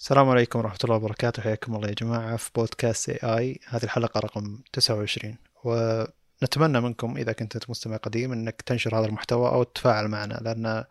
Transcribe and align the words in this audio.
السلام 0.00 0.28
عليكم 0.28 0.58
ورحمة 0.58 0.78
الله 0.84 0.96
وبركاته. 0.96 1.42
حياكم 1.42 1.74
الله 1.76 1.88
يا 1.88 1.94
جماعة 1.94 2.36
في 2.36 2.50
بودكاست 2.54 3.10
اي 3.10 3.38
اي 3.38 3.60
هذه 3.68 3.82
الحلقة 3.84 4.20
رقم 4.20 4.58
29 4.72 5.36
ونتمنى 5.64 6.80
منكم 6.80 7.16
إذا 7.16 7.32
كنت 7.32 7.54
أنت 7.54 7.70
مستمع 7.70 7.96
قديم 7.96 8.32
أنك 8.32 8.62
تنشر 8.62 8.98
هذا 8.98 9.06
المحتوى 9.06 9.48
أو 9.48 9.62
تتفاعل 9.62 10.08
معنا 10.08 10.34
لأن 10.34 10.84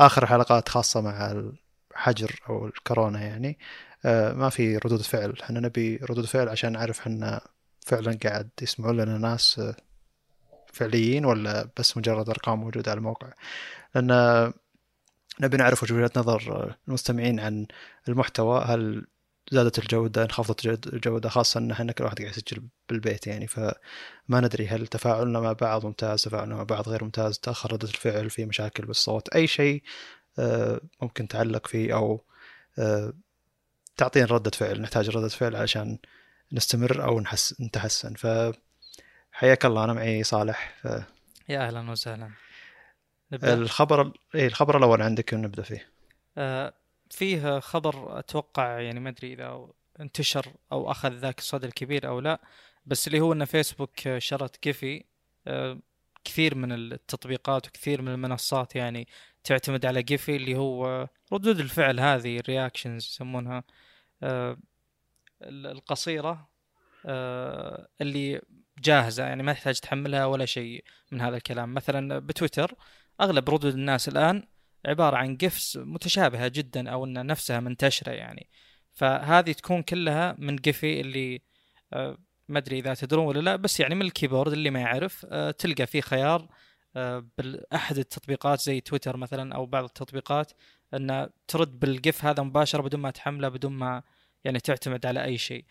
آخر 0.00 0.26
حلقات 0.26 0.68
خاصة 0.68 1.00
مع 1.00 1.34
الحجر 1.92 2.40
أو 2.48 2.66
الكورونا 2.66 3.20
يعني 3.20 3.58
آه، 4.04 4.32
ما 4.32 4.48
في 4.48 4.76
ردود 4.76 5.02
فعل. 5.02 5.34
إحنا 5.42 5.60
نبي 5.60 5.96
ردود 5.96 6.26
فعل 6.26 6.48
عشان 6.48 6.72
نعرف 6.72 7.00
إحنا 7.00 7.40
فعلا 7.80 8.18
قاعد 8.24 8.50
يسمعون 8.62 8.96
لنا 8.96 9.18
ناس 9.18 9.58
آه، 9.58 9.76
فعليين 10.72 11.24
ولا 11.24 11.68
بس 11.78 11.96
مجرد 11.96 12.28
أرقام 12.28 12.60
موجودة 12.60 12.90
على 12.90 12.98
الموقع. 12.98 13.28
لأن 13.94 14.52
نبي 15.40 15.56
نعرف 15.56 15.82
وجهات 15.82 16.18
نظر 16.18 16.74
المستمعين 16.88 17.40
عن 17.40 17.66
المحتوى. 18.08 18.60
هل 18.60 19.06
زادت 19.52 19.78
الجودة 19.78 20.22
انخفضت 20.22 20.86
الجودة؟ 20.86 21.28
خاصة 21.28 21.60
إن 21.60 21.70
إحنا 21.70 21.92
كل 21.92 22.04
واحد 22.04 22.18
قاعد 22.18 22.30
يسجل 22.30 22.62
بالبيت 22.88 23.26
يعني 23.26 23.46
فما 23.46 23.76
ندري 24.30 24.68
هل 24.68 24.86
تفاعلنا 24.86 25.40
مع 25.40 25.52
بعض 25.52 25.86
ممتاز 25.86 26.22
تفاعلنا 26.22 26.54
مع 26.54 26.62
بعض 26.62 26.88
غير 26.88 27.04
ممتاز 27.04 27.38
تأخر 27.38 27.72
ردة 27.72 27.88
الفعل 27.88 28.30
في 28.30 28.44
مشاكل 28.44 28.86
بالصوت 28.86 29.28
أي 29.28 29.46
شيء 29.46 29.82
آه، 30.38 30.80
ممكن 31.02 31.28
تعلق 31.28 31.66
فيه 31.66 31.94
أو 31.94 32.24
آه، 32.78 33.12
تعطينا 33.96 34.26
ردة 34.26 34.50
فعل 34.50 34.80
نحتاج 34.80 35.16
ردة 35.16 35.28
فعل 35.28 35.56
عشان 35.56 35.98
نستمر 36.52 37.04
أو 37.04 37.20
نحس 37.20 37.60
نتحسن. 37.60 38.14
فحياك 38.14 39.64
الله 39.64 39.84
أنا 39.84 39.92
معي 39.92 40.22
صالح 40.22 40.74
ف... 40.82 40.88
يا 41.48 41.66
أهلا 41.66 41.90
وسهلا. 41.90 42.30
نبدأ. 43.32 43.54
الخبر 43.54 44.12
إيه 44.34 44.46
الخبر 44.46 44.78
الأول 44.78 45.02
عندك 45.02 45.34
نبدأ 45.34 45.62
فيه. 45.62 45.92
آه 46.38 46.74
فيه 47.10 47.58
خبر 47.58 48.18
أتوقع 48.18 48.80
يعني 48.80 49.00
ما 49.00 49.08
أدري 49.10 49.32
إذا 49.32 49.66
انتشر 50.00 50.52
أو 50.72 50.90
أخذ 50.90 51.12
ذاك 51.12 51.38
الصدى 51.38 51.66
الكبير 51.66 52.08
أو 52.08 52.20
لا 52.20 52.40
بس 52.86 53.06
اللي 53.06 53.20
هو 53.20 53.32
أن 53.32 53.44
فيسبوك 53.44 54.18
شرت 54.18 54.56
GIPHY 54.56 55.04
آه 55.46 55.78
كثير 56.24 56.54
من 56.54 56.72
التطبيقات 56.72 57.68
وكثير 57.68 58.02
من 58.02 58.08
المنصات 58.08 58.76
يعني 58.76 59.08
تعتمد 59.44 59.86
على 59.86 60.02
GIPHY 60.02 60.36
اللي 60.36 60.56
هو 60.56 61.08
ردود 61.32 61.60
الفعل 61.60 62.00
هذه 62.00 62.38
ال 62.38 62.45
reactions 62.45 63.04
يسمونها. 63.04 63.64
آه 64.22 64.58
القصيرة 65.42 66.48
آه 67.06 67.88
اللي 68.00 68.40
جاهزة 68.78 69.24
يعني 69.24 69.42
ما 69.42 69.52
تحتاج 69.52 69.80
تحملها 69.80 70.26
ولا 70.26 70.44
شيء 70.44 70.84
من 71.12 71.20
هذا 71.20 71.36
الكلام. 71.36 71.74
مثلا 71.74 72.18
بتويتر 72.18 72.74
أغلب 73.20 73.50
ردود 73.50 73.74
الناس 73.74 74.08
الآن 74.08 74.42
عبارة 74.86 75.16
عن 75.16 75.36
قفس 75.36 75.76
متشابهة 75.76 76.48
جدا 76.48 76.90
أو 76.90 77.04
أن 77.04 77.26
نفسها 77.26 77.60
منتشرة 77.60 78.12
يعني. 78.12 78.50
فهذه 78.92 79.52
تكون 79.52 79.82
كلها 79.82 80.36
من 80.38 80.58
قفي 80.58 81.00
اللي 81.00 81.42
آه، 81.92 82.18
ما 82.48 82.58
أدري 82.58 82.78
إذا 82.78 82.94
تدرون 82.94 83.26
ولا 83.26 83.40
لا 83.40 83.56
بس 83.56 83.80
يعني 83.80 83.94
من 83.94 84.02
الكيبورد 84.02 84.52
اللي 84.52 84.70
ما 84.70 84.80
يعرف 84.80 85.26
آه، 85.30 85.50
تلقى 85.50 85.86
فيه 85.86 86.00
خيار 86.00 86.48
آه، 86.96 87.26
باحد 87.38 87.98
التطبيقات 87.98 88.60
زي 88.60 88.80
تويتر 88.80 89.16
مثلا 89.16 89.54
أو 89.54 89.66
بعض 89.66 89.84
التطبيقات 89.84 90.52
أن 90.94 91.28
ترد 91.48 91.78
بالقف 91.78 92.24
هذا 92.24 92.42
مباشرة 92.42 92.82
بدون 92.82 93.00
ما 93.00 93.10
تحمله 93.10 93.48
بدون 93.48 93.72
ما 93.72 94.02
يعني 94.44 94.60
تعتمد 94.60 95.06
على 95.06 95.24
أي 95.24 95.38
شيء. 95.38 95.64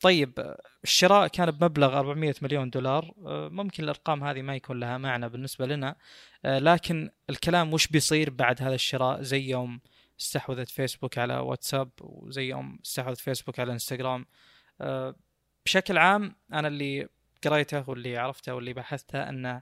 طيب 0.00 0.54
الشراء 0.84 1.28
كان 1.28 1.50
بمبلغ 1.50 1.98
400 1.98 2.34
مليون 2.42 2.70
دولار. 2.70 3.14
آه، 3.26 3.48
ممكن 3.48 3.84
الأرقام 3.84 4.24
هذه 4.24 4.42
ما 4.42 4.56
يكون 4.56 4.80
لها 4.80 4.98
معنى 4.98 5.28
بالنسبة 5.28 5.66
لنا. 5.66 5.96
آه، 6.44 6.58
لكن 6.58 7.10
الكلام 7.30 7.72
وش 7.72 7.86
بيصير 7.86 8.30
بعد 8.30 8.62
هذا 8.62 8.74
الشراء؟ 8.74 9.22
زي 9.22 9.50
يوم 9.50 9.80
استحوذت 10.20 10.68
فيسبوك 10.68 11.18
على 11.18 11.36
واتساب 11.36 11.90
وزي 12.00 12.48
يوم 12.48 12.78
استحوذت 12.84 13.18
فيسبوك 13.18 13.60
على 13.60 13.72
إنستغرام. 13.72 14.26
بشكل 15.66 15.98
عام 15.98 16.36
أنا 16.52 16.68
اللي 16.68 17.08
قريته 17.44 17.90
واللي 17.90 18.18
عرفته 18.18 18.54
واللي 18.54 18.72
بحثته 18.72 19.28
أن 19.28 19.60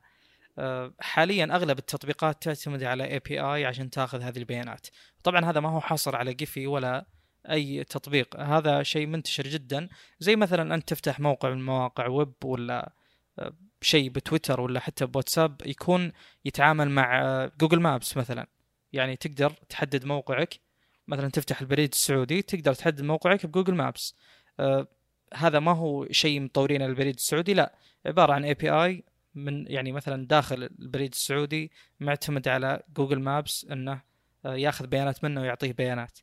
حاليا 1.01 1.45
أغلب 1.45 1.79
التطبيقات 1.79 2.43
تعتمد 2.43 2.83
على 2.83 3.05
اي 3.05 3.19
بي 3.19 3.41
اي 3.41 3.65
عشان 3.65 3.91
تأخذ 3.91 4.21
هذه 4.21 4.39
البيانات. 4.39 4.87
طبعا 5.25 5.45
هذا 5.45 5.61
ما 5.61 5.69
هو 5.69 5.81
حصر 5.81 6.17
على 6.17 6.35
GIPHY 6.35 6.67
ولا 6.67 7.07
أي 7.51 7.85
تطبيق. 7.85 8.41
هذا 8.41 8.83
شيء 8.83 9.07
منتشر 9.07 9.47
جدا. 9.47 9.89
زي 10.21 10.37
مثلا 10.37 10.75
انت 10.75 10.89
تفتح 10.89 11.21
موقع 11.21 11.51
من 11.51 11.65
مواقع 11.65 12.07
ويب 12.07 12.33
ولا 12.45 12.93
آه، 13.39 13.53
شيء 13.81 14.11
بتويتر 14.11 14.61
ولا 14.61 14.81
حتى 14.81 15.07
بواتساب 15.07 15.63
يكون 15.67 16.13
يتعامل 16.45 16.91
مع 16.91 17.21
جوجل 17.61 17.77
آه، 17.77 17.81
Maps 17.81 18.17
مثلا. 18.17 18.47
يعني 18.93 19.17
تقدر 19.17 19.51
تحدد 19.69 20.05
موقعك. 20.05 20.61
مثلا 21.09 21.29
تفتح 21.29 21.61
البريد 21.61 21.91
السعودي 21.93 22.43
تقدر 22.43 22.75
تحدد 22.75 23.03
موقعك 23.03 23.47
ب 23.47 23.51
Google 23.51 23.75
Maps. 23.75 24.15
آه 24.61 24.87
هذا 25.35 25.61
ما 25.61 25.73
هو 25.73 26.07
شيء 26.11 26.41
مطورين 26.41 26.83
البريد 26.83 27.15
السعودي 27.15 27.55
لا. 27.55 27.75
عبارة 28.07 28.33
عن 28.33 28.45
API 28.45 29.05
من 29.35 29.67
يعني 29.67 29.93
مثلا 29.93 30.27
داخل 30.27 30.63
البريد 30.63 31.13
السعودي 31.13 31.71
معتمد 32.01 32.49
على 32.49 32.83
Google 32.97 33.21
Maps 33.21 33.67
إنه 33.73 34.03
ياخذ 34.45 34.87
بيانات 34.87 35.25
منه 35.25 35.41
ويعطيه 35.41 35.73
بيانات. 35.73 36.19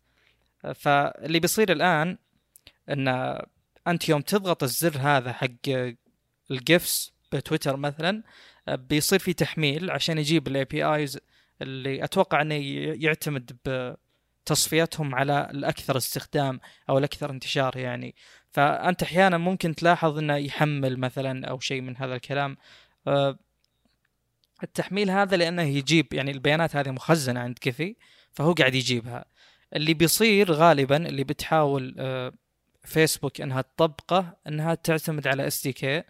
فاللي 0.75 1.39
بيصير 1.39 1.71
الآن 1.71 2.17
إن 2.89 3.07
أنت 3.87 4.09
يوم 4.09 4.21
تضغط 4.21 4.63
الزر 4.63 4.97
هذا 4.97 5.33
حق 5.33 5.47
ال 6.51 6.64
GIFs 6.64 7.13
بتويتر 7.31 7.77
مثلا 7.77 8.23
بيصير 8.67 9.19
في 9.19 9.33
تحميل 9.33 9.91
عشان 9.91 10.17
يجيب 10.17 10.47
ال 10.47 10.65
APIs 10.65 11.19
اللي 11.61 12.03
أتوقع 12.03 12.41
إنه 12.41 12.55
يعتمد 13.03 13.57
بتصفيتهم 13.65 15.15
على 15.15 15.49
الأكثر 15.51 15.97
استخدام 15.97 16.59
أو 16.89 16.97
الأكثر 16.97 17.29
انتشار 17.31 17.77
يعني. 17.77 18.15
فأنت 18.51 19.03
أحيانا 19.03 19.37
ممكن 19.37 19.75
تلاحظ 19.75 20.17
إنه 20.17 20.35
يحمل 20.35 20.99
مثلا 20.99 21.47
أو 21.47 21.59
شيء 21.59 21.81
من 21.81 21.97
هذا 21.97 22.15
الكلام. 22.15 22.57
التحميل 24.63 25.11
هذا 25.11 25.37
لأنه 25.37 25.61
يجيب 25.61 26.13
يعني 26.13 26.31
البيانات 26.31 26.75
هذه 26.75 26.91
مخزنة 26.91 27.39
عند 27.39 27.59
GIPHY 27.59 27.95
فهو 28.31 28.53
قاعد 28.53 28.75
يجيبها. 28.75 29.25
اللي 29.75 29.93
بيصير 29.93 30.51
غالبا 30.51 30.97
اللي 31.09 31.23
بتحاول 31.23 31.95
آه، 31.99 32.33
فيسبوك 32.83 33.41
إنها 33.41 33.61
تطبقه 33.61 34.37
إنها 34.47 34.75
تعتمد 34.75 35.27
على 35.27 35.47
اس 35.47 35.63
دي 35.63 35.73
كي 35.73 36.03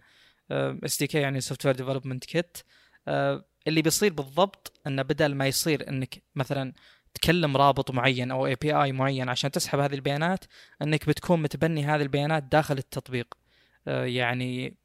اس 0.52 1.00
دي 1.00 1.08
كي 1.08 1.18
يعني 1.20 1.42
software 1.42 1.76
development 1.76 2.26
kit 2.26 2.58
اللي 3.68 3.82
بيصير 3.82 4.14
بالضبط 4.14 4.80
إنه 4.88 5.02
بدل 5.02 5.36
ما 5.36 5.48
يصير 5.48 5.90
إنك 5.90 6.24
مثلا 6.36 6.74
تكلم 7.14 7.58
رابط 7.58 7.92
معين 7.92 8.32
أو 8.32 8.48
API 8.48 8.92
معين 8.92 9.30
عشان 9.30 9.52
تسحب 9.52 9.80
هذه 9.80 9.94
البيانات 9.94 10.46
إنك 10.82 11.10
بتكون 11.10 11.42
متبني 11.42 11.86
هذه 11.86 12.02
البيانات 12.02 12.44
داخل 12.44 12.78
التطبيق. 12.78 13.38
آه، 13.88 14.06
يعني 14.06 14.78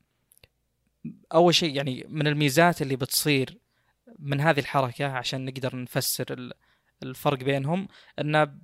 أول 1.35 1.55
شيء 1.55 1.77
يعني 1.77 2.06
من 2.09 2.27
الميزات 2.27 2.83
اللي 2.83 2.97
بتصير 2.97 3.59
من 4.19 4.41
هذه 4.41 4.61
الحركة 4.61 5.06
عشان 5.06 5.45
نقدر 5.45 5.77
نفسر 5.77 6.53
الفرق 7.05 7.39
بينهم 7.39 7.89
إن 8.19 8.59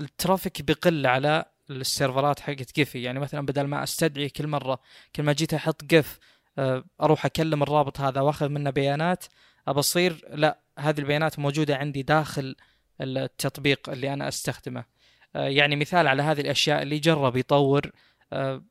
ال 0.00 0.08
traffic 0.08 0.62
بيقل 0.62 1.06
على 1.06 1.44
السيرفرات 1.70 2.40
حقت 2.40 2.74
GIPHY. 2.74 3.02
يعني 3.02 3.20
مثلا 3.20 3.46
بدل 3.46 3.62
ما 3.62 3.82
أستدعي 3.82 4.28
كل 4.28 4.46
مرة 4.46 4.80
كل 5.16 5.22
ما 5.22 5.32
جيت 5.32 5.54
أحط 5.54 5.84
GIF 5.84 6.18
آه، 6.58 6.84
أروح 7.00 7.26
أكلم 7.26 7.62
الرابط 7.62 8.00
هذا 8.00 8.20
وأخذ 8.20 8.48
منه 8.48 8.70
بيانات 8.70 9.24
أبصير 9.68 10.28
لا 10.30 10.60
هذه 10.78 10.98
البيانات 10.98 11.38
موجودة 11.38 11.76
عندي 11.76 12.02
داخل 12.02 12.56
التطبيق 13.00 13.90
اللي 13.90 14.12
أنا 14.12 14.28
أستخدمه. 14.28 14.84
آه، 15.36 15.48
يعني 15.48 15.76
مثال 15.76 16.06
على 16.06 16.22
هذه 16.22 16.40
الأشياء 16.40 16.82
اللي 16.82 16.98
جرب 16.98 17.36
يطور 17.36 17.90
آه، 18.32 18.64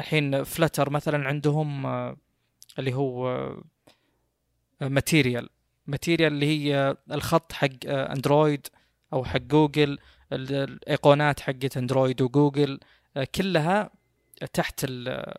الحين 0.00 0.44
Flutter 0.44 0.90
مثلا 0.90 1.28
عندهم 1.28 1.86
اللي 2.78 2.94
هو 2.94 3.50
material 4.80 5.48
material 5.86 6.32
اللي 6.32 6.46
هي 6.46 6.96
الخط 7.12 7.52
حق 7.52 7.68
اندرويد 7.86 8.66
أو 9.12 9.24
حق 9.24 9.38
جوجل 9.38 9.98
الإيقونات 10.32 11.40
حقت 11.40 11.76
اندرويد 11.76 12.22
وجوجل 12.22 12.80
كلها 13.34 13.90
تحت 14.52 14.84
ال 14.84 15.34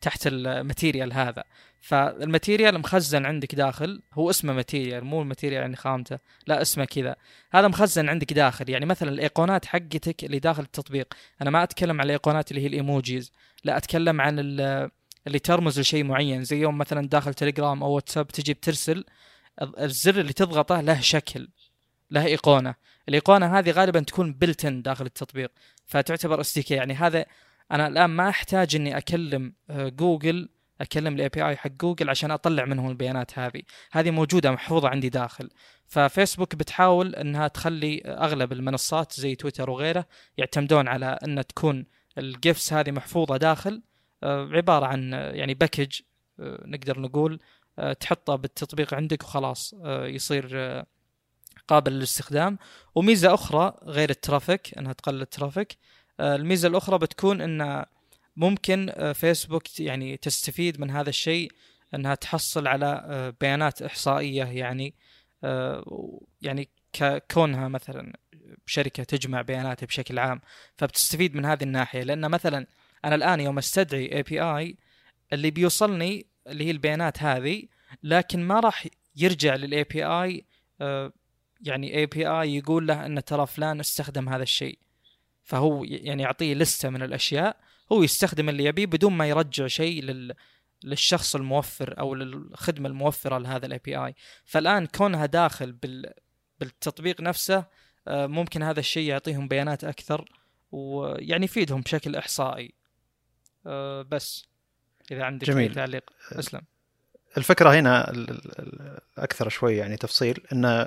تحت 0.00 0.26
ال 0.26 0.36
material 0.36 1.12
هذا. 1.12 1.44
فال 1.80 2.00
material 2.00 2.78
مخزن 2.78 3.26
عندك 3.26 3.54
داخل. 3.54 4.02
هو 4.14 4.30
اسمه 4.30 4.52
material 4.52 5.04
مو 5.04 5.22
ال 5.22 5.26
material 5.26 5.60
يعني 5.60 5.76
خامته. 5.76 6.18
لا 6.46 6.62
اسمه 6.62 6.84
كذا. 6.84 7.16
هذا 7.52 7.68
مخزن 7.68 8.08
عندك 8.08 8.32
داخل. 8.32 8.70
يعني 8.70 8.86
مثلا 8.86 9.10
الإيقونات 9.10 9.64
حقتك 9.64 10.24
اللي 10.24 10.38
داخل 10.38 10.62
التطبيق. 10.62 11.14
أنا 11.42 11.50
ما 11.50 11.62
أتكلم 11.62 12.00
عن 12.00 12.06
الإيقونات 12.06 12.50
اللي 12.50 12.62
هي 12.62 12.66
ال 12.66 12.74
emojis. 12.74 13.32
لا 13.64 13.76
أتكلم 13.76 14.20
عن 14.20 14.38
اللي 14.38 15.38
ترمز 15.42 15.80
لشيء 15.80 16.04
معين. 16.04 16.44
زي 16.44 16.60
يوم 16.60 16.78
مثلا 16.78 17.08
داخل 17.08 17.34
تليجرام 17.34 17.82
أو 17.82 17.90
واتساب 17.90 18.28
تجي 18.28 18.54
بترسل. 18.54 19.04
الزر 19.62 20.20
اللي 20.20 20.32
تضغطه 20.32 20.80
له 20.80 21.00
شكل 21.00 21.48
له 22.10 22.26
ايقونه 22.26 22.74
الايقونه 23.08 23.58
هذه 23.58 23.70
غالبا 23.70 24.00
تكون 24.00 24.32
built-in 24.32 24.82
داخل 24.82 25.06
التطبيق 25.06 25.52
فتعتبر 25.86 26.40
asset 26.40 26.70
يعني 26.70 26.94
هذا 26.94 27.26
أنا 27.72 27.86
الآن 27.86 28.10
ما 28.10 28.28
أحتاج 28.28 28.76
إني 28.76 28.96
أكلم 28.96 29.52
آه، 29.70 29.88
جوجل 29.88 30.48
أكلم 30.80 31.14
ال 31.14 31.28
API 31.28 31.56
حق 31.56 31.70
جوجل 31.70 32.10
عشان 32.10 32.30
أطلع 32.30 32.64
منهم 32.64 32.90
البيانات 32.90 33.38
هذه. 33.38 33.62
هذه 33.92 34.10
موجودة 34.10 34.50
محفوظة 34.50 34.88
عندي 34.88 35.08
داخل. 35.08 35.50
ففيسبوك 35.86 36.54
بتحاول 36.54 37.14
إنها 37.14 37.48
تخلي 37.48 38.02
أغلب 38.06 38.52
المنصات 38.52 39.12
زي 39.12 39.34
تويتر 39.34 39.70
وغيره 39.70 40.06
يعتمدون 40.38 40.88
على 40.88 41.18
إن 41.24 41.46
تكون 41.46 41.86
ال 42.18 42.29
GIFs 42.29 42.72
هذه 42.72 42.90
محفوظة 42.90 43.36
داخل 43.36 43.82
آه، 44.22 44.48
عبارة 44.52 44.86
عن 44.86 45.14
آه، 45.14 45.32
يعني 45.32 45.54
package 45.54 46.00
نقدر 46.38 47.00
نقول 47.00 47.40
تحطه 48.00 48.36
بالتطبيق 48.36 48.94
عندك 48.94 49.22
وخلاص 49.22 49.74
يصير 49.86 50.84
قابل 51.68 51.92
للاستخدام. 51.92 52.58
وميزة 52.94 53.34
أخرى 53.34 53.78
غير 53.82 54.10
ال 54.10 54.19
traffic 54.19 54.78
إنها 54.78 54.92
تقلل 54.92 55.22
ال 55.22 55.29
traffic 55.29 55.78
الميزة 56.20 56.68
الأخرى 56.68 56.98
بتكون 56.98 57.40
إن 57.40 57.84
ممكن 58.36 58.90
آه، 58.90 59.12
فيسبوك 59.12 59.80
يعني 59.80 60.16
تستفيد 60.16 60.80
من 60.80 60.90
هذا 60.90 61.08
الشيء 61.08 61.52
إنها 61.94 62.14
تحصل 62.14 62.66
على 62.66 63.04
آه، 63.08 63.34
بيانات 63.40 63.82
إحصائية 63.82 64.44
يعني 64.44 64.94
آه، 65.44 66.20
يعني 66.42 66.68
كونها 67.34 67.68
مثلا 67.68 68.12
شركة 68.66 69.04
تجمع 69.04 69.42
بياناتها 69.42 69.86
بشكل 69.86 70.18
عام 70.18 70.40
فبتستفيد 70.76 71.34
من 71.34 71.44
هذه 71.44 71.62
الناحية. 71.62 72.02
لأن 72.02 72.30
مثلا 72.30 72.66
أنا 73.04 73.14
الآن 73.14 73.40
يوم 73.40 73.58
أستدعي 73.58 74.16
API 74.16 74.76
اللي 75.32 75.50
بيوصلني 75.50 76.26
اللي 76.46 76.64
هي 76.64 76.70
البيانات 76.70 77.22
هذه 77.22 77.62
لكن 78.02 78.42
ما 78.42 78.60
راح 78.60 78.86
يرجع 79.16 79.54
لل 79.54 79.84
API 79.84 80.44
يعني 81.60 81.96
API 81.98 82.56
يقول 82.56 82.86
له 82.86 83.06
إن 83.06 83.24
ترى 83.24 83.46
فلان 83.46 83.80
استخدم 83.80 84.28
هذا 84.28 84.42
الشيء. 84.42 84.78
فهو 85.46 85.84
يعني 85.84 86.22
يعطيه 86.22 86.54
لستة 86.54 86.88
من 86.88 87.02
الأشياء 87.02 87.56
هو 87.92 88.02
يستخدم 88.02 88.48
اللي 88.48 88.64
يبيه 88.64 88.86
بدون 88.86 89.12
ما 89.12 89.28
يرجع 89.28 89.66
شيء 89.66 90.02
لل 90.02 90.34
للشخص 90.84 91.34
الموفر 91.34 91.98
أو 91.98 92.14
للخدمة 92.14 92.88
الموفرة 92.88 93.38
لهذا 93.38 93.66
ال 93.66 93.80
API 93.84 94.14
فالآن 94.44 94.86
كونها 94.86 95.26
داخل 95.26 95.72
بال 95.72 96.12
بالتطبيق 96.60 97.20
نفسه 97.20 97.64
آه، 98.08 98.26
ممكن 98.26 98.62
هذا 98.62 98.80
الشيء 98.80 99.08
يعطيهم 99.08 99.48
بيانات 99.48 99.84
أكثر 99.84 100.24
ويعني 100.72 101.44
يفيدهم 101.44 101.80
بشكل 101.80 102.16
إحصائي. 102.16 102.74
آه، 103.66 104.02
بس. 104.02 104.48
إذا 105.12 105.24
عندك 105.24 105.46
جميل. 105.46 105.74
تعليق. 105.74 106.10
أسلم. 106.32 106.60
الفكرة 107.36 107.70
هنا 107.70 108.12
أكثر 109.18 109.48
شوي 109.48 109.76
يعني 109.76 109.96
تفصيل 109.96 110.46
إن 110.52 110.86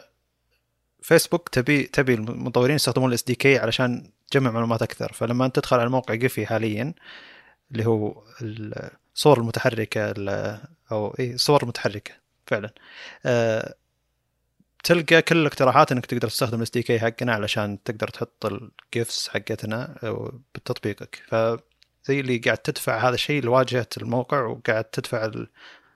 فيسبوك 1.01 1.49
تبي 1.49 1.83
تبي 1.83 2.13
المطورين 2.13 2.75
يستخدمون 2.75 3.09
ال 3.09 3.23
SDK 3.23 3.57
علشان 3.57 4.11
تجمع 4.31 4.51
معلومات 4.51 4.81
أكثر. 4.81 5.13
فلما 5.13 5.45
انت 5.45 5.55
تدخل 5.55 5.79
على 5.79 5.89
موقع 5.89 6.13
GIPHY 6.13 6.45
حاليا 6.45 6.93
اللي 7.71 7.85
هو 7.85 8.23
الصور 8.41 9.39
المتحركة 9.39 10.13
أو 10.91 11.15
اي 11.19 11.33
الصور 11.33 11.63
المتحركة 11.63 12.13
فعلا 12.47 12.73
أه 13.25 13.75
تلقى 14.83 15.21
كل 15.21 15.37
الاقتراحات 15.37 15.91
إنك 15.91 16.05
تقدر 16.05 16.27
تستخدم 16.29 16.57
ال 16.57 16.69
SDK 16.69 16.99
حقنا 16.99 17.33
علشان 17.33 17.83
تقدر 17.83 18.07
تحط 18.07 18.45
ال 18.45 18.62
GIFs 18.62 19.29
حقتنا 19.29 19.95
بتطبيقك. 20.55 21.23
فزي 22.03 22.19
اللي 22.19 22.37
قاعد 22.37 22.57
تدفع 22.57 23.07
هذا 23.07 23.15
الشيء 23.15 23.43
لواجهة 23.43 23.87
الموقع 23.97 24.41
وقاعد 24.41 24.83
تدفع 24.83 25.31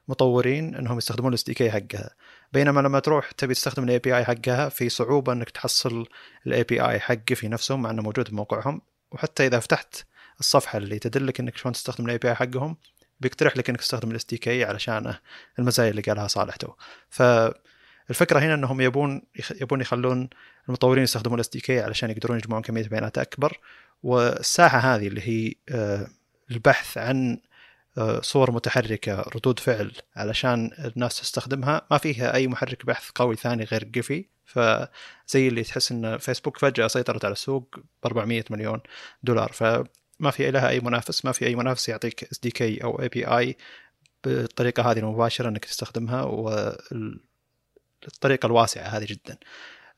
المطورين 0.10 0.76
إنهم 0.76 0.98
يستخدمون 0.98 1.30
ال 1.30 1.44
SDK 1.44 1.72
حقها. 1.72 2.16
بينما 2.54 2.82
لما 2.82 3.00
تروح 3.00 3.32
تبي 3.32 3.54
تستخدم 3.54 3.84
ال 3.84 4.00
API 4.00 4.25
حقها 4.26 4.70
في 4.70 4.90
صعوبة 4.90 5.34
إنك 5.34 5.50
تحصل 5.50 6.06
ال 6.48 6.63
API 6.63 7.00
حقه 7.00 7.36
في 7.36 7.48
نفسهم 7.48 7.82
مع 7.82 7.90
إنه 7.90 8.02
موجود 8.02 8.30
بموقعهم. 8.30 8.82
وحتى 9.12 9.48
إذا 9.48 9.60
فتحت 9.60 9.96
الصفحة 10.40 10.78
اللي 10.78 11.00
تدلك 11.00 11.40
إنك 11.40 11.58
شلون 11.58 11.74
تستخدم 11.74 12.06
ال 12.06 12.18
API 12.18 12.36
حقهم 12.36 12.78
بيقترح 13.20 13.58
لك 13.58 13.70
إنك 13.70 13.80
تستخدم 13.80 14.12
ال 14.12 14.25
SDK 14.25 14.63
علشان 14.64 15.16
المزايا 15.60 15.90
اللي 15.90 16.02
قالها 16.02 16.28
صالح 16.28 16.56
تو 16.56 16.74
فالفكرة 18.08 18.40
هنا 18.40 18.54
إنهم 18.54 18.82
يبون 18.82 19.22
يبون 19.62 19.82
يخلون 19.82 20.30
المطورين 20.68 21.04
يستخدمون 21.04 21.36
ال 21.36 21.50
SDK 21.50 21.80
علشان 21.80 22.10
يقدرون 22.10 22.38
يجمعون 22.38 22.62
كمية 22.62 22.88
بيانات 22.88 23.18
أكبر. 23.18 23.60
والساحة 24.04 24.80
هذه 24.80 25.08
اللي 25.08 25.22
هي 25.22 25.54
آه، 25.70 26.08
البحث 26.52 26.98
عن 26.98 27.40
آه، 27.98 28.22
صور 28.22 28.52
متحركة 28.52 29.22
ردود 29.36 29.60
فعل 29.60 29.92
علشان 30.16 30.72
الناس 30.96 31.22
تستخدمها 31.22 31.82
ما 31.92 31.98
فيها 31.98 32.36
أي 32.36 32.48
محرك 32.48 32.86
بحث 32.86 33.10
قوي 33.16 33.36
ثاني 33.36 33.64
غير 33.64 33.84
GIPHY 33.84 34.25
فزي 34.46 35.48
اللي 35.48 35.64
تحس 35.64 35.92
إن 35.92 36.18
فيسبوك 36.18 36.58
فجأة 36.58 36.88
سيطرت 36.88 37.26
على 37.26 37.32
السوق 37.32 37.76
ب 38.04 38.06
400 38.06 38.44
مليون 38.50 38.80
دولار. 39.24 39.52
فما 39.52 40.32
في 40.32 40.52
لها 40.52 40.70
أي 40.70 40.80
منافس 40.80 41.26
ما 41.26 41.32
في 41.32 41.48
أي 41.48 41.56
منافس 41.56 41.90
يعطيك 41.90 42.24
اس 42.24 42.40
دي 42.40 42.52
كي 42.52 42.84
أو 42.84 43.02
اي 43.02 43.08
بي 43.08 43.28
اي 43.28 43.58
بالطريقة 44.24 44.92
هذه 44.92 45.00
المباشرة 45.00 45.50
إنك 45.50 45.66
تستخدمها. 45.66 46.24
والطريقة 48.06 48.46
الواسعة 48.46 48.84
هذه 48.84 49.06
جدا. 49.06 49.38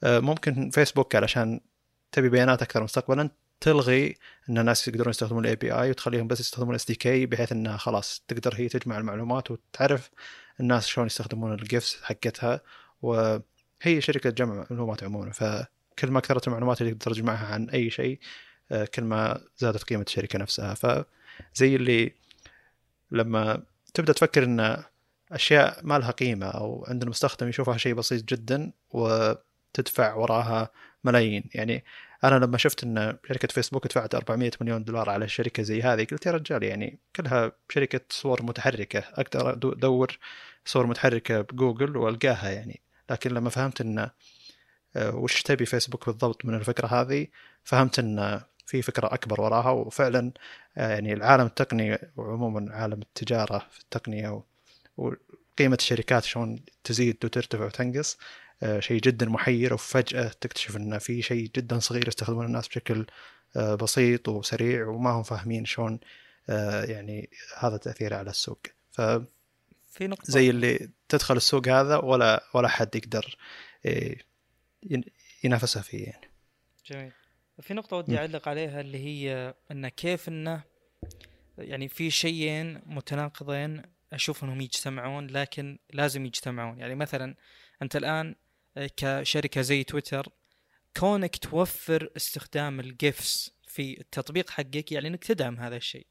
آه، 0.04 0.20
ممكن 0.20 0.70
فيسبوك 0.70 1.16
علشان 1.16 1.60
تبي 2.12 2.30
بيانات 2.30 2.62
أكثر 2.62 2.84
مستقبلا 2.84 3.30
تلغي 3.62 4.16
إن 4.50 4.58
الناس 4.58 4.88
يقدرون 4.88 5.10
يستخدمون 5.10 5.44
ال 5.44 5.56
API 5.56 5.90
وتخليهم 5.90 6.28
بس 6.28 6.40
يستخدمون 6.40 6.70
ال 6.70 6.86
SDK 6.86 7.26
بحيث 7.26 7.52
إنها 7.52 7.78
خلاص 7.78 8.24
تقدر 8.28 8.54
هي 8.56 8.68
تجمع 8.68 8.98
المعلومات 8.98 9.52
وتعرف 9.52 10.10
الناس 10.60 10.88
شلون 10.88 11.08
يستخدمون 11.08 11.54
ال 11.54 11.62
GIFs 11.62 11.98
حقتها. 12.04 12.62
وهي 13.02 14.02
شركة 14.02 14.30
جمع 14.30 14.66
معلومات 14.72 15.04
عموما. 15.04 15.32
فكل 15.32 16.12
ما 16.12 16.20
كثرت 16.20 16.48
المعلومات 16.48 16.82
اللي 16.82 16.94
تقدر 16.94 17.16
تجمعها 17.16 17.54
عن 17.54 17.70
أي 17.70 17.90
شيء 17.90 18.20
آه، 18.72 18.86
كل 18.86 19.04
ما 19.04 19.42
زادت 19.58 19.84
قيمة 19.84 20.06
الشركة 20.08 20.40
نفسها. 20.40 20.74
فزي 20.74 21.76
اللي 21.76 22.14
لما 23.12 23.64
تبدأ 23.94 24.14
تفكر 24.14 24.44
إن 24.44 24.84
أشياء 25.32 25.80
ما 25.84 26.00
لها 26.00 26.12
قيمة 26.12 26.46
أو 26.46 26.86
عند 26.88 27.04
المستخدم 27.04 27.50
يشوفها 27.50 27.78
شيء 27.78 27.94
بسيط 27.94 28.24
جدا 28.24 28.72
وتدفع 28.92 30.14
وراها 30.14 30.70
ملايين. 31.04 31.44
يعني 31.54 31.84
أنا 32.24 32.46
لما 32.46 32.58
شفت 32.58 32.84
إن 32.84 33.18
شركة 33.28 33.48
فيسبوك 33.48 33.88
دفعت 33.88 34.16
400 34.16 34.52
مليون 34.62 34.84
دولار 34.84 35.10
على 35.10 35.28
شركة 35.28 35.64
زي 35.64 35.82
هذه 35.82 36.08
قلت 36.12 36.26
يا 36.26 36.32
رجال 36.32 36.64
يعني 36.64 37.00
كلها 37.16 37.52
شركة 37.70 38.02
صور 38.10 38.44
متحركة. 38.44 39.00
أقدر 39.00 39.54
أدور 39.54 40.18
صور 40.66 40.88
متحركة 40.88 41.42
بجوجل 41.42 41.98
وألقاها 41.98 42.50
يعني. 42.50 42.82
لكن 43.10 43.32
لما 43.32 43.50
فهمت 43.50 43.82
إن 43.82 44.10
آه، 44.96 45.16
وش 45.16 45.42
تبي 45.44 45.66
فيسبوك 45.66 46.06
بالضبط 46.06 46.46
من 46.46 46.54
الفكرة 46.56 46.88
هذه 46.88 47.28
فهمت 47.64 48.00
إن 48.00 48.42
في 48.66 48.82
فكرة 48.82 49.14
أكبر 49.14 49.42
وراها. 49.42 49.70
وفعلا 49.72 50.32
آه، 50.78 50.90
يعني 50.94 51.14
العالم 51.14 51.46
التقني 51.46 52.00
وعموما 52.18 52.76
عالم 52.76 53.02
التجارة 53.02 53.58
في 53.72 53.80
التقنية 53.80 54.44
وقيمة 54.98 55.78
الشركات 55.80 56.24
شلون 56.24 56.60
تزيد 56.84 57.26
وترتفع 57.26 57.66
وتنقص 57.66 58.18
آه، 58.64 58.80
شيء 58.80 59.02
جدا 59.02 59.30
محير 59.30 59.74
وفجأة 59.74 60.28
تكتشف 60.42 60.78
إن 60.78 60.98
في 60.98 61.22
شيء 61.22 61.52
جدا 61.56 61.80
صغير 61.80 62.08
يستخدمونه 62.08 62.48
الناس 62.48 62.68
بشكل 62.68 63.06
آه، 63.56 63.76
بسيط 63.76 64.30
وسريع 64.30 64.88
وما 64.88 65.10
هم 65.10 65.24
فاهمين 65.24 65.66
شلون 65.66 66.00
آه، 66.50 66.84
يعني 66.84 67.30
هذا 67.58 67.78
تأثيره 67.78 68.16
على 68.16 68.30
السوق. 68.30 68.60
ف 68.92 69.02
في 69.92 70.08
نقطة 70.08 70.24
زي 70.32 70.50
اللي 70.50 70.90
تدخل 71.10 71.38
السوق 71.38 71.68
هذا 71.68 71.98
ولا 71.98 72.44
ولا 72.54 72.68
حد 72.68 72.96
يقدر 72.96 73.38
ينافسها 75.44 75.82
فيه 75.82 76.06
يعني. 76.06 76.32
جميل. 76.86 77.12
في 77.62 77.74
نقطة 77.74 77.98
ودي 77.98 78.18
أعلق 78.18 78.48
عليها 78.48 78.82
اللي 78.82 78.98
هي 78.98 79.54
أن 79.72 79.88
كيف 79.88 80.30
أنه 80.30 80.64
يعني 81.58 81.88
في 81.88 82.12
شيئين 82.12 82.82
متناقضين 82.86 83.82
أشوف 84.14 84.44
أنهم 84.44 84.62
يجتمعون 84.62 85.28
لكن 85.28 85.80
لازم 85.94 86.26
يجتمعون. 86.26 86.80
يعني 86.80 86.96
مثلا 86.96 87.36
أنت 87.82 87.96
الآن 87.96 88.36
كشركة 88.98 89.62
زي 89.62 89.84
تويتر 89.84 90.30
كونك 90.98 91.36
توفر 91.36 92.10
استخدام 92.18 92.80
الجيفس 92.80 93.52
في 93.68 94.00
التطبيق 94.02 94.50
حقك 94.50 94.92
يعني 94.92 95.08
إنك 95.08 95.24
تدعم 95.24 95.60
هذا 95.60 95.76
الشيء. 95.76 96.08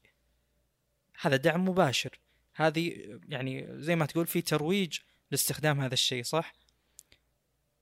هذا 1.21 1.35
دعم 1.35 1.69
مباشر. 1.69 2.19
هذه 2.55 3.19
يعني 3.29 3.67
زي 3.69 3.95
ما 3.95 4.05
تقول 4.05 4.27
في 4.27 4.41
ترويج 4.41 4.99
لاستخدام 5.31 5.81
هذا 5.81 5.93
الشيء 5.93 6.23
صح؟ 6.23 6.53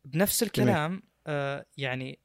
بنفس 0.06 0.44
الكلام 0.44 1.04
آه 1.28 1.66
يعني 1.78 2.20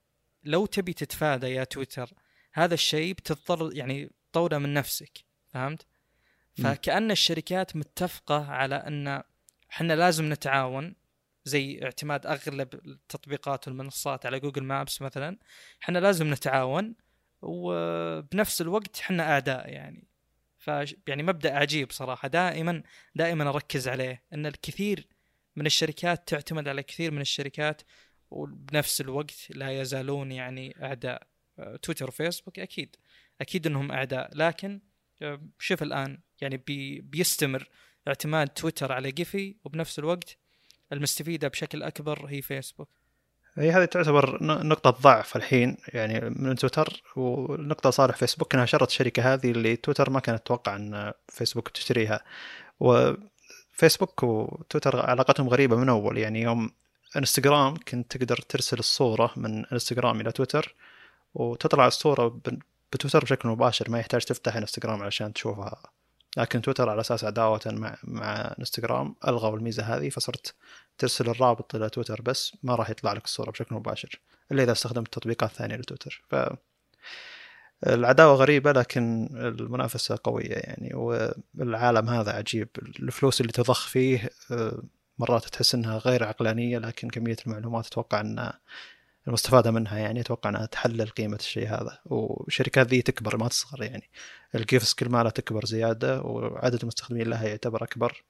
لو 0.45 0.67
تبي 0.67 0.93
تتفادى 0.93 1.47
يا 1.47 1.65
تويتر 1.65 2.11
هذا 2.53 2.75
الشيء 2.75 3.13
بتضطر 3.13 3.77
يعني 3.77 4.11
تطوره 4.33 4.59
من 4.59 4.75
نفسك 4.75 5.19
فهمت؟ 5.49 5.87
فكأن 6.63 7.11
الشركات 7.11 7.77
متفقة 7.77 8.51
على 8.51 8.75
أن 8.75 9.23
إحنا 9.71 9.93
لازم 9.93 10.33
نتعاون 10.33 10.95
زي 11.45 11.81
اعتماد 11.83 12.27
أغلب 12.27 12.75
التطبيقات 12.75 13.69
والمنصات 13.69 14.27
على 14.27 14.41
جوجل 14.41 14.63
مابس 14.63 15.03
مثلا 15.03 15.39
إحنا 15.83 15.99
لازم 15.99 16.31
نتعاون 16.31 16.95
وبنفس 17.43 18.61
الوقت 18.61 19.01
إحنا 19.01 19.33
أعداء 19.33 19.69
يعني. 19.69 20.09
ف 20.59 20.69
يعني 21.07 21.23
مبدأ 21.23 21.57
عجيب 21.57 21.93
صراحة. 21.93 22.29
دائما 22.29 22.83
دائما 23.15 23.49
أركز 23.49 23.89
عليه 23.89 24.23
إن 24.33 24.47
الكثير 24.47 25.07
من 25.57 25.67
الشركات 25.67 26.29
تعتمد 26.29 26.69
على 26.69 26.83
كثير 26.83 27.11
من 27.11 27.21
الشركات 27.21 27.83
وبنفس 28.31 29.01
الوقت 29.01 29.51
لا 29.51 29.81
يزالون 29.81 30.33
يعني 30.33 30.77
أعداء. 30.83 31.27
تويتر 31.83 32.09
وفيسبوك 32.09 32.59
أكيد 32.59 32.97
أكيد 33.41 33.67
إنهم 33.67 33.93
أعداء. 33.93 34.31
لكن 34.35 34.81
شوف 35.59 35.83
الآن 35.83 36.19
يعني 36.41 36.57
بي 36.57 37.01
بيستمر 37.01 37.69
اعتماد 38.09 38.49
تويتر 38.49 38.93
على 38.93 39.13
GIPHY 39.13 39.55
وبنفس 39.65 39.99
الوقت 39.99 40.37
المستفيدة 40.93 41.49
بشكل 41.49 41.83
أكبر 41.83 42.27
هي 42.27 42.43
فيسبوك. 42.43 42.89
هي 43.55 43.71
هذه 43.71 43.85
تعتبر 43.85 44.39
نقطة 44.43 44.91
ضعف 44.91 45.37
الحين 45.37 45.77
يعني 45.89 46.31
من 46.31 46.55
تويتر 46.57 47.03
والنقطة 47.17 47.91
صالح 47.91 48.17
فيسبوك 48.17 48.55
إنها 48.55 48.67
شرت 48.67 48.89
الشركة 48.89 49.35
هذه 49.35 49.51
اللي 49.51 49.77
تويتر 49.77 50.11
ما 50.11 50.21
كانت 50.21 50.41
تتوقع 50.41 50.77
إن 50.77 51.13
فيسبوك 51.29 51.69
تشتريها. 51.69 52.25
وفيسبوك 52.81 54.23
وتويتر 54.23 55.07
علاقتهم 55.11 55.49
غريبة 55.49 55.77
من 55.77 55.89
أول 55.89 56.19
يعني 56.19 56.43
يوم 56.43 56.71
إنستغرام 57.17 57.77
كنت 57.77 58.17
تقدر 58.17 58.37
ترسل 58.37 58.79
الصورة 58.79 59.33
من 59.37 59.67
إنستغرام 59.67 60.21
إلى 60.21 60.33
تويتر 60.33 60.75
وتطلع 61.35 61.87
الصورة 61.87 62.41
بتويتر 62.93 63.25
بشكل 63.25 63.49
مباشر 63.49 63.91
ما 63.91 63.99
يحتاج 63.99 64.25
تفتح 64.25 64.57
إنستغرام 64.57 65.03
علشان 65.03 65.33
تشوفها. 65.33 65.98
لكن 66.37 66.63
تويتر 66.63 66.89
على 66.89 67.01
أساس 67.01 67.25
عداوة 67.25 67.61
مع 67.67 67.97
مع 68.05 68.55
إنستغرام 68.59 69.15
ألغوا 69.29 69.57
الميزة 69.57 69.83
هذه 69.83 70.09
فصرت 70.09 70.55
ترسل 70.99 71.31
الرابط 71.31 71.75
إلى 71.75 71.91
تويتر 71.91 72.23
بس 72.23 72.57
ما 72.63 72.75
راح 72.75 72.91
يطلع 72.91 73.13
لك 73.13 73.25
الصورة 73.25 73.51
بشكل 73.51 73.75
مباشر 73.75 74.21
إلا 74.53 74.63
إذا 74.63 74.73
استخدمت 74.73 75.13
تطبيقات 75.13 75.51
ثانية 75.51 75.77
لتويتر. 75.77 76.23
ف 76.31 76.37
العداوة 77.87 78.35
غريبة 78.35 78.73
لكن 78.73 79.29
المنافسة 79.35 80.19
قوية 80.25 80.55
يعني 80.55 80.91
والعالم 80.95 82.09
هذا 82.09 82.33
عجيب. 82.33 82.69
الفلوس 83.01 83.41
اللي 83.41 83.53
تضخ 83.53 83.89
فيه 83.89 84.31
آه، 84.51 84.83
مرات 85.19 85.45
تحس 85.45 85.75
إنها 85.75 85.99
غير 85.99 86.25
عقلانية 86.25 86.79
لكن 86.79 87.09
كمية 87.09 87.37
المعلومات 87.47 87.87
أتوقع 87.87 88.21
ان 88.21 88.53
المستفادة 89.29 89.71
منها 89.71 89.99
يعني 89.99 90.21
أتوقع 90.21 90.51
أنها 90.51 90.67
تحلل 90.67 91.09
قيمة 91.09 91.37
الشيء 91.37 91.69
هذا. 91.69 91.99
والشركات 92.07 92.87
ذي 92.87 93.03
تكبر 93.03 93.37
ما 93.37 93.49
تصغر 93.49 93.83
يعني. 93.83 94.11
الجيفس 94.55 94.95
كل 94.95 95.09
ما 95.09 95.23
لا 95.23 95.31
تكبر 95.31 95.65
زيادة 95.65 96.23
وعدد 96.23 96.81
المستخدمين 96.83 97.29
لها 97.29 97.49
يعتبر 97.49 97.85
أكبر. 97.85 98.25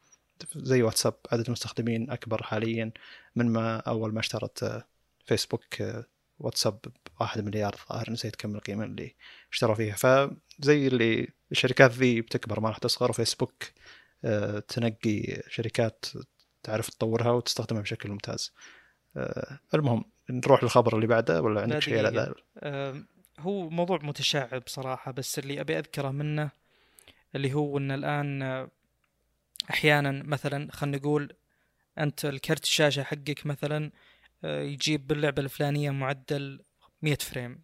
زي 0.57 0.83
واتساب 0.83 1.14
عدد 1.33 1.47
المستخدمين 1.47 2.11
أكبر 2.11 2.43
حاليا 2.43 2.93
من 3.37 3.47
ما 3.52 3.76
أول 3.76 4.14
ما 4.14 4.21
اشترت 4.21 4.62
آه، 4.62 4.85
فيسبوك 5.25 5.83
آه، 5.83 6.05
واتساب 6.38 6.78
بواحد 7.19 7.45
مليار 7.45 7.76
ظاهر. 7.88 8.11
نسيت 8.11 8.37
كم 8.37 8.55
القيمة 8.55 8.85
اللي 8.85 9.14
اشتروا 9.52 9.75
فيها. 9.75 9.95
فزي 9.95 10.87
اللي 10.87 11.28
الشركات 11.52 11.93
ذي 11.93 12.21
بتكبر 12.21 12.61
ما 12.61 12.69
راح 12.69 12.78
تصغر. 12.78 13.11
وفيسبوك 13.11 13.64
آه، 14.25 14.59
تنقي 14.59 15.43
شركات 15.49 16.05
تعرف 16.62 16.88
تطورها 16.90 17.31
وتستخدمها 17.31 17.83
بشكل 17.83 18.11
ممتاز. 18.11 18.52
المهم 19.75 20.05
نروح 20.30 20.62
للخبر 20.62 20.94
اللي 20.97 21.06
بعده 21.06 21.42
ولا 21.42 21.54
لا 21.54 21.61
عندك 21.62 21.78
شيء 21.78 21.99
على. 22.06 22.20
ذلك؟ 22.20 22.35
آم، 22.62 23.06
هو 23.38 23.70
موضوع 23.70 23.99
متشعب 24.02 24.62
صراحة 24.66 25.12
بس 25.12 25.38
اللي 25.38 25.61
أبي 25.61 25.78
أذكره 25.78 26.11
منه 26.11 26.50
اللي 27.35 27.54
هو 27.54 27.78
أن 27.78 27.90
الآن 27.90 28.68
أحيانا 29.70 30.11
مثلا 30.12 30.73
خلينا 30.73 30.97
نقول 30.97 31.32
أنت 31.99 32.25
الكرت 32.25 32.64
الشاشة 32.64 33.02
حقك 33.02 33.47
مثلا 33.47 33.90
آه، 34.44 34.62
يجيب 34.62 35.06
باللعبة 35.06 35.42
الفلانية 35.42 35.90
معدل 35.90 36.61
100 37.02 37.14
فريم 37.16 37.62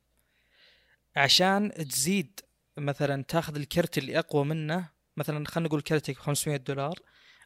عشان 1.17 1.73
تزيد 1.75 2.41
مثلا 2.77 3.23
تاخذ 3.23 3.57
الكرت 3.57 3.99
اللي 3.99 4.19
أقوى 4.19 4.45
منه 4.45 4.89
مثلا 5.17 5.45
خلينا 5.49 5.69
نقول 5.69 5.81
كرتك 5.81 6.15
ب 6.17 6.19
500 6.19 6.57
دولار 6.57 6.99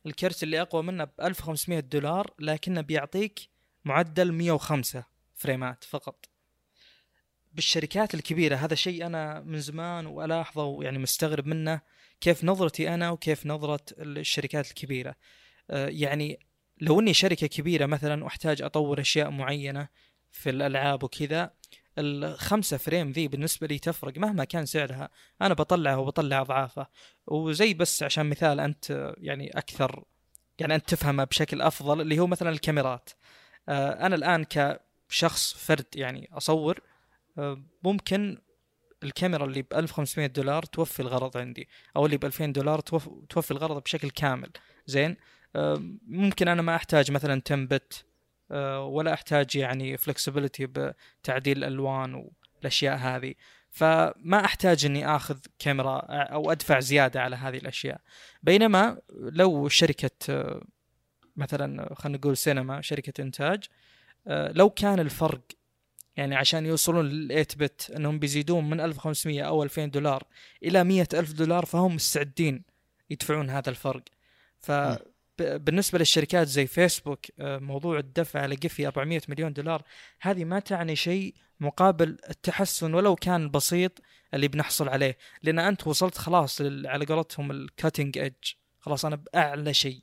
الكرت 0.07 0.43
اللي 0.43 0.61
أقوى 0.61 0.83
منه 0.83 1.05
ب 1.05 1.11
1500 1.21 1.81
دولار 1.81 2.31
لكنه 2.39 2.81
بيعطيك 2.81 3.41
معدل 3.89 4.33
105 4.33 5.05
فريمات 5.35 5.85
فقط. 5.85 6.29
بالشركات 7.53 8.15
الكبيرة 8.15 8.57
هذا 8.57 8.75
شيء 8.75 9.07
أنا 9.07 9.41
من 9.41 9.61
زمان 9.61 10.07
وألاحظه 10.07 10.65
ويعني 10.65 10.99
مستغرب 10.99 11.47
منه 11.47 11.81
كيف 12.21 12.45
نظرتي 12.45 12.95
أنا 12.95 13.11
وكيف 13.11 13.47
نظرة 13.47 13.81
الشركات 13.99 14.69
الكبيرة. 14.69 15.15
آه، 15.71 15.89
يعني 15.89 16.39
لو 16.81 17.01
إني 17.01 17.15
شركة 17.15 17.47
كبيرة 17.47 17.87
مثلا 17.87 18.25
وأحتاج 18.25 18.63
أطور 18.63 19.01
أشياء 19.01 19.31
معينة 19.31 19.89
في 20.31 20.51
الألعاب 20.51 21.03
وكذا 21.03 21.51
الخمسة 21.99 22.77
فريم 22.77 23.11
ذي 23.11 23.29
بالنسبة 23.29 23.67
لي 23.67 23.79
تفرق 23.79 24.19
مهما 24.19 24.45
كان 24.45 24.67
سعرها. 24.67 25.11
أنا 25.43 25.55
بطلعها 25.55 25.97
وبطلع 25.97 26.41
أضعافه 26.41 26.87
وزي 27.27 27.75
بس 27.75 28.03
عشان 28.03 28.27
مثال 28.27 28.61
أنت 28.61 29.15
يعني 29.19 29.51
أكثر 29.59 30.05
يعني 30.59 30.75
أنت 30.75 30.89
تفهمه 30.89 31.25
بشكل 31.25 31.63
أفضل 31.63 32.01
اللي 32.01 32.19
هو 32.19 32.27
مثلا 32.27 32.51
الكاميرات. 32.51 33.11
آه، 33.69 34.07
أنا 34.07 34.15
الآن 34.15 34.45
كشخص 34.45 35.55
فرد 35.55 35.87
يعني 35.95 36.29
أصور 36.33 36.81
آه، 37.39 37.63
ممكن 37.85 38.39
الكاميرا 39.03 39.45
اللي 39.45 39.63
ب 39.63 39.67
1500 39.75 40.27
دولار 40.27 40.63
توفي 40.63 41.01
الغرض 41.01 41.37
عندي 41.37 41.69
أو 41.97 42.07
اللي 42.07 42.17
ب 42.17 42.25
2000 42.25 42.47
دولار 42.53 42.81
توف- 42.81 43.11
توفي 43.29 43.51
الغرض 43.51 43.83
بشكل 43.83 44.11
كامل. 44.11 44.51
زين؟ 44.87 45.17
آه، 45.57 45.83
ممكن 46.07 46.49
أنا 46.49 46.63
ما 46.63 46.77
أحتاج 46.77 47.11
مثلا 47.11 47.43
10 47.47 47.65
بت 47.67 48.05
ولا 48.81 49.13
أحتاج 49.13 49.57
يعني 49.57 49.97
فلكسبيتي 49.97 50.67
بتعديل 50.67 51.59
الألوان 51.59 52.31
والأشياء 52.61 52.97
هذه. 52.97 53.35
فما 53.71 54.45
أحتاج 54.45 54.85
إني 54.87 55.07
آخذ 55.17 55.39
كاميرا 55.59 55.99
أو 56.09 56.53
أدفع 56.53 56.81
زيادة 56.81 57.21
على 57.23 57.37
هذه 57.37 57.57
الأشياء. 57.57 58.01
بينما 58.43 58.99
لو 59.19 59.69
شركة 59.69 60.11
مثلا 61.39 61.95
خلينا 61.95 62.19
نقول 62.19 62.37
سينما 62.37 62.81
شركة 62.81 63.23
إنتاج 63.23 63.65
آه، 64.27 64.53
لو 64.53 64.71
كان 64.71 65.01
الفرق 65.01 65.41
يعني 66.17 66.35
عشان 66.37 66.67
يوصلون 66.67 67.05
لل 67.09 67.29
8 67.29 67.47
بت 67.57 67.93
إنهم 67.97 68.19
بيزيدون 68.19 68.71
من 68.71 68.81
1500 68.81 69.43
أو 69.43 69.63
2000 69.63 69.85
دولار 69.91 70.23
إلى 70.63 70.85
100 70.85 71.09
ألف 71.15 71.33
دولار 71.33 71.65
فهم 71.65 71.95
مستعدين 71.95 72.63
يدفعون 73.11 73.51
هذا 73.51 73.71
الفرق. 73.71 74.03
ف 74.59 74.71
ب- 75.39 75.65
بالنسبة 75.65 75.99
للشركات 75.99 76.47
زي 76.47 76.67
فيسبوك 76.67 77.27
آه، 77.41 77.59
موضوع 77.59 77.99
الدفع 77.99 78.41
على 78.41 78.55
قفي 78.55 78.87
400 78.87 79.21
مليون 79.29 79.53
دولار 79.53 79.83
هذه 80.21 80.45
ما 80.45 80.59
تعني 80.61 80.97
شيء 80.97 81.35
مقابل 81.61 82.19
التحسن 82.31 82.95
ولو 82.95 83.15
كان 83.17 83.51
بسيط 83.51 84.01
اللي 84.35 84.49
بنحصل 84.49 84.89
عليه. 84.89 85.19
لأن 85.43 85.59
أنت 85.59 85.87
وصلت 85.87 86.19
خلاص 86.19 86.61
على 86.61 87.05
قولتهم 87.05 87.51
الكاتنج 87.51 88.19
ايدج 88.19 88.53
خلاص 88.81 89.05
أنا 89.05 89.17
بأعلى 89.17 89.75
شيء. 89.75 90.03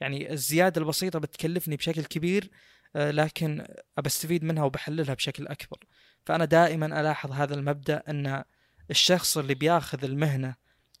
يعني 0.00 0.32
الزيادة 0.32 0.80
البسيطة 0.80 1.18
بتكلفني 1.18 1.76
بشكل 1.76 2.04
كبير 2.04 2.50
آه، 2.96 3.10
لكن 3.10 3.66
أبستفيد 3.98 4.44
منها 4.44 4.64
وبحللها 4.64 5.14
بشكل 5.14 5.46
أكبر. 5.46 5.78
فأنا 6.26 6.44
دائما 6.44 7.00
ألاحظ 7.00 7.32
هذا 7.32 7.54
المبدأ 7.54 8.02
أن 8.08 8.44
الشخص 8.90 9.38
اللي 9.38 9.54
بياخذ 9.54 10.04
المهنة 10.04 10.54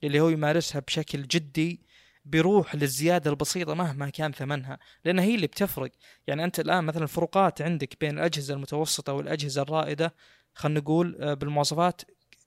اللي 0.04 0.20
هو 0.20 0.28
يمارسها 0.28 0.80
بشكل 0.80 1.22
جدي 1.22 1.86
بيروح 2.24 2.74
للزيادة 2.74 3.30
البسيطة 3.30 3.74
مهما 3.74 4.10
كان 4.10 4.32
ثمنها 4.32 4.78
لأن 5.04 5.18
هي 5.18 5.34
اللي 5.34 5.46
بتفرق. 5.46 5.90
يعني 6.26 6.44
أنت 6.44 6.60
الآن 6.60 6.84
مثلا 6.84 7.02
الفروقات 7.02 7.62
عندك 7.62 8.00
بين 8.00 8.18
الأجهزة 8.18 8.54
المتوسطة 8.54 9.12
والأجهزة 9.12 9.62
الرائدة 9.62 10.14
خلينا 10.54 10.80
نقول 10.80 11.16
آه، 11.20 11.34
بالمواصفات 11.34 12.02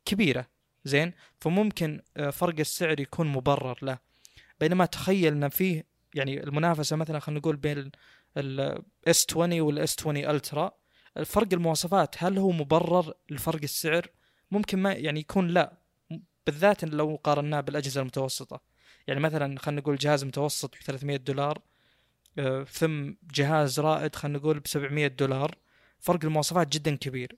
كبيرة 0.05 0.47
زين؟ 0.85 1.13
فممكن 1.41 2.01
آه، 2.17 2.29
فرق 2.29 2.59
السعر 2.59 2.99
يكون 2.99 3.27
مبرر 3.27 3.79
له. 3.81 3.97
بينما 4.59 4.85
تخيل 4.85 5.33
إن 5.33 5.49
فيه 5.49 5.88
يعني 6.13 6.43
المنافسة 6.43 6.95
مثلا 6.95 7.19
خلينا 7.19 7.39
نقول 7.39 7.55
بين 7.55 7.91
ال 8.37 8.81
S 8.81 9.25
20 9.29 9.61
وال 9.61 9.84
S 9.84 9.95
20 9.99 10.17
Ultra 10.17 10.71
الفرق 11.17 11.47
المواصفات 11.53 12.23
هل 12.23 12.37
هو 12.37 12.51
مبرر 12.51 13.13
لفرق 13.29 13.59
السعر؟ 13.63 14.07
ممكن 14.51 14.79
ما 14.79 14.93
يعني 14.93 15.19
يكون 15.19 15.47
لا 15.47 15.77
بالذات 16.45 16.83
لو 16.83 17.19
قارناه 17.23 17.61
بالأجهزة 17.61 18.01
المتوسطة. 18.01 18.61
يعني 19.07 19.19
مثلا 19.19 19.59
خلينا 19.59 19.81
نقول 19.81 19.95
جهاز 19.95 20.23
متوسط 20.23 20.75
ب 20.75 20.79
300 20.79 21.17
دولار 21.17 21.61
آه، 22.39 22.63
ثم 22.63 23.13
جهاز 23.33 23.79
رائد 23.79 24.15
خلينا 24.15 24.37
نقول 24.37 24.59
ب 24.59 24.67
700 24.67 25.07
دولار 25.07 25.55
فرق 25.99 26.25
المواصفات 26.25 26.67
جدا 26.67 26.95
كبير. 26.95 27.35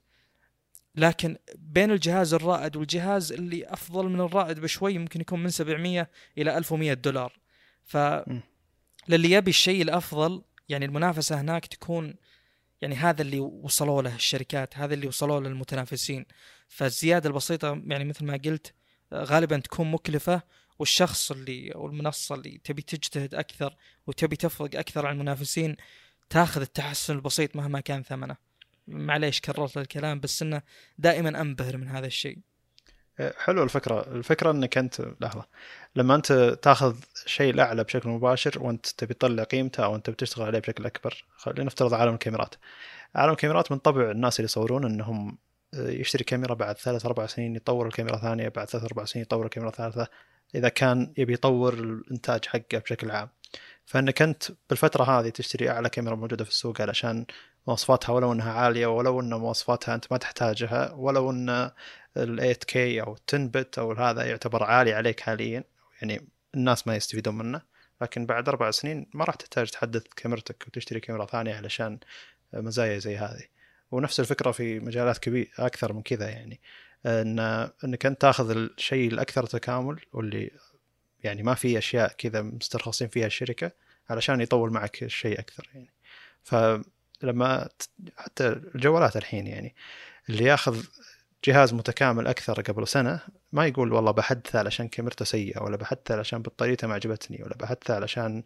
لكن 0.95 1.37
بين 1.55 1.91
الجهاز 1.91 2.33
الرائد 2.33 2.75
والجهاز 2.75 3.31
اللي 3.31 3.65
أفضل 3.65 4.09
من 4.09 4.21
الرائد 4.21 4.59
بشوي 4.59 4.97
ممكن 4.97 5.21
يكون 5.21 5.43
من 5.43 5.49
700 5.49 6.09
إلى 6.37 6.57
1100 6.57 6.93
دولار. 6.93 7.39
ف 7.83 7.97
للي 9.11 9.31
يبي 9.31 9.49
الشيء 9.49 9.81
الأفضل 9.81 10.41
يعني 10.69 10.85
المنافسة 10.85 11.41
هناك 11.41 11.65
تكون 11.65 12.15
يعني 12.81 12.95
هذا 12.95 13.21
اللي 13.21 13.39
وصلوا 13.39 14.01
له 14.01 14.15
الشركات 14.15 14.77
هذا 14.77 14.93
اللي 14.93 15.07
وصلوا 15.07 15.39
له 15.39 15.47
المتنافسين. 15.47 16.25
فالزيادة 16.67 17.29
البسيطة 17.29 17.81
يعني 17.85 18.03
مثل 18.05 18.25
ما 18.25 18.39
قلت 18.45 18.73
غالبا 19.13 19.59
تكون 19.59 19.91
مكلفة 19.91 20.41
والشخص 20.79 21.31
اللي 21.31 21.71
أو 21.75 21.87
المنصة 21.87 22.35
اللي 22.35 22.61
تبي 22.63 22.81
تجتهد 22.81 23.35
أكثر 23.35 23.75
وتبي 24.07 24.35
تفرق 24.35 24.75
أكثر 24.75 25.05
عن 25.05 25.13
المنافسين 25.15 25.75
تاخذ 26.29 26.61
التحسن 26.61 27.15
البسيط 27.15 27.55
مهما 27.55 27.79
كان 27.79 28.03
ثمنه. 28.03 28.35
معليش 28.87 29.41
كررت 29.41 29.77
الكلام 29.77 30.19
بس 30.19 30.41
إنه 30.41 30.61
دائما 30.97 31.41
أنبهر 31.41 31.77
من 31.77 31.87
هذا 31.87 32.07
الشيء. 32.07 32.37
حلو 33.37 33.63
الفكرة. 33.63 34.01
الفكرة 34.11 34.51
إنك 34.51 34.77
أنت 34.77 35.01
لحظة. 35.21 35.45
لما 35.95 36.15
أنت 36.15 36.57
تاخذ 36.61 36.95
شيء 37.25 37.53
الأعلى 37.53 37.83
بشكل 37.83 38.09
مباشر 38.09 38.63
وأنت 38.63 38.87
تبي 38.87 39.13
تطلع 39.13 39.43
قيمته 39.43 39.83
أو 39.83 39.95
أنت 39.95 40.09
بتشتغل 40.09 40.45
عليه 40.45 40.59
بشكل 40.59 40.85
أكبر 40.85 41.25
خلينا 41.35 41.63
نفترض 41.63 41.93
عالم 41.93 42.13
الكاميرات. 42.13 42.55
عالم 43.15 43.31
الكاميرات 43.31 43.71
من 43.71 43.77
طبع 43.77 44.11
الناس 44.11 44.39
اللي 44.39 44.45
يصورون 44.45 44.85
إنهم 44.85 45.37
يشتري 45.73 46.23
كاميرا 46.23 46.53
بعد 46.53 46.77
ثلاث 46.77 47.05
أربع 47.05 47.25
سنين 47.25 47.55
يطور 47.55 47.87
الكاميرا 47.87 48.17
ثانية 48.17 48.47
بعد 48.49 48.69
ثلاث 48.69 48.83
أربع 48.83 49.05
سنين 49.05 49.25
يطور 49.25 49.45
الكاميرا 49.45 49.71
ثالثة 49.71 50.07
إذا 50.55 50.69
كان 50.69 51.13
يبي 51.17 51.33
يطور 51.33 51.73
الإنتاج 51.73 52.45
حقه 52.45 52.77
بشكل 52.77 53.11
عام. 53.11 53.29
فإنك 53.85 54.21
أنت 54.21 54.43
بالفترة 54.69 55.03
هذه 55.03 55.29
تشتري 55.29 55.69
أعلى 55.69 55.89
كاميرا 55.89 56.15
موجودة 56.15 56.43
في 56.43 56.49
السوق 56.49 56.81
علشان 56.81 57.25
مواصفاتها 57.67 58.13
ولو 58.13 58.31
إنها 58.33 58.53
عالية 58.53 58.87
ولو 58.87 59.19
إن 59.19 59.33
مواصفاتها 59.33 59.95
أنت 59.95 60.05
ما 60.11 60.17
تحتاجها 60.17 60.91
ولو 60.93 61.31
إن 61.31 61.71
ال 62.17 62.55
8K 62.55 62.75
أو 62.75 63.17
10 63.29 63.47
بت 63.47 63.79
أو 63.79 63.91
هذا 63.91 64.25
يعتبر 64.25 64.63
عالي 64.63 64.93
عليك 64.93 65.19
حاليا 65.19 65.63
يعني 66.01 66.27
الناس 66.55 66.87
ما 66.87 66.95
يستفيدون 66.95 67.37
منه. 67.37 67.61
لكن 68.01 68.25
بعد 68.25 68.49
أربع 68.49 68.71
سنين 68.71 69.09
ما 69.13 69.25
راح 69.25 69.35
تحتاج 69.35 69.69
تحدث 69.69 70.03
كاميرتك 70.15 70.63
وتشتري 70.67 70.99
كاميرا 70.99 71.25
ثانية 71.25 71.55
علشان 71.55 71.99
مزايا 72.53 72.99
زي 72.99 73.17
هذه. 73.17 73.43
ونفس 73.91 74.19
الفكرة 74.19 74.51
في 74.51 74.79
مجالات 74.79 75.17
كبيره 75.17 75.49
أكثر 75.59 75.93
من 75.93 76.01
كذا 76.01 76.29
يعني. 76.29 76.61
إن 77.05 77.39
إنك 77.83 78.05
أنت 78.05 78.21
تاخذ 78.21 78.49
الشيء 78.51 79.11
الأكثر 79.11 79.45
تكامل 79.45 79.99
واللي 80.13 80.51
يعني 81.23 81.43
ما 81.43 81.53
في 81.53 81.77
أشياء 81.77 82.13
كذا 82.17 82.41
مسترخصين 82.41 83.07
فيها 83.07 83.25
الشركة 83.25 83.71
علشان 84.09 84.41
يطول 84.41 84.71
معك 84.71 85.03
الشيء 85.03 85.39
أكثر 85.39 85.69
يعني. 85.73 85.93
فلما 87.21 87.69
حتى 88.17 88.47
الجوالات 88.47 89.17
الحين 89.17 89.47
يعني 89.47 89.75
اللي 90.29 90.43
ياخذ 90.43 90.83
جهاز 91.45 91.73
متكامل 91.73 92.27
أكثر 92.27 92.61
قبل 92.61 92.87
سنة 92.87 93.19
ما 93.51 93.65
يقول 93.65 93.93
والله 93.93 94.11
بحدثه 94.11 94.59
علشان 94.59 94.87
كاميرته 94.87 95.25
سيئة 95.25 95.63
ولا 95.63 95.77
بحدثه 95.77 96.15
علشان 96.15 96.41
بطاريته 96.41 96.87
ما 96.87 96.93
عجبتني 96.93 97.43
ولا 97.43 97.55
بحدثه 97.55 97.95
علشان 97.95 98.43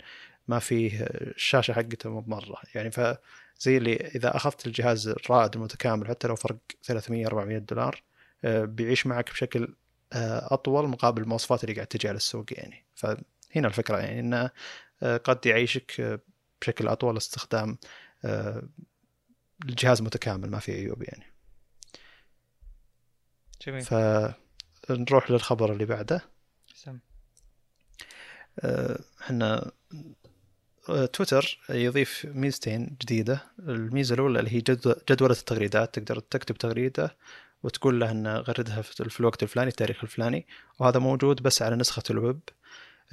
ما 0.48 0.60
فيه 0.60 1.02
الشاشة 1.12 1.74
حقته 1.74 2.10
مو 2.10 2.24
مره 2.28 2.58
يعني 2.76 2.92
فزي 2.92 3.78
اللي 3.78 3.96
إذا 3.96 4.36
أخذت 4.36 4.68
الجهاز 4.68 5.08
الرائد 5.08 5.56
المتكامل 5.56 6.08
حتى 6.08 6.28
لو 6.28 6.36
فرق 6.36 6.58
300 6.84 7.28
400 7.28 7.58
دولار 7.58 8.04
آه، 8.46 8.66
بيعيش 8.66 9.08
معك 9.08 9.32
بشكل 9.32 9.76
آه، 10.14 10.54
أطول 10.54 10.88
مقابل 10.88 11.22
المواصفات 11.22 11.64
اللي 11.64 11.76
قاعد 11.76 11.88
تجي 11.88 12.08
على 12.08 12.18
السوق 12.18 12.46
يعني. 12.52 12.86
فهنا 12.96 13.68
الفكرة 13.68 13.98
يعني 13.98 14.20
إنه 14.20 14.50
آه، 15.04 15.18
قد 15.18 15.46
يعيشك 15.46 16.22
بشكل 16.62 16.88
أطول 16.88 17.18
استخدام 17.18 17.78
الجهاز 19.66 20.02
متكامل 20.02 20.50
ما 20.50 20.60
فيه 20.60 20.74
عيوب 20.74 21.04
يعني. 21.04 21.24
جميل. 23.68 23.82
فنروح 23.82 25.32
للخبر 25.32 25.72
اللي 25.72 25.86
بعده. 25.86 26.22
سم. 26.76 27.00
إحنا 29.22 29.72
تويتر 31.14 31.60
يضيف 31.70 32.26
ميزتين 32.26 32.98
جديدة. 33.02 33.52
الميزة 33.60 34.16
الأولى 34.16 34.40
اللي 34.40 34.52
هي 34.52 34.62
جدولة 35.10 35.34
التغريدات. 35.34 36.00
تقدر 36.00 36.20
تكتب 36.20 36.58
تغريدة 36.58 37.18
وتقول 37.64 38.00
له 38.00 38.12
إنه 38.12 38.36
غردها 38.38 38.82
في 38.82 39.20
الوقت 39.20 39.44
الفلاني 39.44 39.70
التاريخ 39.70 40.04
الفلاني 40.04 40.48
وهذا 40.80 41.00
موجود 41.00 41.42
بس 41.42 41.62
على 41.62 41.76
نسخة 41.76 42.04
الويب. 42.10 42.40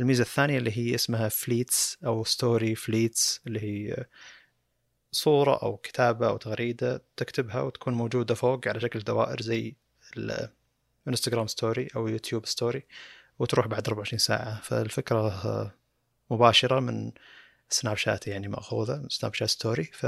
الميزة 0.00 0.22
الثانية 0.22 0.58
اللي 0.58 0.78
هي 0.78 0.94
اسمها 0.94 1.28
Fleets 1.28 1.98
أو 2.04 2.24
story 2.24 2.74
Fleets 2.74 3.40
اللي 3.46 3.60
هي 3.60 4.06
صورة 5.12 5.62
أو 5.62 5.76
كتابة 5.76 6.28
أو 6.28 6.36
تغريدة 6.36 7.02
تكتبها 7.16 7.60
وتكون 7.62 7.94
موجودة 7.94 8.34
فوق 8.34 8.68
على 8.68 8.80
شكل 8.80 9.00
دوائر 9.00 9.42
زي 9.42 9.76
الانستغرام 11.06 11.46
story 11.46 11.88
أو 11.96 12.08
يوتيوب 12.08 12.46
story 12.46 12.86
وتروح 13.38 13.66
بعد 13.66 13.88
24 13.88 14.18
ساعة. 14.18 14.60
فالفكرة 14.60 15.72
مباشرة 16.30 16.80
من 16.80 17.12
سناب 17.68 17.96
شات 17.96 18.26
يعني 18.26 18.48
مأخوذة 18.48 19.06
سناب 19.08 19.34
شات 19.34 19.48
story 19.48 19.84
ف 19.84 20.06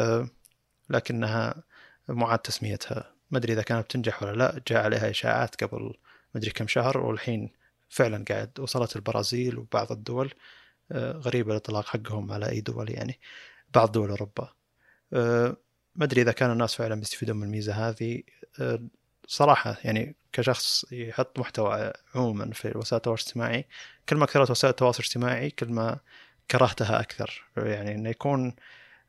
لكنها 0.90 1.62
معاد 2.08 2.38
تسميتها. 2.38 3.14
ما 3.30 3.38
أدري 3.38 3.52
إذا 3.52 3.62
كانت 3.62 3.84
بتنجح 3.84 4.22
ولا 4.22 4.32
لا 4.36 4.60
جاء 4.68 4.84
عليها 4.84 5.10
إشاعات 5.10 5.64
قبل 5.64 5.82
ما 5.82 5.92
أدري 6.36 6.50
كم 6.50 6.66
شهر 6.66 6.98
والحين 6.98 7.50
فعلا 7.88 8.24
قاعد 8.28 8.60
وصلت 8.60 8.96
البرازيل 8.96 9.58
وبعض 9.58 9.92
الدول 9.92 10.34
آه، 10.92 11.12
غريبة 11.12 11.52
الإطلاق 11.52 11.86
حقهم 11.86 12.32
على 12.32 12.48
أي 12.48 12.60
دول 12.60 12.90
يعني. 12.90 13.20
بعض 13.74 13.92
دول 13.92 14.10
أوروبا. 14.10 14.42
آه، 14.44 14.63
ما 15.94 16.04
أدري 16.04 16.22
إذا 16.22 16.32
كان 16.32 16.50
الناس 16.50 16.74
فعلا 16.74 16.94
بيستفيدون 16.94 17.36
من 17.36 17.42
الميزة 17.42 17.88
هذه. 17.88 18.22
آه، 18.60 18.80
صراحة 19.26 19.76
يعني 19.84 20.16
كشخص 20.32 20.92
يحط 20.92 21.38
محتوى 21.38 21.92
عموما 22.14 22.50
في 22.52 22.78
وسائل 22.78 22.96
التواصل 22.96 23.22
الاجتماعي 23.22 23.66
كل 24.08 24.16
ما 24.16 24.26
كثرت 24.26 24.50
وسائل 24.50 24.70
التواصل 24.70 24.98
الاجتماعي 24.98 25.50
كل 25.50 25.68
ما 25.68 25.98
كرهتها 26.50 27.00
أكثر. 27.00 27.44
يعني 27.56 27.94
إنه 27.94 28.10
يكون 28.10 28.54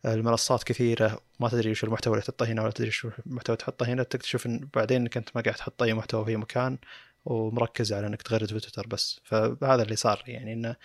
المنصات 0.06 0.64
كثيرة 0.64 1.22
ما 1.40 1.50
تدري 1.50 1.72
وش 1.72 1.84
المحتوى 1.84 2.14
اللي 2.14 2.24
تحطه 2.26 2.46
هنا 2.46 2.62
ولا 2.62 2.72
تدري 2.72 2.92
شو 2.92 3.10
المحتوى 3.28 3.56
تحطه 3.56 3.86
هنا 3.86 4.04
تكتشف 4.04 4.46
إن 4.46 4.70
بعدين 4.74 5.02
إنك 5.02 5.18
أنت 5.18 5.30
ما 5.36 5.42
قاعد 5.42 5.56
تحط 5.56 5.84
أي 5.84 5.94
محتوى 5.94 6.26
في 6.26 6.36
مكان 6.36 6.78
ومركز 7.26 7.94
على 7.94 8.08
إنك 8.08 8.22
تغرد 8.22 8.46
في 8.48 8.60
تويتر 8.60 8.88
بس. 8.88 9.20
فهذا 9.24 9.84
اللي 9.84 9.96
صار 9.96 10.24
يعني 10.28 10.54
إنه 10.54 10.76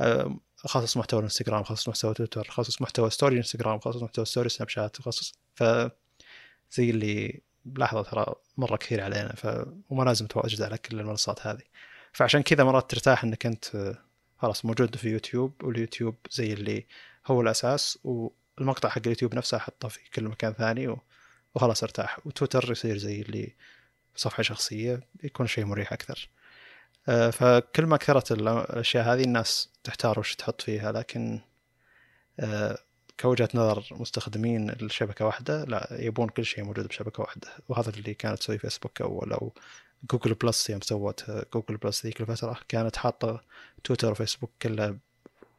آه، 0.00 0.36
خصص 0.56 0.96
محتوى 0.96 1.18
الانستغرام 1.20 1.62
خصص 1.62 1.88
محتوى 1.88 2.14
تويتر 2.14 2.46
خصص 2.50 2.82
محتوى 2.82 3.10
story 3.10 3.36
انستغرام 3.36 3.78
خصص 3.80 4.02
محتوى 4.02 4.24
story 4.24 4.48
سناب 4.48 4.68
شات 4.68 4.96
خصص 4.96 5.34
ف 5.54 5.62
زي 6.72 6.90
اللي 6.90 7.42
بلاحظه 7.64 8.02
ترى 8.02 8.34
مرة 8.56 8.76
كثير 8.76 9.00
علينا 9.00 9.32
ف 9.36 9.66
وما 9.90 10.04
لازم 10.04 10.26
تواجد 10.26 10.62
على 10.62 10.78
كل 10.78 11.00
المنصات 11.00 11.46
هذه. 11.46 11.62
فعشان 12.12 12.42
كذا 12.42 12.64
مرات 12.64 12.90
ترتاح 12.90 13.24
إنك 13.24 13.46
أنت 13.46 13.74
آه، 13.74 13.98
خلاص 14.38 14.64
موجود 14.64 14.96
في 14.96 15.08
يوتيوب 15.08 15.64
واليوتيوب 15.64 16.16
زي 16.30 16.52
اللي 16.52 16.86
هو 17.26 17.40
الأساس 17.40 17.98
و 18.04 18.28
المقطع 18.60 18.88
حق 18.88 18.98
اليوتيوب 18.98 19.34
نفسه 19.34 19.56
أحطه 19.56 19.88
في 19.88 20.10
كل 20.10 20.24
مكان 20.24 20.52
ثاني 20.52 20.96
وخلاص 21.54 21.82
أرتاح. 21.82 22.26
وتويتر 22.26 22.72
يصير 22.72 22.98
زي 22.98 23.20
اللي 23.20 23.54
صفحة 24.16 24.42
شخصية 24.42 25.00
يكون 25.24 25.46
شيء 25.46 25.64
مريح 25.64 25.92
أكثر. 25.92 26.28
آه، 26.28 26.33
فكل 27.06 27.86
ما 27.86 27.96
كثرت 27.96 28.32
الأشياء 28.32 29.04
هذه 29.04 29.24
الناس 29.24 29.68
تحتار 29.84 30.18
وش 30.18 30.34
تحط 30.34 30.62
فيها 30.62 30.92
لكن 30.92 31.40
آه، 32.40 32.78
كوجهة 33.20 33.48
نظر 33.54 33.84
مستخدمين 33.90 34.70
الشبكة 34.70 35.26
واحدة 35.26 35.64
لا 35.64 35.88
يبون 35.90 36.28
كل 36.28 36.44
شيء 36.44 36.64
موجود 36.64 36.86
بشبكة 36.86 37.22
واحدة. 37.22 37.48
وهذا 37.68 37.90
اللي 37.90 38.14
كانت 38.14 38.38
تسوي 38.38 38.58
فيسبوك 38.58 39.02
أول 39.02 39.32
أو 39.32 39.52
جوجل 40.10 40.34
بلس 40.34 40.70
يوم 40.70 40.80
سوت 40.80 41.30
جوجل 41.54 41.76
بلس 41.76 42.06
ذيك 42.06 42.20
الفترة. 42.20 42.60
كانت 42.68 42.96
حاطة 42.96 43.40
تويتر 43.84 44.10
وفيسبوك 44.10 44.50
كلها 44.62 44.98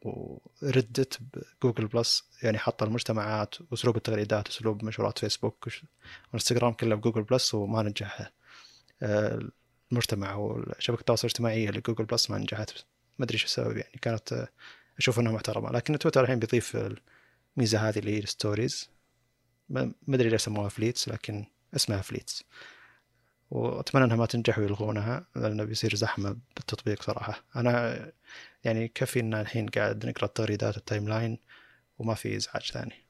وردت 0.02 1.20
بجوجل 1.62 1.88
بلس 1.88 2.24
يعني 2.44 2.58
حط 2.58 2.84
المجتمعات 2.84 3.56
وأسلوب 3.72 3.98
التغريدات 3.98 4.48
اسلوب 4.48 4.84
مشروعات 4.84 5.20
فيسبوك 5.20 5.68
وإنستغرام 6.34 6.74
كله 6.74 6.96
بجوجل 6.96 7.24
بلس 7.24 7.54
وما 7.54 7.82
نجح 7.84 8.32
آه، 9.86 9.92
المجتمع 9.92 10.36
وشبكه 10.36 11.00
التواصل 11.00 11.28
الاجتماعي 11.28 11.70
اللي 11.70 11.82
جوجل 11.82 12.06
بلس 12.06 12.32
ما 12.32 12.38
نجحت 12.38 12.72
ما 13.20 13.26
أدري 13.26 13.34
إيش 13.34 13.44
السبب 13.44 13.78
يعني 13.78 14.00
كانت 14.02 14.34
آه، 14.34 14.48
أشوف 14.98 15.20
إنها 15.20 15.32
محترمة. 15.32 15.72
لكن 15.72 16.00
تويتر 16.00 16.24
الحين 16.24 16.40
بيضيف 16.40 16.78
الميزة 17.58 17.90
هذه 17.90 18.00
اللي 18.00 18.16
هي 18.16 18.20
ال 18.20 18.28
stories 18.29 18.90
ما 19.70 19.94
أدري 20.10 20.30
ليش 20.30 20.42
سموها 20.42 20.70
Fleets 20.70 21.10
لكن 21.10 21.46
اسمها 21.76 22.02
Fleets 22.02 22.44
وأتمنى 23.52 24.06
إنها 24.06 24.16
ما 24.16 24.26
تنجح 24.26 24.60
ويلغونها 24.60 25.28
لأنه 25.36 25.64
بيصير 25.64 25.96
زحمة 25.96 26.38
بالتطبيق 26.56 27.04
صراحة. 27.04 27.44
أنا 27.56 28.12
يعني 28.64 28.88
كفي 28.88 29.20
إن 29.20 29.34
الحين 29.34 29.68
قاعد 29.68 30.06
نقرأ 30.06 30.26
التغريدات 30.26 30.78
ال 30.78 31.10
timeline 31.10 31.40
وما 32.00 32.14
في 32.14 32.36
إزعاج 32.36 32.72
ثاني. 32.72 33.06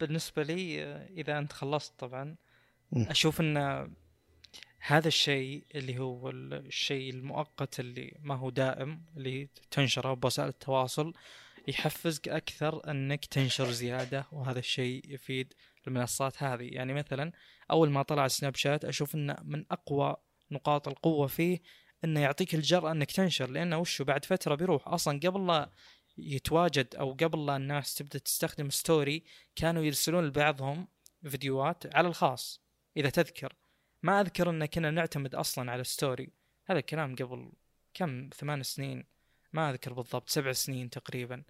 بالنسبة 0.00 0.42
لي 0.42 0.84
إذا 0.94 1.38
أنت 1.38 1.52
خلصت 1.52 1.92
طبعا 1.98 2.36
أشوف 2.96 3.40
إن 3.40 3.56
هذا 4.84 5.08
الشيء 5.08 5.64
اللي 5.74 5.98
هو 5.98 6.30
الشيء 6.30 7.10
المؤقت 7.10 7.80
اللي 7.80 8.18
ما 8.20 8.34
هو 8.34 8.50
دائم 8.50 9.04
اللي 9.16 9.48
تنشره 9.70 10.14
بوسائل 10.14 10.48
التواصل 10.48 11.12
يحفزك 11.68 12.28
أكثر 12.28 12.90
أنك 12.90 13.24
تنشر 13.24 13.70
زيادة 13.70 14.26
وهذا 14.32 14.58
الشيء 14.58 15.02
يفيد 15.08 15.54
المنصات 15.86 16.42
هذه. 16.42 16.64
يعني 16.64 16.92
مثلا 16.92 17.32
أول 17.70 17.90
ما 17.90 18.02
طلع 18.02 18.28
سناب 18.28 18.56
شات 18.56 18.84
أشوف 18.84 19.14
إنه 19.14 19.36
من 19.42 19.64
أقوى 19.70 20.16
نقاط 20.50 20.88
القوة 20.88 21.26
فيه 21.26 21.60
إنه 22.04 22.20
يعطيك 22.20 22.54
الجرأة 22.54 22.92
إنك 22.92 23.12
تنشر 23.12 23.50
لأنه 23.50 23.78
وشو 23.78 24.04
بعد 24.04 24.24
فترة 24.24 24.54
بيروح. 24.54 24.88
أصلا 24.88 25.20
قبل 25.24 25.46
لا 25.46 25.70
يتواجد 26.18 26.94
أو 26.96 27.12
قبل 27.12 27.46
لا 27.46 27.56
الناس 27.56 27.94
تبدأ 27.94 28.18
تستخدم 28.18 28.70
story 28.70 29.24
كانوا 29.56 29.82
يرسلون 29.82 30.26
لبعضهم 30.26 30.88
فيديوهات 31.28 31.96
على 31.96 32.08
الخاص 32.08 32.62
إذا 32.96 33.10
تذكر. 33.10 33.61
ما 34.02 34.20
أذكر 34.20 34.50
إن 34.50 34.66
كنا 34.66 34.90
نعتمد 34.90 35.34
أصلا 35.34 35.72
على 35.72 35.84
story 35.84 36.30
هذا 36.66 36.78
الكلام 36.78 37.16
قبل 37.16 37.52
كم؟ 37.94 38.30
ثمان 38.36 38.62
سنين. 38.62 39.04
ما 39.52 39.70
أذكر 39.70 39.92
بالضبط 39.92 40.30
سبع 40.30 40.52
سنين 40.52 40.90
تقريبا. 40.90 41.42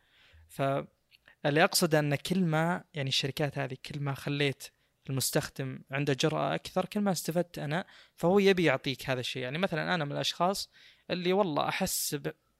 فاللي 0.48 1.64
اقصد 1.64 1.94
إن 1.94 2.14
كل 2.14 2.44
ما 2.44 2.84
يعني 2.94 3.08
الشركات 3.08 3.58
هذه 3.58 3.76
كل 3.86 4.00
ما 4.00 4.14
خليت 4.14 4.64
المستخدم 5.10 5.80
عنده 5.90 6.12
جرأة 6.12 6.54
أكثر 6.54 6.86
كل 6.86 7.00
ما 7.00 7.12
استفدت 7.12 7.58
أنا 7.58 7.86
فهو 8.16 8.38
يبي 8.38 8.64
يعطيك 8.64 9.10
هذا 9.10 9.20
الشيء. 9.20 9.42
يعني 9.42 9.58
مثلا 9.58 9.94
أنا 9.94 10.04
من 10.04 10.12
الأشخاص 10.12 10.70
اللي 11.10 11.32
والله 11.32 11.68
أحس 11.68 12.18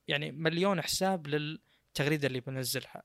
يعني 0.09 0.33
مليون 0.33 0.83
حساب 0.83 1.27
للتغريدة 1.27 2.27
اللي 2.27 2.41
بنزلها. 2.41 3.03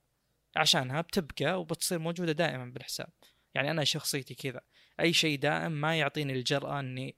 عشانها 0.56 1.02
بتبقى 1.02 1.62
وبتصير 1.62 2.00
موجودة 2.00 2.32
دائما 2.32 2.66
بالحساب. 2.66 3.10
يعني 3.56 3.72
أنا 3.72 3.84
شخصيتي 3.84 4.36
كذا. 4.36 4.62
أي 5.00 5.14
شيء 5.14 5.40
دائم 5.40 5.72
ما 5.72 6.00
يعطيني 6.00 6.34
الجرأة 6.34 6.80
أني 6.80 7.16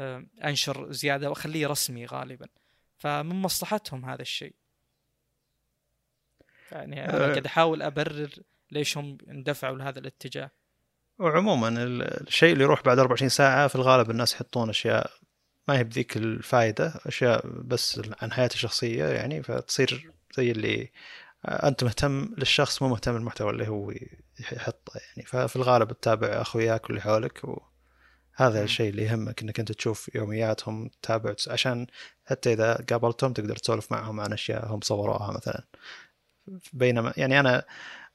آه، 0.00 0.26
أنشر 0.44 0.92
زيادة 0.92 1.28
وأخليه 1.30 1.66
رسمي 1.66 2.06
غالبا. 2.06 2.46
فمن 2.98 3.42
مصلحتهم 3.42 4.04
هذا 4.04 4.22
الشيء. 4.22 4.54
يعني 6.72 7.04
أنا 7.04 7.24
أه. 7.24 7.28
قاعد 7.30 7.46
أحاول 7.46 7.82
أبرر 7.82 8.30
ليش 8.70 8.98
هم 8.98 9.18
اندفعوا 9.30 9.76
لهذا 9.78 9.98
الاتجاه. 9.98 10.50
وعموما 11.18 11.68
ال- 11.68 12.02
الشيء 12.28 12.52
اللي 12.52 12.64
يروح 12.64 12.82
بعد 12.82 12.98
24 12.98 13.28
ساعة 13.28 13.68
في 13.68 13.74
الغالب 13.74 14.10
الناس 14.10 14.34
يحطون 14.34 14.68
أشياء 14.68 15.10
ما 15.68 15.78
هي 15.78 15.84
بذيك 15.84 16.16
الفائدة 16.16 16.92
أشياء 17.06 17.46
بس 17.46 18.00
عن 18.22 18.32
حياته 18.32 18.54
الشخصية 18.54 19.04
يعني 19.04 19.42
فتصير 19.42 20.12
زي 20.36 20.50
اللي 20.50 20.90
أنت 21.44 21.84
مهتم 21.84 22.34
للشخص 22.38 22.82
مو 22.82 22.88
مهتم 22.88 23.16
للمحتوى 23.16 23.50
اللي 23.50 23.68
هو 23.68 23.92
يحطه 24.52 24.92
يعني 24.94 25.26
ففي 25.26 25.56
الغالب 25.56 25.92
تتابع 25.92 26.28
أخوياك 26.28 26.84
واللي 26.84 27.00
حولك 27.00 27.40
وهذا. 27.44 28.64
الشيء 28.64 28.90
اللي 28.90 29.02
يهمك 29.02 29.42
إنك 29.42 29.60
أنت 29.60 29.72
تشوف 29.72 30.14
يومياتهم 30.14 30.88
تتابع 31.02 31.34
عشان 31.48 31.86
حتى 32.24 32.52
إذا 32.52 32.84
قابلتهم 32.90 33.32
تقدر 33.32 33.56
تسولف 33.56 33.92
معهم 33.92 34.20
عن 34.20 34.32
اشياء 34.32 34.74
هم 34.74 34.80
صوروها 34.80 35.32
مثلا 35.32 35.64
بينما 36.72 37.12
يعني 37.16 37.40
أنا 37.40 37.64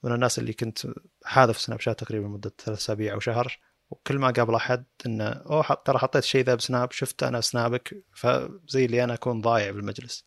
من 0.03 0.11
الناس 0.11 0.39
اللي 0.39 0.53
كنت 0.53 0.87
حاذف 1.25 1.57
سناب 1.57 1.79
شات 1.79 1.99
تقريبا 1.99 2.27
مده 2.27 2.53
ثلاث 2.65 2.77
أسابيع 2.77 3.13
أو 3.13 3.19
شهر 3.19 3.59
وكل 3.89 4.19
ما 4.19 4.31
قابل 4.31 4.55
أحد 4.55 4.85
إنه 5.05 5.27
أوه 5.27 5.63
ترى 5.85 5.97
حطيت 5.97 6.23
شيء 6.23 6.43
ذا 6.43 6.55
بسناب 6.55 6.91
شفت 6.91 7.23
أنا 7.23 7.41
سنابك 7.41 8.03
فزي 8.13 8.85
اللي 8.85 9.03
أنا 9.03 9.13
أكون 9.13 9.41
ضايع 9.41 9.71
بالمجلس. 9.71 10.25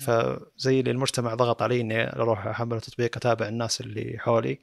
فزي 0.00 0.80
اللي 0.80 0.90
المجتمع 0.90 1.34
ضغط 1.34 1.62
علي 1.62 1.80
إني 1.80 2.12
أروح 2.12 2.46
أحمل 2.46 2.80
تطبيق 2.80 3.16
أتابع 3.16 3.48
الناس 3.48 3.80
اللي 3.80 4.18
حولي 4.18 4.58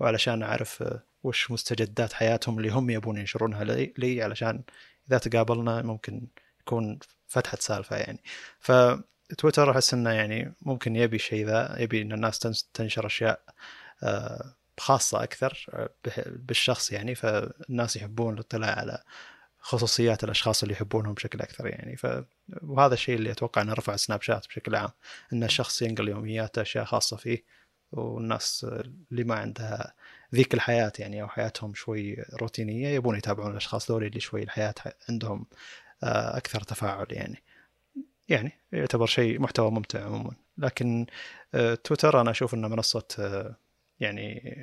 وعلشان 0.00 0.42
أعرف 0.42 0.84
وش 1.22 1.50
مستجدات 1.50 2.12
حياتهم 2.12 2.58
اللي 2.58 2.68
هم 2.70 2.90
يبون 2.90 3.18
ينشرونها 3.18 3.64
لي, 3.64 4.22
علشان 4.22 4.62
إذا 5.08 5.18
تقابلنا 5.18 5.82
ممكن 5.82 6.26
يكون 6.60 6.98
فتحة 7.26 7.58
سالفة 7.60 7.96
يعني. 7.96 8.18
فتويتر 8.60 9.70
أحس 9.70 9.94
إنه 9.94 10.10
يعني 10.10 10.54
ممكن 10.62 10.96
يبي 10.96 11.18
شيء 11.18 11.46
ذا 11.46 11.76
يبي 11.78 12.02
إن 12.02 12.12
الناس 12.12 12.38
تنشر 12.74 13.06
أشياء 13.06 13.40
آه، 14.02 14.54
خاصة 14.80 15.22
أكثر 15.22 15.66
آه، 15.74 15.90
بالشخص 16.26 16.92
يعني. 16.92 17.14
فالناس 17.14 17.96
يحبون 17.96 18.34
الاطلاع 18.34 18.78
على 18.78 19.02
خصوصيات 19.62 20.24
الأشخاص 20.24 20.62
اللي 20.62 20.74
يحبونهم 20.74 21.14
بشكل 21.14 21.40
أكثر 21.40 21.66
يعني. 21.66 21.96
ف 21.96 22.06
وهذا 22.62 22.94
الشيء 22.94 23.14
اللي 23.14 23.30
أتوقع 23.30 23.62
إنه 23.62 23.72
رفع 23.72 23.96
سناب 23.96 24.22
شات 24.22 24.46
بشكل 24.48 24.74
عام 24.74 24.90
إن 25.32 25.44
الشخص 25.44 25.82
ينقل 25.82 26.08
يومياته 26.08 26.62
أشياء 26.62 26.84
خاصة 26.84 27.16
فيه 27.16 27.44
والناس 27.92 28.66
اللي 29.12 29.24
ما 29.24 29.34
عندها 29.34 29.94
ذيك 30.34 30.54
الحياة 30.54 30.92
يعني 30.98 31.22
أو 31.22 31.28
حياتهم 31.28 31.74
شوي 31.74 32.16
روتينية 32.34 32.88
يبون 32.88 33.16
يتابعون 33.16 33.50
الأشخاص 33.50 33.90
ذولي 33.90 34.06
اللي 34.06 34.20
شوي 34.20 34.42
الحياة 34.42 34.74
عندهم 35.08 35.46
آه، 36.02 36.36
أكثر 36.36 36.60
تفاعل 36.62 37.06
يعني. 37.10 37.42
يعني 38.28 38.52
يعتبر 38.72 39.06
شيء 39.06 39.40
محتوى 39.40 39.70
ممتع 39.70 40.04
عموما. 40.04 40.32
لكن 40.58 41.06
آه، 41.54 41.74
تويتر 41.74 42.20
أنا 42.20 42.30
أشوف 42.30 42.54
إنه 42.54 42.68
منصة 42.68 43.04
آه، 43.18 43.56
يعني 44.00 44.56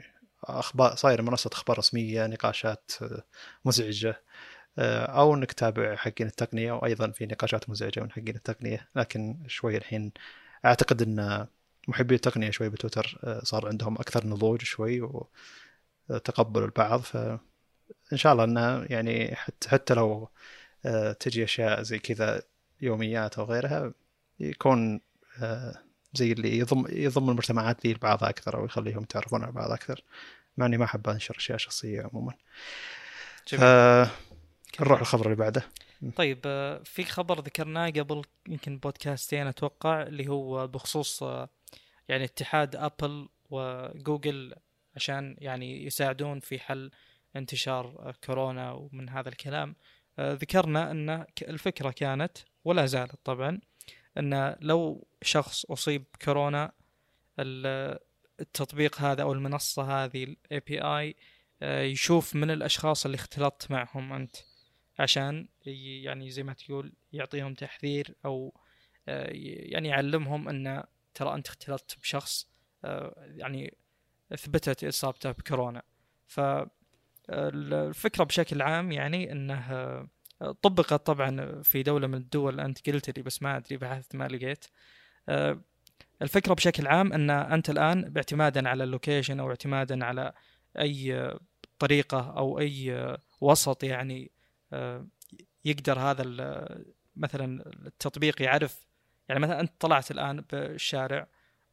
أخبار 0.43 0.95
صاير 0.95 1.21
منصة 1.21 1.49
أخبار 1.53 1.77
رسمية 1.77 2.27
نقاشات 2.27 2.91
مزعجة. 3.65 4.21
أو 4.79 5.35
إنك 5.35 5.51
تتابع 5.51 5.95
حقين 5.95 6.27
التقنية 6.27 6.71
وأيضا 6.71 7.11
في 7.11 7.25
نقاشات 7.25 7.69
مزعجة 7.69 7.99
من 7.99 8.11
حقين 8.11 8.35
التقنية. 8.35 8.87
لكن 8.95 9.37
شوي 9.47 9.77
الحين 9.77 10.11
أعتقد 10.65 11.01
إن 11.01 11.47
محبي 11.87 12.15
التقنية 12.15 12.49
شوي 12.49 12.69
بتويتر 12.69 13.19
آه، 13.23 13.41
صار 13.43 13.67
عندهم 13.67 13.95
أكثر 13.95 14.27
نضوج 14.27 14.61
شوي 14.61 15.01
وتقبل 16.09 16.63
البعض. 16.63 17.01
فان 17.01 17.39
شاء 18.15 18.33
الله 18.33 18.43
انه 18.43 18.85
يعني 18.89 19.35
حتى 19.35 19.69
حتى 19.69 19.93
لو 19.93 20.29
آه، 20.85 21.11
تجي 21.11 21.43
أشياء 21.43 21.81
زي 21.83 21.99
كذا 21.99 22.41
يوميات 22.81 23.39
أو 23.39 23.45
غيرها 23.45 23.93
يكون 24.39 25.01
آه، 25.41 25.75
زي 26.13 26.31
اللي 26.31 26.57
يضم 26.57 26.85
يضم 26.89 27.29
المجتمعات 27.29 27.87
ذي 27.87 27.93
لبعضها 27.93 28.29
أكثر 28.29 28.57
أو 28.57 28.65
يخليهم 28.65 29.03
يتعرفون 29.03 29.43
على 29.43 29.51
بعض 29.51 29.71
أكثر. 29.71 30.03
مع 30.57 30.65
إني 30.65 30.77
ما 30.77 30.85
أحب 30.85 31.09
أنشر 31.09 31.37
أشياء 31.37 31.57
شخصية 31.57 32.01
عموما. 32.01 32.33
جميل. 33.47 34.09
نروح 34.81 34.99
الخبر 34.99 35.25
اللي 35.25 35.35
بعده. 35.35 35.63
طيب 36.15 36.39
آه، 36.45 36.81
في 36.83 37.03
خبر 37.03 37.39
ذكرناه 37.39 37.89
قبل 37.89 38.21
يمكن 38.49 38.77
بودكاستين 38.77 39.47
أتوقع 39.47 40.01
اللي 40.01 40.27
هو 40.27 40.67
بخصوص 40.67 41.23
آه، 41.23 41.49
يعني 42.09 42.23
اتحاد 42.23 42.75
أبل 42.75 43.29
وجوجل 43.49 44.55
عشان 44.95 45.35
يعني 45.39 45.85
يساعدون 45.85 46.39
في 46.39 46.59
حل 46.59 46.91
انتشار 47.35 47.85
آه، 47.85 48.13
كورونا 48.23 48.71
ومن 48.71 49.09
هذا 49.09 49.29
الكلام. 49.29 49.75
ذكرنا 50.19 50.91
أن 50.91 51.25
الفكرة 51.41 51.91
كانت 51.91 52.37
ولا 52.65 52.85
زالت 52.85 53.15
طبعا 53.23 53.59
أن 54.17 54.55
لو 54.61 55.07
شخص 55.21 55.65
أصيب 55.65 56.03
كورونا 56.21 56.71
ال- 57.39 57.99
التطبيق 58.39 59.01
هذا 59.01 59.21
أو 59.21 59.33
المنصة 59.33 60.03
هذه 60.03 60.23
ال 60.23 60.59
API 60.59 61.15
يشوف 61.91 62.35
من 62.35 62.51
الأشخاص 62.51 63.05
اللي 63.05 63.15
اختلطت 63.15 63.71
معهم 63.71 64.13
أنت. 64.13 64.35
عشان 64.99 65.47
يعني 65.65 66.29
زي 66.29 66.43
ما 66.43 66.53
تقول 66.53 66.93
يعطيهم 67.13 67.53
تحذير 67.53 68.15
أو 68.25 68.53
آه، 69.07 69.29
يعني 69.31 69.87
يعلمهم 69.87 70.49
أن 70.49 70.83
ترى 71.13 71.33
أنت 71.35 71.47
اختلطت 71.47 71.99
بشخص 71.99 72.49
آه، 72.85 73.13
يعني 73.17 73.77
أثبتت 74.33 74.83
إصابته 74.83 75.31
بكورونا. 75.31 75.81
ف 76.27 76.41
الفكرة 77.29 78.23
بشكل 78.23 78.61
عام 78.61 78.91
يعني 78.91 79.31
إنه 79.31 79.53
آه، 79.71 80.07
طبقت 80.61 80.93
طبعا 80.93 81.61
في 81.63 81.83
دولة 81.83 82.07
من 82.07 82.15
الدول 82.15 82.59
أنت 82.59 82.89
قلت 82.89 83.17
لي 83.17 83.23
بس 83.23 83.41
ما 83.43 83.57
أدري 83.57 83.77
بحثت 83.77 84.15
ما 84.15 84.27
لقيت. 84.27 84.65
آه، 85.29 85.61
الفكرة 86.21 86.53
بشكل 86.53 86.87
عام 86.87 87.13
إن 87.13 87.29
أنت 87.29 87.69
الآن 87.69 88.01
باعتمادا 88.01 88.69
على 88.69 88.83
اللوكيشن 88.83 89.39
أو 89.39 89.49
اعتمادا 89.49 90.05
على 90.05 90.33
أي 90.79 91.15
آه، 91.15 91.39
طريقة 91.79 92.37
أو 92.37 92.59
أي 92.59 92.93
آه، 92.93 93.21
وسط 93.41 93.83
يعني 93.83 94.23
آه، 94.23 94.38
يقدر 95.65 95.99
هذا 95.99 96.23
مثلا 97.15 97.71
التطبيق 97.87 98.41
يعرف 98.41 98.87
يعني 99.29 99.41
مثلا 99.41 99.59
أنت 99.59 99.71
طلعت 99.79 100.11
الآن 100.11 100.41
بالشارع 100.51 101.27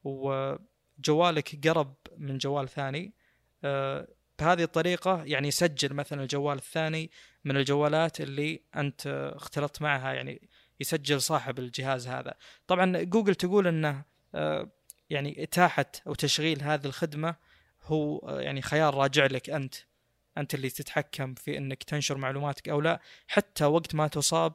وجوالك 0.05 1.69
قرب 1.69 1.95
من 2.17 2.39
جوال 2.39 2.69
ثاني 2.69 3.13
آه، 3.65 4.09
بهذه 4.39 4.63
الطريقة 4.63 5.23
يعني 5.25 5.49
يسجل 5.49 5.95
مثلا 5.95 6.23
الجوال 6.23 6.59
الثاني 6.59 7.11
من 7.45 7.57
الجوالات 7.57 8.21
اللي 8.21 8.63
أنت 8.77 9.07
آه، 9.07 9.37
اختلطت 9.37 9.83
معها 9.83 10.13
يعني 10.13 10.49
يسجل 10.81 11.23
صاحب 11.23 11.59
الجهاز 11.59 12.09
هذا. 12.09 12.35
طبعا 12.67 13.03
جوجل 13.03 13.35
تقول 13.35 13.67
أنه 13.67 14.05
آه، 14.35 14.71
يعني 15.11 15.43
إتاحة 15.43 15.87
أو 16.07 16.15
تشغيل 16.15 16.63
هذه 16.63 16.87
الخدمة 16.87 17.37
هو 17.83 18.19
آه، 18.19 18.41
يعني 18.41 18.63
خيار 18.63 18.95
راجع 18.95 19.27
لك 19.27 19.51
أنت. 19.51 19.75
أنت 20.39 20.55
اللي 20.55 20.71
تتحكم 20.71 21.35
في 21.35 21.59
أنك 21.59 21.83
تنشر 21.83 22.19
معلوماتك 22.19 22.69
أو 22.69 22.81
لا. 22.81 23.01
حتى 23.29 23.65
وقت 23.65 23.95
ما 23.95 24.09
تصاب 24.09 24.55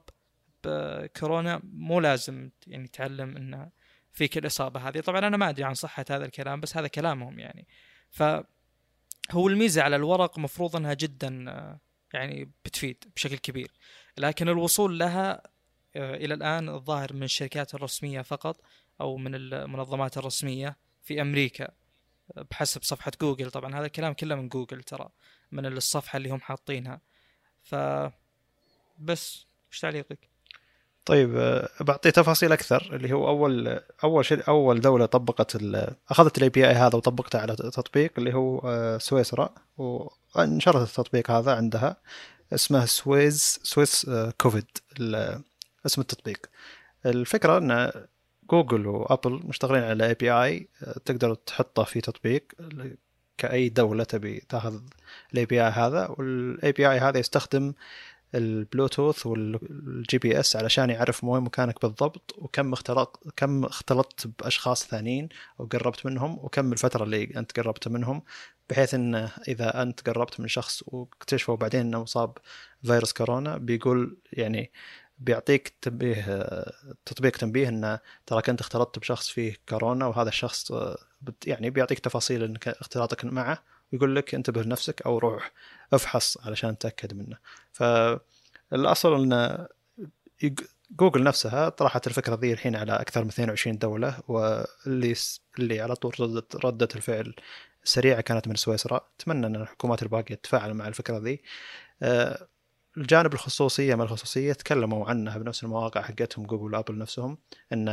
بكورونا 0.63 1.61
مو 1.63 1.99
لازم 1.99 2.49
يعني 2.67 2.87
تعلم 2.87 3.37
أن 3.37 3.69
فيك 4.13 4.37
الإصابة 4.37 4.89
هذه. 4.89 4.99
طبعا 4.99 5.27
أنا 5.27 5.37
ما 5.37 5.49
أدري 5.49 5.63
عن 5.63 5.73
صحة 5.73 6.05
هذا 6.09 6.25
الكلام 6.25 6.59
بس 6.59 6.77
هذا 6.77 6.87
كلامهم 6.87 7.39
يعني. 7.39 7.67
ف 8.09 8.23
هو 9.31 9.47
الميزة 9.47 9.81
على 9.81 9.95
الورق 9.95 10.39
مفروض 10.39 10.75
أنها 10.75 10.93
جدا 10.93 11.79
يعني 12.13 12.51
بتفيد 12.65 13.03
بشكل 13.15 13.37
كبير. 13.37 13.71
لكن 14.17 14.49
الوصول 14.49 14.99
لها 14.99 15.41
آه، 15.95 16.15
إلى 16.15 16.33
الآن 16.33 16.69
الظاهر 16.69 17.13
من 17.13 17.23
الشركات 17.23 17.75
الرسمية 17.75 18.21
فقط 18.21 18.61
أو 19.01 19.17
من 19.17 19.35
المنظمات 19.35 20.17
الرسمية 20.17 20.77
في 21.01 21.21
أمريكا 21.21 21.67
آه، 22.37 22.45
بحسب 22.51 22.83
صفحة 22.83 23.11
جوجل. 23.21 23.51
طبعا 23.51 23.75
هذا 23.75 23.85
الكلام 23.85 24.13
كله 24.13 24.35
من 24.35 24.49
جوجل 24.49 24.83
ترى. 24.83 25.09
من 25.51 25.65
الصفحة 25.65 26.17
اللي 26.17 26.29
هم 26.29 26.41
حاطينها 26.41 27.01
ف 27.63 27.75
بس 28.99 29.45
إيش 29.71 29.79
تعليقك؟ 29.79 30.31
طيب 31.05 31.37
آه، 31.37 31.69
بعطي 31.81 32.11
تفاصيل 32.11 32.51
أكثر 32.51 32.89
اللي 32.95 33.13
هو 33.13 33.27
أول 33.27 33.79
أول 34.03 34.25
شيء 34.25 34.47
أول 34.47 34.81
دولة 34.81 35.05
طبقت 35.05 35.57
أخذت 36.09 36.37
ال 36.37 36.49
API 36.49 36.73
هذا 36.73 36.95
وطبقته 36.95 37.39
على 37.39 37.55
تطبيق 37.55 38.11
اللي 38.17 38.33
هو 38.33 38.59
آه، 38.59 38.97
سويسرا 38.97 39.55
وانشرت 39.77 40.89
التطبيق 40.89 41.31
هذا 41.31 41.55
عندها 41.55 41.97
اسمه 42.53 42.85
Swiss 42.85 43.59
Swiss 43.63 44.09
آه، 44.09 44.33
كوفيد 44.37 44.65
اسم 45.85 46.01
التطبيق 46.01 46.45
الفكرة 47.05 47.57
إن 47.57 47.91
جوجل 48.51 48.87
وأبل 48.87 49.41
مشتغلين 49.45 49.83
على 49.83 50.07
API 50.07 50.67
تقدر 51.05 51.33
تحطه 51.33 51.83
في 51.83 52.01
تطبيق 52.01 52.43
كأي 53.37 53.69
دولة 53.69 54.03
تبي 54.03 54.39
تأخذ 54.39 54.81
ال 55.33 55.45
API 55.45 55.71
هذا 55.71 56.07
وال 56.07 56.71
API 56.71 56.99
هذا 56.99 57.19
يستخدم 57.19 57.73
البلوتوث 58.35 59.25
وال 59.25 60.17
GPS 60.17 60.55
علشان 60.55 60.89
يعرف 60.89 61.23
وين 61.23 61.43
مكانك 61.43 61.81
بالضبط 61.81 62.35
وكم 62.37 62.73
اختلط 62.73 63.23
كم 63.35 63.65
اختلطت 63.65 64.27
بأشخاص 64.39 64.87
ثانيين 64.87 65.29
أو 65.59 65.65
قربت 65.65 66.05
منهم 66.05 66.39
وكم 66.41 66.73
الفترة 66.73 67.03
اللي 67.03 67.23
أنت 67.23 67.59
قربت 67.59 67.87
منهم 67.87 68.23
بحيث 68.69 68.93
إن 68.93 69.29
إذا 69.47 69.81
أنت 69.81 70.09
قربت 70.09 70.39
من 70.39 70.47
شخص 70.47 70.83
واكتشفوا 70.87 71.55
بعدين 71.55 71.81
إنه 71.81 72.01
مصاب 72.01 72.37
فيروس 72.83 73.13
كورونا 73.13 73.57
بيقول 73.57 74.17
يعني 74.33 74.71
بيعطيك 75.21 75.73
تنبيه 75.81 76.63
تطبيق 77.05 77.37
تنبيه 77.37 77.69
انه 77.69 77.99
تراك 78.25 78.49
أنت 78.49 78.61
اختلطت 78.61 78.99
بشخص 78.99 79.29
فيه 79.29 79.55
كورونا 79.69 80.05
وهذا 80.05 80.29
الشخص 80.29 80.71
يعني 81.45 81.69
بيعطيك 81.69 81.99
تفاصيل 81.99 82.43
إنك 82.43 82.67
اختلاطك 82.67 83.25
معه 83.25 83.63
ويقول 83.93 84.15
لك 84.15 84.35
انتبه 84.35 84.63
لنفسك 84.63 85.01
أو 85.01 85.17
روح 85.17 85.51
افحص 85.93 86.37
علشان 86.47 86.77
تتاكد 86.77 87.13
منه. 87.13 87.37
فالأصل 87.71 89.33
إن 89.33 89.67
جوجل 90.91 91.23
نفسها 91.23 91.69
طرحت 91.69 92.07
الفكرة 92.07 92.35
ذي 92.35 92.53
الحين 92.53 92.75
على 92.75 92.91
أكثر 92.93 93.23
من 93.23 93.29
22 93.29 93.77
دولة 93.77 94.19
واللي 94.27 95.15
اللي 95.59 95.81
على 95.81 95.95
طول 95.95 96.13
ردت 96.19 96.65
رده 96.65 96.87
الفعل 96.95 97.35
سريعة 97.83 98.21
كانت 98.21 98.47
من 98.47 98.55
سويسرا. 98.55 99.01
أتمنى 99.19 99.47
إن 99.47 99.55
الحكومات 99.55 100.03
الباقية 100.03 100.35
تتفاعل 100.35 100.73
مع 100.73 100.87
الفكرة 100.87 101.17
ذي. 101.17 101.41
آه، 102.03 102.47
الجانب 102.97 103.33
الخصوصية 103.33 103.95
ما 103.95 104.03
الخصوصية 104.03 104.53
تكلموا 104.53 105.09
عنها 105.09 105.37
بنفس 105.37 105.63
المواقع 105.63 106.01
حقتهم 106.01 106.45
جوجل 106.45 106.73
وابل 106.75 106.97
نفسهم 106.97 107.37
إن 107.73 107.89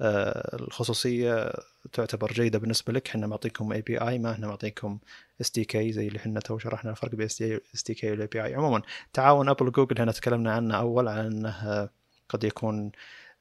آه، 0.00 0.56
الخصوصية 0.60 1.52
تعتبر 1.92 2.32
جيدة 2.32 2.58
بالنسبة 2.58 2.92
لك. 2.92 3.08
إحنا 3.08 3.26
معطيكم 3.26 3.72
API 3.72 4.18
ما 4.18 4.32
إحنا 4.32 4.46
معطيكم 4.46 4.98
SDK 5.40 5.92
زي 5.92 6.08
اللي 6.08 6.18
إحنا 6.18 6.40
تو 6.40 6.58
شرحنا 6.58 6.90
الفرق 6.90 7.14
بين 7.14 7.26
SDK 7.26 8.10
وال 8.10 8.26
API 8.26 8.54
عموما 8.54 8.82
تعاون 9.12 9.48
ابل 9.48 9.66
وجوجل 9.68 10.00
هنا 10.00 10.12
تكلمنا 10.12 10.52
عنه 10.52 10.76
أول 10.78 11.08
عن 11.08 11.26
إنه 11.26 11.88
قد 12.28 12.44
يكون 12.44 12.92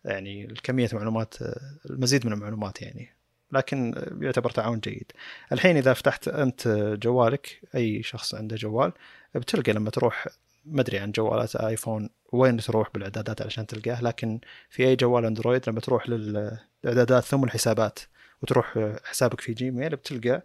يعني 0.05 0.53
كميه 0.63 0.89
معلومات 0.93 1.35
المزيد 1.89 2.25
من 2.25 2.33
المعلومات 2.33 2.81
يعني 2.81 3.09
لكن 3.51 3.93
يعتبر 4.21 4.49
تعاون 4.49 4.79
جيد. 4.79 5.11
الحين 5.51 5.77
إذا 5.77 5.93
فتحت 5.93 6.27
أنت 6.27 6.67
جوالك 7.01 7.61
أي 7.75 8.03
شخص 8.03 8.35
عنده 8.35 8.55
جوال 8.55 8.91
بتلقى 9.35 9.73
لما 9.73 9.89
تروح 9.89 10.27
ما 10.65 10.81
أدري 10.81 10.99
عن 10.99 11.11
جوالات 11.11 11.55
آيفون 11.55 12.09
وين 12.31 12.57
تروح 12.57 12.89
بالإعدادات 12.93 13.41
علشان 13.41 13.67
تلقاه 13.67 14.01
لكن 14.01 14.39
في 14.69 14.87
أي 14.87 14.95
جوال 14.95 15.25
أندرويد 15.25 15.69
لما 15.69 15.79
تروح 15.79 16.09
للإعدادات 16.09 17.23
ثم 17.23 17.43
الحسابات 17.43 17.99
وتروح 18.41 18.79
حسابك 19.03 19.41
في 19.41 19.53
جيميل 19.53 19.95
بتلقى 19.95 20.41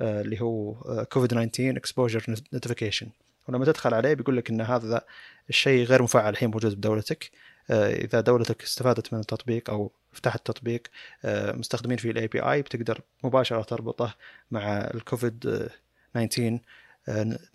آه، 0.00 0.20
اللي 0.20 0.40
هو 0.40 0.74
كوفيد 1.12 1.30
19 1.30 1.76
exposure 1.76 2.24
notification 2.52 3.08
ولما 3.48 3.64
تدخل 3.64 3.94
عليه 3.94 4.14
بيقول 4.14 4.36
لك 4.36 4.50
إن 4.50 4.60
هذا 4.60 5.02
الشيء 5.48 5.84
غير 5.84 6.02
مفعل 6.02 6.32
الحين 6.32 6.50
موجود 6.50 6.74
بدولتك. 6.74 7.30
آه، 7.70 7.92
إذا 7.92 8.20
دولتك 8.20 8.62
استفادت 8.62 9.12
من 9.14 9.20
التطبيق 9.20 9.70
أو 9.70 9.92
فتحت 10.12 10.46
تطبيق 10.46 10.82
آه، 11.24 11.52
مستخدمين 11.52 11.96
فيه 11.98 12.10
ال 12.10 12.26
API 12.26 12.62
بتقدر 12.62 13.00
مباشرة 13.24 13.62
تربطه 13.62 14.14
مع 14.50 14.78
الكوفيد 14.94 15.68
19 16.14 16.58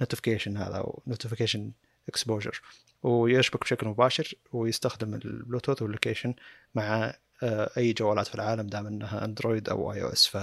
notification 0.01 0.57
هذا 0.57 0.75
أو 0.77 1.01
notification 1.07 1.71
exposure 2.09 2.61
ويشبك 3.03 3.61
بشكل 3.61 3.87
مباشر 3.87 4.33
ويستخدم 4.51 5.13
البلوتوث 5.13 5.81
وال 5.81 5.92
location 5.92 6.33
مع 6.75 7.13
آه، 7.43 7.69
أي 7.77 7.93
جوالات 7.93 8.27
في 8.27 8.35
العالم 8.35 8.67
دام 8.67 8.87
إنها 8.87 9.25
أندرويد 9.25 9.69
أو 9.69 9.93
iOS. 9.93 10.27
ف 10.27 10.37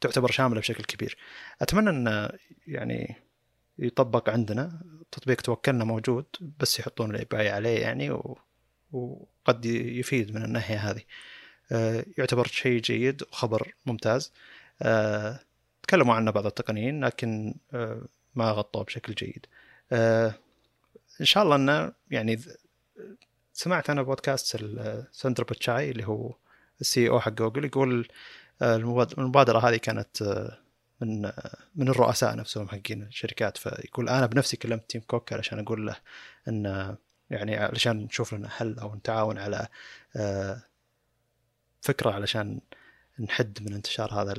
تعتبر 0.00 0.30
شاملة 0.30 0.60
بشكل 0.60 0.84
كبير. 0.84 1.16
أتمنى 1.62 1.90
إن 1.90 2.30
يعني 2.66 3.16
يطبق 3.78 4.30
عندنا. 4.30 4.80
تطبيق 5.12 5.40
توكلنا 5.40 5.84
موجود 5.84 6.26
بس 6.60 6.78
يحطون 6.80 7.10
ال 7.10 7.26
API 7.30 7.48
عليه 7.48 7.78
يعني 7.80 8.10
و... 8.10 8.38
وقد 8.92 9.64
يفيد 9.66 10.34
من 10.34 10.44
الناحية 10.44 10.90
هذه. 10.90 11.02
آه، 11.72 12.04
يعتبر 12.18 12.46
شيء 12.46 12.80
جيد 12.80 13.22
وخبر 13.22 13.74
ممتاز. 13.86 14.32
آه، 14.82 15.40
تكلموا 15.82 16.14
عنه 16.14 16.30
بعض 16.30 16.46
التقنيين 16.46 17.04
لكن 17.04 17.54
ما 18.34 18.50
غطوه 18.50 18.84
بشكل 18.84 19.14
جيد. 19.14 19.46
إن 19.92 21.24
شاء 21.24 21.44
الله 21.44 21.56
إنه 21.56 21.92
يعني 22.10 22.40
سمعت 23.52 23.90
أنا 23.90 24.02
بودكاست 24.02 24.56
سندر 25.12 25.44
بيتشاي 25.44 25.90
اللي 25.90 26.06
هو 26.06 26.34
ال 26.80 27.08
CEO 27.08 27.20
حق 27.20 27.32
جوجل 27.32 27.64
يقول 27.64 28.08
آه، 28.62 28.76
المبادرة 29.18 29.58
هذه 29.58 29.76
كانت 29.76 30.22
آه، 30.22 30.58
من 31.00 31.24
آه، 31.24 31.56
من 31.74 31.88
الرؤساء 31.88 32.36
نفسهم 32.36 32.68
حقين 32.68 33.02
الشركات. 33.02 33.56
فيقول 33.56 34.08
أنا 34.08 34.26
بنفسي 34.26 34.56
كلمت 34.56 34.90
تيم 34.90 35.00
كوك 35.00 35.32
علشان 35.32 35.58
أقول 35.58 35.86
له 35.86 35.96
إن 36.48 36.96
يعني 37.30 37.56
علشان 37.56 37.96
نشوف 37.96 38.34
لنا 38.34 38.48
حل 38.48 38.78
أو 38.78 38.94
نتعاون 38.94 39.38
على 39.38 39.68
فكرة 41.80 42.10
علشان 42.10 42.60
نحد 43.20 43.58
من 43.62 43.72
انتشار 43.72 44.22
هذا 44.22 44.34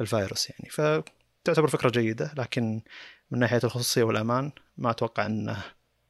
الفيروس 0.00 0.50
يعني. 0.50 0.70
فتعتبر 1.42 1.68
فكرة 1.68 1.90
جيدة 1.90 2.32
لكن 2.36 2.82
من 3.30 3.38
ناحية 3.38 3.60
الخصوصية 3.64 4.02
والأمان 4.02 4.52
ما 4.76 4.90
أتوقع 4.90 5.26
أنه 5.26 5.64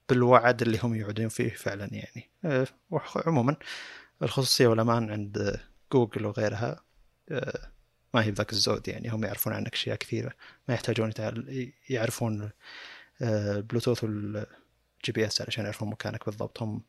بالوعد 0.09 0.62
اللي 0.62 0.79
هم 0.83 0.95
يوعدون 0.95 1.29
فيه 1.29 1.51
فعلا 1.51 1.88
يعني. 1.92 2.31
آه، 2.45 2.66
عموما 3.27 3.57
الخصوصية 4.23 4.66
والأمان 4.66 5.11
عند 5.11 5.61
جوجل 5.92 6.27
وغيرها 6.27 6.81
آه، 7.31 7.73
ما 8.14 8.25
هي 8.25 8.31
بذاك 8.31 8.53
الزود 8.53 8.88
يعني. 8.88 9.09
هم 9.11 9.25
يعرفون 9.25 9.53
عنك 9.53 9.73
أشياء 9.73 9.97
كثيرة 9.97 10.33
ما 10.68 10.75
يحتاجون 10.75 11.12
يعرفون 11.90 12.51
البلوتوث 13.23 14.05
وال 14.05 15.12
GPS 15.15 15.41
علشان 15.40 15.64
يعرفون 15.64 15.90
مكانك 15.90 16.25
بالضبط. 16.27 16.62
هم 16.62 16.83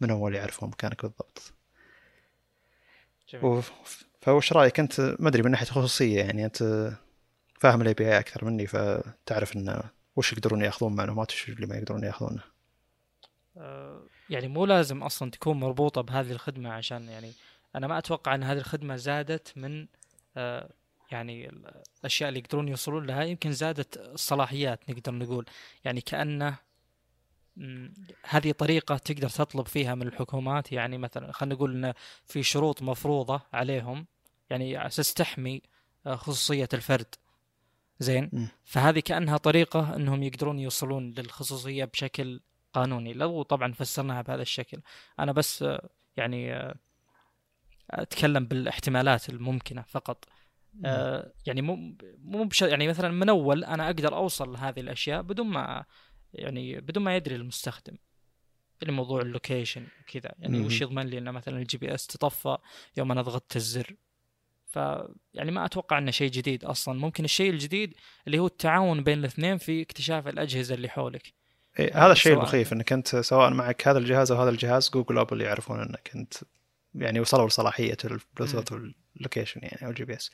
من 0.00 0.10
أول 0.10 0.34
يعرفون 0.34 0.68
مكانك 0.68 1.02
بالضبط. 1.02 1.52
جميل. 3.28 3.62
فوش 4.20 4.52
رأيك 4.52 4.80
أنت؟ 4.80 5.16
ما 5.18 5.28
أدري 5.28 5.42
من 5.42 5.50
ناحية 5.50 5.66
الخصوصية 5.66 6.16
يعني 6.16 6.44
أنت 6.44 6.92
فاهم 7.60 7.82
ال 7.82 7.94
API 7.94 8.18
أكثر 8.18 8.44
مني 8.44 8.66
فتعرف 8.66 9.56
إنه 9.56 9.82
وش 10.16 10.32
يقدرون 10.32 10.60
يأخذون 10.60 10.94
معلومات 10.96 11.32
وش 11.32 11.48
اللي 11.48 11.66
ما 11.66 11.76
يقدرون 11.76 12.04
يأخذونه. 12.04 12.42
أه 13.56 14.00
يعني 14.30 14.48
مو 14.48 14.64
لازم 14.64 15.02
أصلا 15.02 15.30
تكون 15.30 15.60
مربوطة 15.60 16.00
بهذه 16.00 16.32
الخدمة 16.32 16.72
عشان 16.72 17.08
يعني 17.08 17.32
أنا 17.74 17.86
ما 17.86 17.98
أتوقع 17.98 18.34
إن 18.34 18.42
هذه 18.42 18.58
الخدمة 18.58 18.96
زادت 18.96 19.52
من 19.56 19.86
أه 20.36 20.70
يعني 21.10 21.50
الأشياء 22.00 22.28
اللي 22.28 22.40
يقدرون 22.40 22.68
يوصلون 22.68 23.06
لها 23.06 23.22
يمكن 23.22 23.52
زادت 23.52 23.96
الصلاحيات 23.96 24.90
نقدر 24.90 25.14
نقول. 25.14 25.46
يعني 25.84 26.00
كأنه 26.00 26.56
هذه 28.24 28.52
طريقة 28.52 28.96
تقدر 28.96 29.28
تطلب 29.28 29.66
فيها 29.66 29.94
من 29.94 30.06
الحكومات. 30.06 30.72
يعني 30.72 30.98
مثلا 30.98 31.32
خلينا 31.32 31.54
نقول 31.54 31.84
إن 31.84 31.94
في 32.26 32.42
شروط 32.42 32.82
مفروضة 32.82 33.40
عليهم 33.52 34.06
يعني 34.50 34.76
على 34.76 34.86
أساس 34.86 35.14
تحمي 35.14 35.62
آه، 36.06 36.16
خصوصية 36.16 36.68
الفرد. 36.74 37.14
زين؟ 37.98 38.30
م. 38.32 38.46
فهذه 38.64 39.00
كأنها 39.00 39.36
طريقة 39.36 39.96
أنهم 39.96 40.22
يقدرون 40.22 40.58
يوصلون 40.58 41.10
للخصوصية 41.10 41.84
بشكل 41.84 42.40
قانوني 42.72 43.12
لو 43.12 43.42
طبعا 43.42 43.72
فسرناها 43.72 44.22
بهذا 44.22 44.42
الشكل. 44.42 44.80
أنا 45.18 45.32
بس 45.32 45.64
يعني 46.16 46.72
أتكلم 47.90 48.46
بالاحتمالات 48.46 49.28
الممكنة 49.28 49.82
فقط. 49.82 50.24
آه 50.84 51.32
يعني 51.46 51.62
مو 51.62 51.96
مو 52.18 52.44
بش 52.44 52.62
يعني 52.62 52.88
مثلا 52.88 53.08
من 53.08 53.28
أول 53.28 53.64
أنا 53.64 53.86
أقدر 53.86 54.16
أوصل 54.16 54.52
لهذه 54.52 54.80
الأشياء 54.80 55.22
بدون 55.22 55.46
ما 55.46 55.84
يعني 56.34 56.80
بدون 56.80 57.04
ما 57.04 57.16
يدري 57.16 57.34
المستخدم. 57.34 57.96
اللي 58.82 58.92
موضوع 58.92 59.20
ال 59.20 59.27
location 59.27 59.86
وكذا. 60.00 60.34
يعني 60.38 60.60
وش 60.60 60.80
يضمن 60.80 61.06
لي 61.06 61.18
انه 61.18 61.30
مثلا 61.30 61.58
ال 61.58 61.78
GPS 61.78 62.06
تطفى 62.06 62.58
يوم 62.96 63.12
أنا 63.12 63.22
ضغطت 63.22 63.56
الزر؟ 63.56 63.96
ف 64.70 64.76
يعني 65.34 65.50
ما 65.50 65.64
أتوقع 65.64 65.98
إنه 65.98 66.10
شيء 66.10 66.30
جديد 66.30 66.64
أصلا. 66.64 66.98
ممكن 66.98 67.24
الشيء 67.24 67.50
الجديد 67.50 67.94
اللي 68.26 68.38
هو 68.38 68.46
التعاون 68.46 69.02
بين 69.02 69.18
الاثنين 69.18 69.58
في 69.58 69.82
اكتشاف 69.82 70.28
الأجهزة 70.28 70.74
اللي 70.74 70.88
حولك. 70.88 71.32
إيه 71.78 72.04
هذا 72.06 72.12
الشيء 72.12 72.32
المخيف 72.32 72.72
إنك 72.72 72.92
أنت 72.92 73.16
سواء 73.16 73.50
معك 73.50 73.88
هذا 73.88 73.98
الجهاز 73.98 74.32
أو 74.32 74.42
هذا 74.42 74.50
الجهاز 74.50 74.90
جوجل 74.90 75.18
أبل 75.18 75.40
يعرفون 75.40 75.80
إنك 75.80 76.10
أنت 76.14 76.34
يعني 76.94 77.20
وصلوا 77.20 77.48
لصلاحية 77.48 77.96
البلوتوث 78.04 78.72
وال 78.72 78.90
location 78.90 79.60
يعني 79.62 79.84
أو 79.84 79.90
ال 79.90 80.04
GPS 80.04 80.30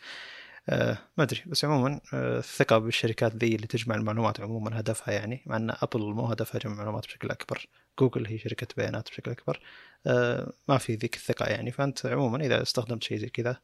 آه 0.69 0.99
ما 1.19 1.25
أدري. 1.25 1.43
بس 1.47 1.65
عموما 1.65 2.01
آه 2.15 2.39
الثقة 2.39 2.79
بالشركات 2.79 3.37
ذي 3.37 3.55
اللي 3.55 3.67
تجمع 3.67 3.95
المعلومات 3.95 4.41
عموما 4.41 4.81
هدفها 4.81 5.15
يعني 5.15 5.43
مع 5.47 5.57
إن 5.57 5.71
ابل 5.71 6.01
مو 6.01 6.27
هدفها 6.27 6.59
جمع 6.59 6.75
معلومات 6.75 7.07
بشكل 7.07 7.31
أكبر. 7.31 7.67
جوجل 7.99 8.27
هي 8.27 8.39
شركة 8.39 8.67
بيانات 8.77 9.09
بشكل 9.11 9.31
أكبر. 9.31 9.61
آه 10.07 10.53
ما 10.69 10.79
في 10.79 10.95
ذيك 10.95 11.15
الثقة 11.15 11.47
يعني. 11.47 11.71
فأنت 11.71 12.07
عموما 12.07 12.47
إذا 12.47 12.63
استخدمت 12.63 13.03
شيء 13.03 13.19
زي 13.19 13.29
كذا 13.29 13.61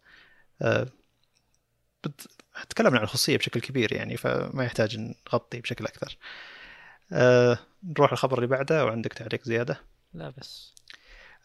تكلمنا 2.69 2.99
عن 2.99 3.05
الخصوصيه 3.05 3.37
بشكل 3.37 3.61
كبير 3.61 3.93
يعني 3.93 4.17
فما 4.17 4.65
يحتاج 4.65 4.99
نغطي 4.99 5.61
بشكل 5.61 5.85
أكثر. 5.87 6.19
أه 7.13 7.59
نروح 7.85 8.13
الخبر 8.13 8.37
اللي 8.37 8.47
بعده 8.47 8.85
وعندك 8.85 9.13
تعليق 9.13 9.45
زيادة. 9.45 9.81
لا 10.15 10.33
بس. 10.39 10.75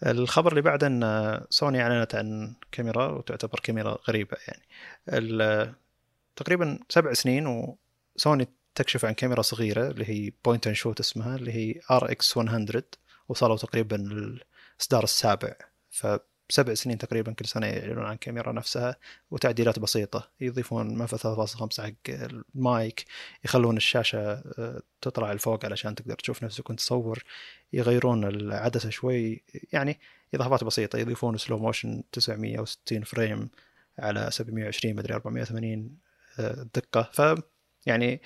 الخبر 0.06 0.52
اللي 0.52 0.62
بعده 0.62 0.88
إن 0.88 1.42
سوني 1.50 1.82
أعلنت 1.82 2.16
عن 2.16 2.56
كاميرا 2.72 3.08
وتعتبر 3.08 3.60
كاميرا 3.60 3.98
غريبة 4.08 4.38
يعني. 4.48 4.66
تقريبا 6.36 6.80
سبع 6.90 7.14
سنين 7.14 7.76
وسوني 8.18 8.48
تكشف 8.76 9.06
عن 9.06 9.14
كاميرا 9.14 9.42
صغيرة 9.42 9.88
اللي 9.88 10.10
هي 10.10 10.32
point 10.46 10.68
and 10.68 10.76
shoot 10.76 11.00
اسمها 11.00 11.36
اللي 11.36 11.52
هي 11.52 11.82
RX 11.92 12.38
100 12.38 12.66
وصلوا 13.30 13.58
تقريبا 13.58 13.96
الإصدار 13.96 15.04
السابع. 15.04 15.54
ف 15.90 16.08
سبع 16.50 16.74
سنين 16.74 16.98
تقريبا 16.98 17.34
كل 17.34 17.46
سنة 17.46 17.68
يعلنون 17.68 18.06
عن 18.06 18.16
كاميرا 18.16 18.52
نفسها 18.52 18.96
وتعديلات 19.32 19.80
بسيطة. 19.80 20.32
يضيفون 20.42 20.98
منفذ 20.98 21.18
3.5 21.18 21.82
حق 21.82 21.94
المايك 22.10 23.06
يخلون 23.46 23.78
الشاشة 23.78 24.20
آه، 24.20 24.82
تطلع 25.02 25.34
لفوق 25.34 25.66
علشان 25.66 25.96
تقدر 25.96 26.16
تشوف 26.16 26.44
نفسك 26.44 26.70
وانت 26.70 26.80
تصور. 26.80 27.24
يغيرون 27.74 28.24
العدسة 28.24 28.90
شوي 28.90 29.44
يعني 29.74 30.00
إضافات 30.34 30.64
بسيطة 30.64 31.00
يضيفون 31.00 31.38
slow 31.38 31.58
motion 31.58 32.04
960 32.12 33.04
frame 33.04 33.50
على 34.00 34.32
720 34.32 34.96
مدري 34.96 35.14
480 35.14 35.98
آه، 36.40 36.68
دقة. 36.76 37.10
ف 37.14 37.42
يعني 37.86 38.22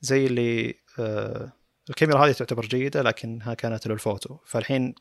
زي 0.00 0.26
اللي 0.26 0.74
آه، 0.98 1.52
الكاميرا 1.90 2.26
هذه 2.26 2.32
تعتبر 2.32 2.66
جيدة 2.66 3.02
لكنها 3.02 3.54
كانت 3.54 3.86
للفوتو. 3.86 4.36
فالحين 4.46 4.94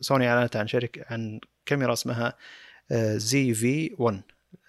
سوني 0.00 0.28
أعلنت 0.28 0.56
عن 0.56 0.66
شركة 0.66 1.04
عن 1.10 1.40
كاميرا 1.66 1.92
اسمها 1.92 2.36
ZV 3.16 3.96
1 3.98 4.22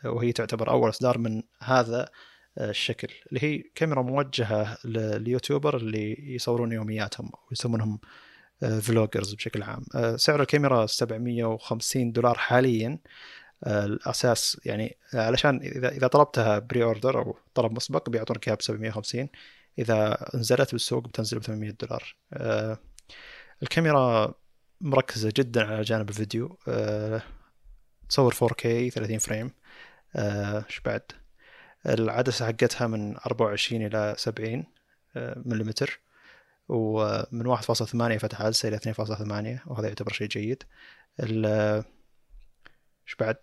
وهي 0.06 0.32
تعتبر 0.32 0.70
أول 0.70 0.90
إصدار 0.90 1.18
من 1.18 1.44
هذا 1.60 2.10
آه، 2.58 2.70
الشكل 2.70 3.08
اللي 3.30 3.44
هي 3.44 3.64
كاميرا 3.76 4.02
موجهة 4.02 4.78
لل 4.86 5.04
YouTuber 5.04 5.78
اللي 5.78 6.34
يصورون 6.36 6.72
يومياتهم 6.72 7.32
ويسمونهم 7.50 8.00
vloggers 8.82 9.34
بشكل 9.34 9.64
عام. 9.64 9.86
آه، 9.96 10.16
سعر 10.16 10.42
الكاميرا 10.42 10.86
750 10.86 12.12
دولار 12.12 12.38
حاليا 12.38 13.00
آه، 13.64 13.86
الأساس 13.86 14.62
يعني 14.66 14.98
علشان 15.14 15.60
إذا 15.64 15.90
إذا 15.90 16.08
طلبتها 16.08 16.60
pre-order 16.60 17.20
أو 17.20 17.38
طلب 17.54 17.72
مسبق 17.72 18.10
بيعطونك 18.10 18.48
إياها 18.48 18.58
ب 18.58 18.62
750 18.62 19.30
إذا 19.80 20.30
نزلت 20.36 20.72
بالسوق 20.72 21.08
بتنزل 21.08 21.40
ب 21.40 21.44
800 21.44 21.72
دولار 21.72 22.16
الكاميرا 23.64 24.34
مركزة 24.82 25.34
جدا 25.38 25.66
على 25.66 25.82
جانب 25.82 26.10
الفيديو. 26.10 26.60
أه 26.68 27.22
تصور 28.10 28.34
4K 28.34 28.90
30 28.94 29.18
فريم. 29.18 29.52
إيش 30.16 30.80
أه 30.80 30.82
بعد؟ 30.86 31.02
العدسة 31.86 32.46
حقتها 32.46 32.88
من 32.88 33.18
24 33.18 33.86
إلى 33.86 34.16
70 34.18 34.66
أه 35.16 35.42
ملم 35.46 35.74
ومن 36.70 37.58
1.8 37.58 37.62
فتح 38.18 38.42
عدسة 38.42 38.70
إلى 38.70 38.78
2.8 38.78 39.68
وهذا 39.68 39.88
يعتبر 39.88 40.14
شيء 40.14 40.28
جيد. 40.28 40.64
إيش 41.20 43.16
بعد؟ 43.20 43.38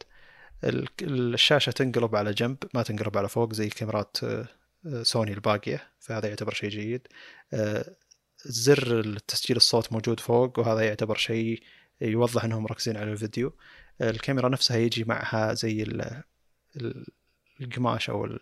الشاشة 1.03 1.71
تنقلب 1.71 2.17
على 2.17 2.33
جنب 2.33 2.57
ما 2.75 2.83
تنقلب 2.83 3.19
على 3.19 3.29
فوق 3.29 3.53
زي 3.53 3.69
كاميرات 3.69 4.17
سوني 5.03 5.33
الباقية. 5.33 5.83
فهذا 6.01 6.29
يعتبر 6.29 6.55
شيء 6.55 6.71
جيد. 6.71 7.09
زر 8.47 9.01
التسجيل 9.01 9.57
الصوت 9.57 9.93
موجود 9.93 10.21
فوق 10.21 10.59
وهذا 10.59 10.81
يعتبر 10.81 11.17
شيء 11.17 11.63
يوضح 12.01 12.45
إنهم 12.45 12.63
مركزين 12.63 12.97
على 12.97 13.13
الفيديو. 13.13 13.53
الكاميرا 14.01 14.49
نفسها 14.49 14.77
يجي 14.77 15.05
معها 15.05 15.55
زي 15.55 15.87
القماش 17.61 18.11
أو 18.11 18.39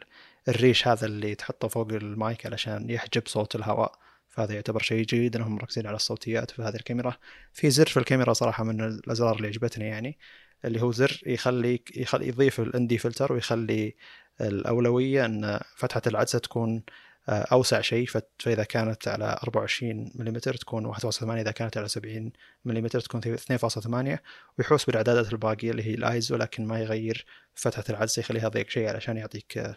الريش 0.48 0.88
هذا 0.88 1.06
اللي 1.06 1.34
تحطه 1.34 1.68
فوق 1.68 1.92
المايك 1.92 2.46
علشان 2.46 2.90
يحجب 2.90 3.22
صوت 3.26 3.56
الهواء. 3.56 3.92
فهذا 4.28 4.54
يعتبر 4.54 4.82
شيء 4.82 5.04
جيد 5.04 5.36
إنهم 5.36 5.54
مركزين 5.54 5.86
على 5.86 5.96
الصوتيات 5.96 6.50
في 6.50 6.62
هذه 6.62 6.74
الكاميرا. 6.74 7.16
في 7.52 7.70
زر 7.70 7.86
في 7.86 7.96
الكاميرا 7.96 8.32
صراحة 8.32 8.64
من 8.64 8.80
الأزرار 8.80 9.36
اللي 9.36 9.48
عجبتني 9.48 9.84
يعني 9.84 10.18
اللي 10.64 10.82
هو 10.82 10.92
زر 10.92 11.20
يخليك 11.26 11.96
يخلي 11.96 12.28
يضيف 12.28 12.60
الأندي 12.60 12.98
فلتر 12.98 13.32
ويخلي 13.32 13.96
الأولوية 14.40 15.24
إن 15.24 15.60
فتحة 15.76 16.02
العدسة 16.06 16.38
تكون 16.38 16.82
أوسع 17.28 17.80
شيء. 17.80 18.06
فإذا 18.38 18.64
كانت 18.64 19.08
على 19.08 19.38
24 19.42 20.12
ملم 20.14 20.38
تكون 20.38 20.94
1.8 20.94 21.22
إذا 21.22 21.50
كانت 21.50 21.76
على 21.76 21.88
70 21.88 22.32
ملم 22.64 22.87
تكون 22.87 23.20
2.8 23.20 24.18
ويحوس 24.58 24.85
بالاعدادات 24.85 25.32
الباقية 25.32 25.70
اللي 25.70 25.82
هي 25.82 25.94
الايزو 25.94 26.37
لكن 26.37 26.66
ما 26.66 26.80
يغير 26.80 27.26
فتحة 27.54 27.85
العدسه 27.90 28.20
يخليها 28.20 28.48
أضيق 28.48 28.68
شيء 28.68 28.88
علشان 28.88 29.16
يعطيك 29.16 29.58
آه، 29.58 29.76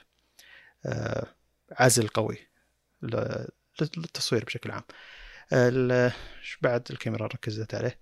آه، 0.86 1.28
عزل 1.72 2.08
قوي 2.08 2.38
للتصوير 3.82 4.46
بشكل 4.46 4.72
عام. 4.72 4.84
بعد 6.62 6.88
الكاميرا 6.90 7.28
ركزت 7.28 7.76
عليه؟ 7.76 8.00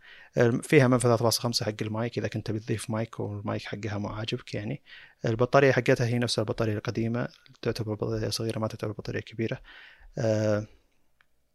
فيها 0.61 0.87
منفذ 0.87 1.17
3.5 1.17 1.63
حق 1.63 1.73
المايك. 1.81 2.17
إذا 2.17 2.27
كنت 2.27 2.51
بتضيف 2.51 2.89
مايك 2.89 3.19
والمايك 3.19 3.63
حقها 3.63 3.97
مو 3.97 4.07
عاجبك 4.07 4.53
يعني. 4.53 4.81
البطارية 5.25 5.71
حقتها 5.71 6.07
هي 6.07 6.19
نفس 6.19 6.39
البطارية 6.39 6.73
القديمة 6.73 7.27
تعتبر 7.61 7.93
بطارية 7.93 8.29
صغيرة 8.29 8.59
ما 8.59 8.67
تعتبر 8.67 8.91
بطارية 8.91 9.19
كبيرة. 9.19 9.61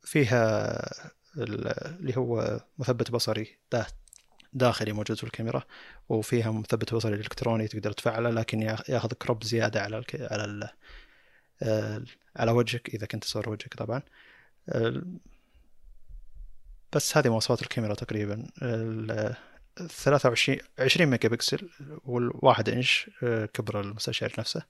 فيها 0.03 0.79
اللي 1.37 2.16
هو 2.16 2.61
مثبت 2.79 3.11
بصري 3.11 3.59
داخلي 4.53 4.92
موجود 4.92 5.16
في 5.16 5.24
الكاميرا 5.24 5.62
وفيها 6.09 6.51
مثبت 6.51 6.94
بصري 6.94 7.14
إلكتروني 7.14 7.68
تقدر 7.68 7.92
تفعله 7.92 8.31
لكن 8.31 8.62
ياخذ 8.62 9.12
crop 9.12 9.44
زيادة 9.44 9.83
على 9.83 10.05
على 10.20 10.70
على 12.37 12.53
وجهك 12.53 12.88
إذا 12.88 13.07
كنت 13.07 13.24
تصور 13.24 13.48
وجهك 13.48 13.74
طبعا. 13.74 14.03
بس 16.92 17.16
هذه 17.16 17.29
مواصفات 17.29 17.62
الكاميرا 17.62 17.94
تقريبا 17.94 18.46
ال 18.62 19.37
23 19.88 20.59
20 20.79 21.11
ميجا 21.11 21.29
بكسل 21.29 21.68
والواحد 22.05 22.68
إنش 22.68 23.11
آه، 23.22 23.46
كبر 23.46 23.81
المستشعر 23.81 24.33
نفسه. 24.38 24.62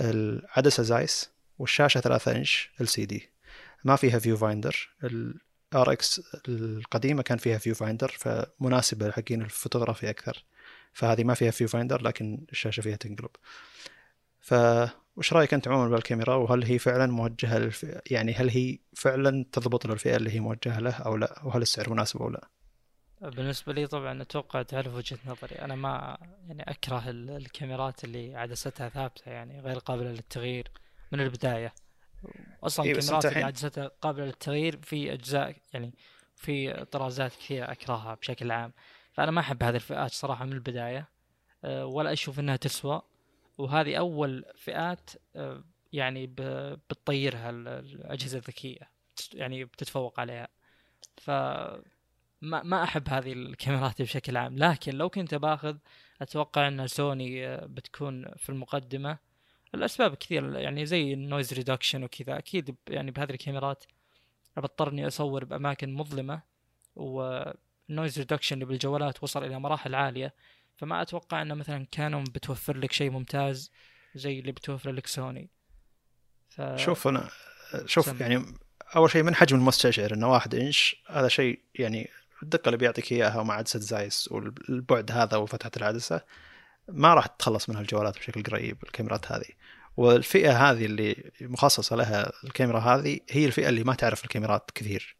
العدسة 0.00 0.82
زايس 0.82 1.30
والشاشة 1.58 2.00
3 2.00 2.32
inch 2.36 2.70
LCD. 2.80 3.30
ما 3.84 3.96
فيها 3.96 4.18
viewfinder 4.18 4.90
ال 5.04 5.92
RX 5.92 6.22
القديمة 6.48 7.22
كان 7.22 7.38
فيها 7.38 7.58
viewfinder 7.58 8.08
فمناسبة 8.18 9.10
حقين 9.10 9.42
الفوتوغرافي 9.42 10.10
أكثر. 10.10 10.44
فهذه 10.92 11.24
ما 11.24 11.34
فيها 11.34 11.50
viewfinder 11.50 12.02
لكن 12.02 12.46
الشاشة 12.52 12.80
فيها 12.80 12.96
تنقلب. 12.96 13.30
ف 14.40 14.54
وش 15.16 15.32
رأيك 15.32 15.54
أنت 15.54 15.68
عموما 15.68 15.88
بالكاميرا؟ 15.88 16.34
وهل 16.34 16.64
هي 16.64 16.78
فعلا 16.78 17.06
موجهة 17.06 17.58
للف... 17.58 17.86
يعني 18.10 18.34
هل 18.34 18.50
هي 18.50 18.78
فعلا 18.96 19.44
تضبط 19.52 19.86
للفئه 19.86 20.16
اللي 20.16 20.30
هي 20.30 20.40
موجهة 20.40 20.80
له 20.80 20.94
أو 20.94 21.16
لا؟ 21.16 21.42
وهل 21.44 21.62
السعر 21.62 21.90
مناسب 21.90 22.22
أو 22.22 22.30
لا؟ 22.30 22.48
بالنسبة 23.20 23.72
لي 23.72 23.86
طبعا 23.86 24.22
أتوقع 24.22 24.62
تعرف 24.62 24.94
وجهة 24.94 25.18
نظري. 25.26 25.56
أنا 25.56 25.74
ما 25.74 26.18
يعني 26.46 26.62
أكره 26.62 27.02
الكاميرات 27.10 28.04
اللي 28.04 28.36
عدستها 28.36 28.88
ثابتة 28.88 29.30
يعني 29.30 29.60
غير 29.60 29.78
قابلة 29.78 30.10
للتغيير 30.10 30.70
من 31.12 31.20
البداية. 31.20 31.74
أصلا 32.62 32.86
إيه 32.86 32.92
الكاميرات 32.92 33.24
اللي 33.24 33.44
عدستها 33.44 33.90
قابلة 34.02 34.24
للتغيير 34.24 34.78
في 34.82 35.12
أجزاء 35.12 35.56
يعني 35.72 35.94
في 36.36 36.84
طرازات 36.84 37.32
كثيرة 37.32 37.72
أكرهها 37.72 38.14
بشكل 38.14 38.50
عام. 38.50 38.72
فأنا 39.12 39.30
ما 39.30 39.40
أحب 39.40 39.62
هذه 39.62 39.74
الفئات 39.74 40.10
صراحة 40.10 40.44
من 40.44 40.52
البداية 40.52 41.08
أه، 41.64 41.86
ولا 41.86 42.12
أشوف 42.12 42.40
إنها 42.40 42.56
تسوى. 42.56 43.02
وهذه 43.58 43.96
أول 43.96 44.44
فئات 44.56 45.10
آه، 45.36 45.64
يعني 45.92 46.26
بتطيرها 46.26 47.50
الأجهزة 47.50 48.38
الذكية 48.38 48.90
يعني 49.34 49.64
بتتفوق 49.64 50.20
عليها. 50.20 50.48
ف 51.16 51.30
ما 52.40 52.62
ما 52.62 52.82
أحب 52.82 53.08
هذه 53.08 53.32
الكاميرات 53.32 54.02
بشكل 54.02 54.36
عام. 54.36 54.56
لكن 54.58 54.94
لو 54.94 55.08
كنت 55.10 55.34
باخذ 55.34 55.76
أتوقع 56.22 56.68
أن 56.68 56.86
سوني 56.86 57.46
آه، 57.46 57.66
بتكون 57.66 58.24
في 58.36 58.48
المقدمة. 58.48 59.18
الأسباب 59.74 60.14
كثير 60.14 60.56
يعني 60.56 60.86
زي 60.86 61.12
ال 61.14 61.20
noise 61.20 61.52
reduction 61.52 62.04
وكذا 62.04 62.38
أكيد 62.38 62.76
يعني 62.88 63.10
بهذه 63.10 63.30
الكاميرات 63.30 63.84
بضطر 64.56 64.88
اني 64.88 65.06
أصور 65.06 65.44
بأماكن 65.44 65.94
مظلمة 65.94 66.42
وال 66.96 67.31
noise 67.31 68.18
reduction 68.18 68.54
اللي 68.54 68.64
بالجوالات 68.64 69.22
وصل 69.22 69.44
إلى 69.44 69.58
مراحل 69.58 69.94
عالية. 69.94 70.34
فما 70.76 71.02
أتوقع 71.02 71.42
إنه 71.42 71.54
مثلا 71.54 71.86
كانون 71.90 72.24
بتوفر 72.24 72.76
لك 72.76 72.92
شيء 72.92 73.10
ممتاز 73.10 73.70
زي 74.14 74.38
اللي 74.38 74.52
بتوفر 74.52 74.92
لك 74.92 75.06
سوني. 75.06 75.50
ف... 76.48 76.62
شوف 76.76 77.08
أنا 77.08 77.28
شوف 77.86 78.06
سم. 78.06 78.16
يعني 78.20 78.44
أول 78.96 79.10
شيء 79.10 79.22
من 79.22 79.34
حجم 79.34 79.56
المستشعر 79.56 80.14
إنه 80.14 80.32
واحد 80.32 80.54
إنش 80.54 80.96
هذا 81.06 81.28
شيء 81.28 81.60
يعني 81.74 82.10
الدقة 82.42 82.66
اللي 82.66 82.76
بيعطيك 82.76 83.12
إياها 83.12 83.42
مع 83.42 83.54
عدسة 83.54 83.78
زايس 83.78 84.28
والبعد 84.32 85.12
هذا 85.12 85.36
وفتحة 85.36 85.70
العدسة 85.76 86.20
ما 86.88 87.14
راح 87.14 87.26
تتخلص 87.26 87.68
منها 87.68 87.80
الجوالات 87.80 88.18
بشكل 88.18 88.42
قريب 88.42 88.82
الكاميرات 88.82 89.32
هذه. 89.32 89.48
والفئة 89.96 90.70
هذه 90.70 90.84
اللي 90.84 91.30
مخصصة 91.40 91.96
لها 91.96 92.32
الكاميرا 92.44 92.80
هذه 92.80 93.20
هي 93.30 93.46
الفئة 93.46 93.68
اللي 93.68 93.84
ما 93.84 93.94
تعرف 93.94 94.24
الكاميرات 94.24 94.70
كثير. 94.74 95.16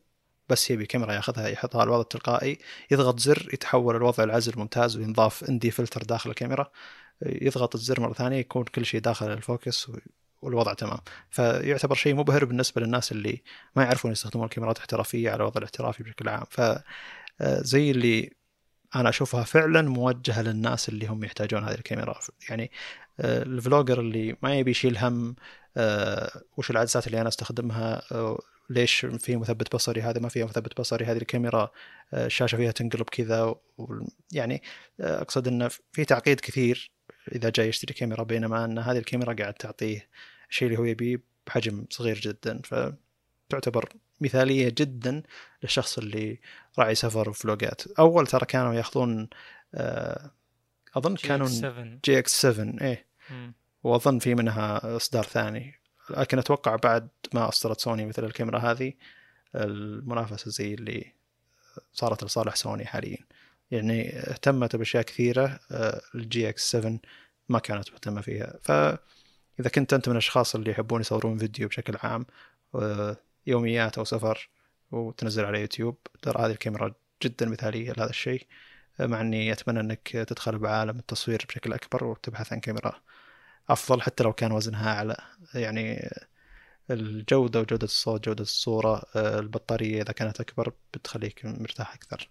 بس 0.48 0.70
يبي 0.70 0.86
كاميرا 0.86 1.12
ياخذها 1.12 1.48
يحطها 1.48 1.80
على 1.80 1.88
الوضع 1.88 2.02
التلقائي 2.02 2.58
يضغط 2.90 3.20
زر 3.20 3.48
يتحول 3.52 3.96
الوضع 3.96 4.24
العزل 4.24 4.52
ممتاز 4.58 4.96
وينضاف 4.96 5.44
ND 5.44 5.70
filter 5.70 6.02
داخل 6.02 6.30
الكاميرا. 6.30 6.70
يضغط 7.22 7.74
الزر 7.74 8.00
مرة 8.00 8.12
ثانية 8.12 8.36
يكون 8.36 8.64
كل 8.64 8.86
شيء 8.86 9.00
داخل 9.00 9.32
ال 9.32 9.42
focus 9.42 9.90
والوضع 10.42 10.72
تمام. 10.74 10.98
فيعتبر 11.30 11.94
شيء 11.94 12.14
مبهر 12.14 12.44
بالنسبة 12.44 12.80
للناس 12.80 13.12
اللي 13.12 13.42
ما 13.76 13.82
يعرفون 13.84 14.12
يستخدمون 14.12 14.46
الكاميرات 14.46 14.78
احترافية 14.78 15.30
على 15.30 15.36
الوضع 15.36 15.58
الاحترافي 15.58 16.02
بشكل 16.02 16.28
عام. 16.28 16.44
ف 16.50 16.60
آه، 17.40 17.62
اللي 17.74 18.30
أنا 18.96 19.08
أشوفها 19.08 19.44
فعلا 19.44 19.82
موجهة 19.82 20.42
للناس 20.42 20.88
اللي 20.88 21.06
هم 21.06 21.24
يحتاجون 21.24 21.64
هذه 21.64 21.74
الكاميرا. 21.74 22.20
يعني 22.48 22.70
آه، 23.20 23.42
الفلوجر 23.42 24.00
اللي 24.00 24.36
ما 24.42 24.58
يبي 24.58 24.70
يشيل 24.70 24.98
هم 24.98 25.36
آه، 25.76 26.42
وش 26.56 26.70
العدسات 26.70 27.06
اللي 27.06 27.20
أنا 27.20 27.28
أستخدمها 27.28 28.02
ليش 28.70 29.06
في 29.06 29.36
مثبت 29.36 29.74
بصري؟ 29.74 30.02
هذا 30.02 30.20
ما 30.20 30.28
فيها 30.28 30.44
مثبت 30.44 30.80
بصري 30.80 31.04
هذه 31.04 31.16
الكاميرا 31.16 31.70
آه، 32.14 32.26
الشاشه 32.26 32.56
فيها 32.56 32.70
تنقلب 32.70 33.08
كذا 33.10 33.54
يعني 34.32 34.62
آه، 35.00 35.20
أقصد 35.20 35.48
انه 35.48 35.70
في 35.92 36.04
تعقيد 36.04 36.40
كثير 36.40 36.90
إذا 37.32 37.50
جاي 37.50 37.68
يشتري 37.68 37.94
كاميرا 37.94 38.22
بينما 38.22 38.64
إن 38.64 38.78
هذه 38.78 38.98
الكاميرا 38.98 39.32
قاعد 39.34 39.54
تعطيه 39.54 40.08
الشيء 40.50 40.68
اللي 40.68 40.78
هو 40.78 40.84
يبيه 40.84 41.22
بحجم 41.46 41.86
صغير 41.90 42.20
جدا. 42.20 42.60
فتعتبر 42.64 43.88
مثالية 44.20 44.68
جدا 44.68 45.22
للشخص 45.62 45.98
اللي 45.98 46.40
راعي 46.78 46.94
سفر 46.94 47.30
و 47.30 47.39
vlogات 47.39 47.82
أول 47.98 48.26
ترى 48.26 48.46
كانوا 48.46 48.74
يأخذون 48.74 49.28
آه، 49.74 50.30
أظن 50.96 51.16
كانوا 51.16 51.48
G 52.04 52.18
X 52.18 52.40
7 52.40 52.74
إيه. 52.80 53.06
وأظن 53.82 54.18
في 54.18 54.34
منها 54.34 54.96
إصدار 54.96 55.24
ثاني. 55.24 55.83
لكن 56.10 56.38
أتوقع 56.38 56.76
بعد 56.76 57.08
ما 57.34 57.48
أصدرت 57.48 57.80
سوني 57.80 58.06
مثل 58.06 58.24
الكاميرا 58.24 58.58
هذه 58.58 58.92
المنافسة 59.54 60.50
زي 60.50 60.74
اللي 60.74 61.12
صارت 61.92 62.24
لصالح 62.24 62.56
سوني 62.56 62.86
حاليا. 62.86 63.18
يعني 63.70 64.18
اهتمت 64.18 64.76
بأشياء 64.76 65.02
كثيرة 65.02 65.60
ال 66.14 66.48
G 66.48 66.59
X 66.59 66.70
7 66.70 66.98
ما 67.48 67.58
كانت 67.58 67.92
مهتمة 67.92 68.20
فيها. 68.20 68.58
فإذا 68.62 69.68
كنت 69.74 69.92
أنت 69.92 70.08
من 70.08 70.12
الأشخاص 70.12 70.54
اللي 70.54 70.70
يحبون 70.70 71.00
يصورون 71.00 71.38
فيديو 71.38 71.68
بشكل 71.68 71.96
عام 72.02 72.26
آه، 72.74 73.16
يوميات 73.46 73.98
أو 73.98 74.04
سفر 74.04 74.50
وتنزل 74.92 75.44
على 75.44 75.60
يوتيوب 75.60 75.98
ترى 76.22 76.46
هذه 76.46 76.50
الكاميرا 76.50 76.94
جدا 77.22 77.46
مثالية 77.48 77.92
لهذا 77.92 78.10
الشيء. 78.10 78.46
مع 79.00 79.20
إني 79.20 79.52
أتمنى 79.52 79.80
إنك 79.80 80.08
تدخل 80.08 80.58
بعالم 80.58 80.98
التصوير 80.98 81.44
بشكل 81.48 81.72
أكبر 81.72 82.04
وتبحث 82.04 82.52
عن 82.52 82.60
كاميرا 82.60 83.00
أفضل 83.68 84.02
حتى 84.02 84.24
لو 84.24 84.32
كان 84.32 84.52
وزنها 84.52 84.94
أعلى. 84.94 85.16
يعني 85.54 86.10
الجودة 86.90 87.60
وجودة 87.60 87.84
الصوت 87.84 88.24
جودة 88.28 88.42
الصورة 88.42 89.02
آه، 89.16 89.38
البطارية 89.38 90.02
إذا 90.02 90.12
كانت 90.12 90.40
أكبر 90.40 90.72
بتخليك 90.94 91.44
مرتاح 91.44 91.94
أكثر. 91.94 92.28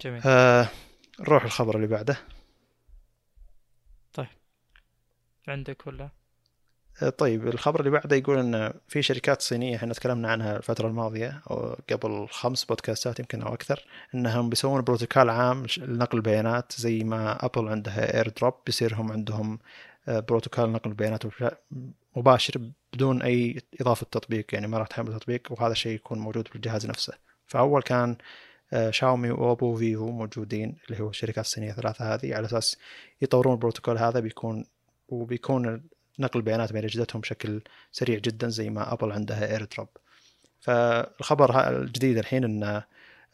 جميل. 0.00 0.22
آه 0.26 0.68
نروح 1.20 1.44
الخبر 1.44 1.76
اللي 1.76 1.86
بعده. 1.86 2.18
طيب. 4.14 4.28
عندك 5.48 5.86
ولا؟ 5.86 6.10
طيب 7.08 7.48
الخبر 7.48 7.80
اللي 7.80 7.90
بعده 7.90 8.16
يقول 8.16 8.38
إن 8.38 8.72
في 8.88 9.02
شركات 9.02 9.42
صينية 9.42 9.76
إحنا 9.76 9.94
تكلمنا 9.94 10.28
عنها 10.28 10.56
الفترة 10.56 10.88
الماضية 10.88 11.42
أو 11.50 11.76
قبل 11.90 12.26
خمس 12.30 12.64
بودكاستات 12.64 13.20
يمكن 13.20 13.42
أو 13.42 13.54
أكثر 13.54 13.84
إنهم 14.14 14.48
بيسوون 14.48 14.80
بروتوكول 14.80 15.30
عام 15.30 15.66
لنقل 15.78 16.18
البيانات 16.18 16.72
زي 16.76 17.04
ما 17.04 17.44
Apple 17.44 17.68
عندها 17.68 18.16
AirDrop 18.16 18.54
بيصير 18.66 18.94
هم 18.94 19.12
عندهم 19.12 19.58
آه، 20.08 20.20
بروتوكول 20.20 20.70
نقل 20.70 20.90
البيانات 20.90 21.22
مباشر 22.16 22.60
بدون 22.92 23.22
أي 23.22 23.60
إضافة 23.80 24.06
تطبيق 24.10 24.46
يعني 24.52 24.66
ما 24.66 24.78
راح 24.78 24.86
تحمل 24.86 25.18
تطبيق 25.18 25.42
وهذا 25.50 25.72
الشيء 25.72 25.94
يكون 25.94 26.18
موجود 26.18 26.48
بالجهاز 26.52 26.86
نفسه. 26.86 27.12
فأول 27.46 27.82
كان 27.82 28.16
آه، 28.72 28.90
Xiaomi 28.90 29.30
و 29.30 29.38
Oppo 29.38 29.72
و 29.72 29.80
Vivo 29.80 30.10
موجودين 30.10 30.76
اللي 30.86 31.02
هو 31.02 31.08
الشركات 31.08 31.44
الصينية 31.44 31.70
الثلاثة 31.70 32.14
هذه 32.14 32.34
على 32.34 32.46
أساس 32.46 32.76
يطورون 33.22 33.54
البروتوكول 33.54 33.98
هذا 33.98 34.20
بيكون 34.20 34.64
وبيكون 35.08 35.82
نقل 36.18 36.40
البيانات 36.40 36.72
بين 36.72 36.84
اجهزتهم 36.84 37.20
بشكل 37.20 37.62
سريع 37.92 38.18
جدا 38.18 38.48
زي 38.48 38.70
ما 38.70 38.92
Apple 38.92 39.12
عندها 39.12 39.52
AirDrop 39.52 39.88
فالخبر 40.60 41.68
الجديد 41.68 42.18
الحين 42.18 42.44
إن 42.44 42.82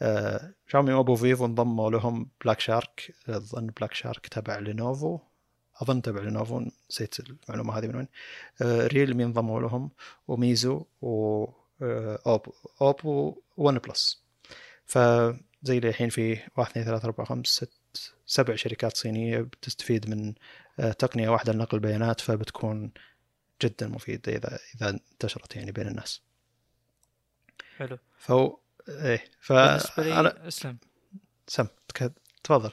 آه، 0.03 0.55
Xiaomi 0.66 0.93
Oppo 0.93 1.16
Vivo 1.16 1.47
انضموا 1.47 1.91
لهم 1.91 2.31
Black 2.45 2.61
Shark 2.61 3.14
أظن 3.29 3.66
Black 3.66 3.95
Shark 3.95 4.27
تبع 4.27 4.59
Lenovo 4.59 5.18
أظن 5.83 6.03
تبع 6.03 6.22
Lenovo 6.22 6.62
نسيت 6.91 7.16
المعلومة 7.20 7.79
هذه 7.79 7.87
من 7.87 7.97
وين. 7.97 8.09
آه، 8.62 8.87
Realme 8.87 9.24
انضموا 9.24 9.61
لهم 9.61 9.91
و 10.29 11.47
Meizu 11.83 12.53
و 12.83 12.89
Oppo 12.89 13.16
Oppo 13.16 13.43
OnePlus 13.57 14.22
فزي 14.87 15.39
اللي 15.68 15.89
الحين 15.89 16.09
في 16.09 16.39
واحد 16.57 16.70
اثنين 16.70 16.87
ثلاثة 16.87 17.05
أربعة 17.07 17.27
خمس 17.27 17.47
ست 17.47 17.70
سبع 18.27 18.55
شركات 18.55 18.97
صينية 18.97 19.41
بتستفيد 19.41 20.11
من 20.11 20.29
آه، 20.29 20.35
تقنية 20.77 21.29
واحدة 21.29 21.53
لنقل 21.53 21.77
البيانات 21.77 22.20
فبتكون 22.20 22.93
جدا 23.62 23.89
مفيدة 23.89 24.33
إذا 24.33 24.59
إذا 24.74 24.91
انتشرت 25.12 25.57
يعني 25.57 25.72
بين 25.72 25.89
الناس. 25.89 26.22
حلو. 27.77 27.99
فهو 28.18 28.59
إيه 28.89 29.24
ف 29.41 29.53
أنا... 29.53 30.49
اسلم. 30.49 30.79
سم 31.47 31.66
تفضل. 32.45 32.70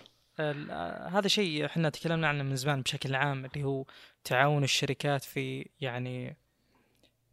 هذا 1.09 1.27
شيء 1.27 1.65
إحنا 1.65 1.89
تكلمنا 1.89 2.27
عنه 2.27 2.43
من 2.43 2.55
زمان 2.55 2.81
بشكل 2.81 3.15
عام 3.15 3.45
اللي 3.45 3.63
هو 3.63 3.85
تعاون 4.23 4.63
الشركات 4.63 5.23
في 5.23 5.69
يعني 5.81 6.37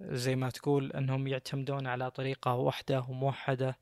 زي 0.00 0.36
ما 0.36 0.50
تقول 0.50 0.92
إنهم 0.92 1.26
يعتمدون 1.26 1.86
على 1.86 2.10
طريقة 2.10 2.54
واحدة 2.54 3.00
وموحدة 3.08 3.78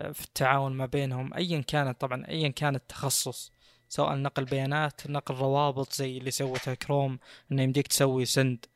آه، 0.00 0.12
في 0.12 0.24
التعاون 0.24 0.72
ما 0.72 0.86
بينهم 0.86 1.34
ايا 1.34 1.60
كانت 1.60 2.00
طبعا 2.00 2.28
ايا 2.28 2.48
كان 2.48 2.74
التخصص. 2.74 3.52
سواء 3.92 4.14
نقل 4.14 4.44
بيانات 4.44 5.10
نقل 5.10 5.34
روابط 5.34 5.92
زي 5.92 6.18
اللي 6.18 6.30
سوته 6.30 6.74
كروم 6.74 7.18
إنه 7.52 7.62
يمديك 7.62 7.86
تسوي 7.86 8.24
سند 8.24 8.66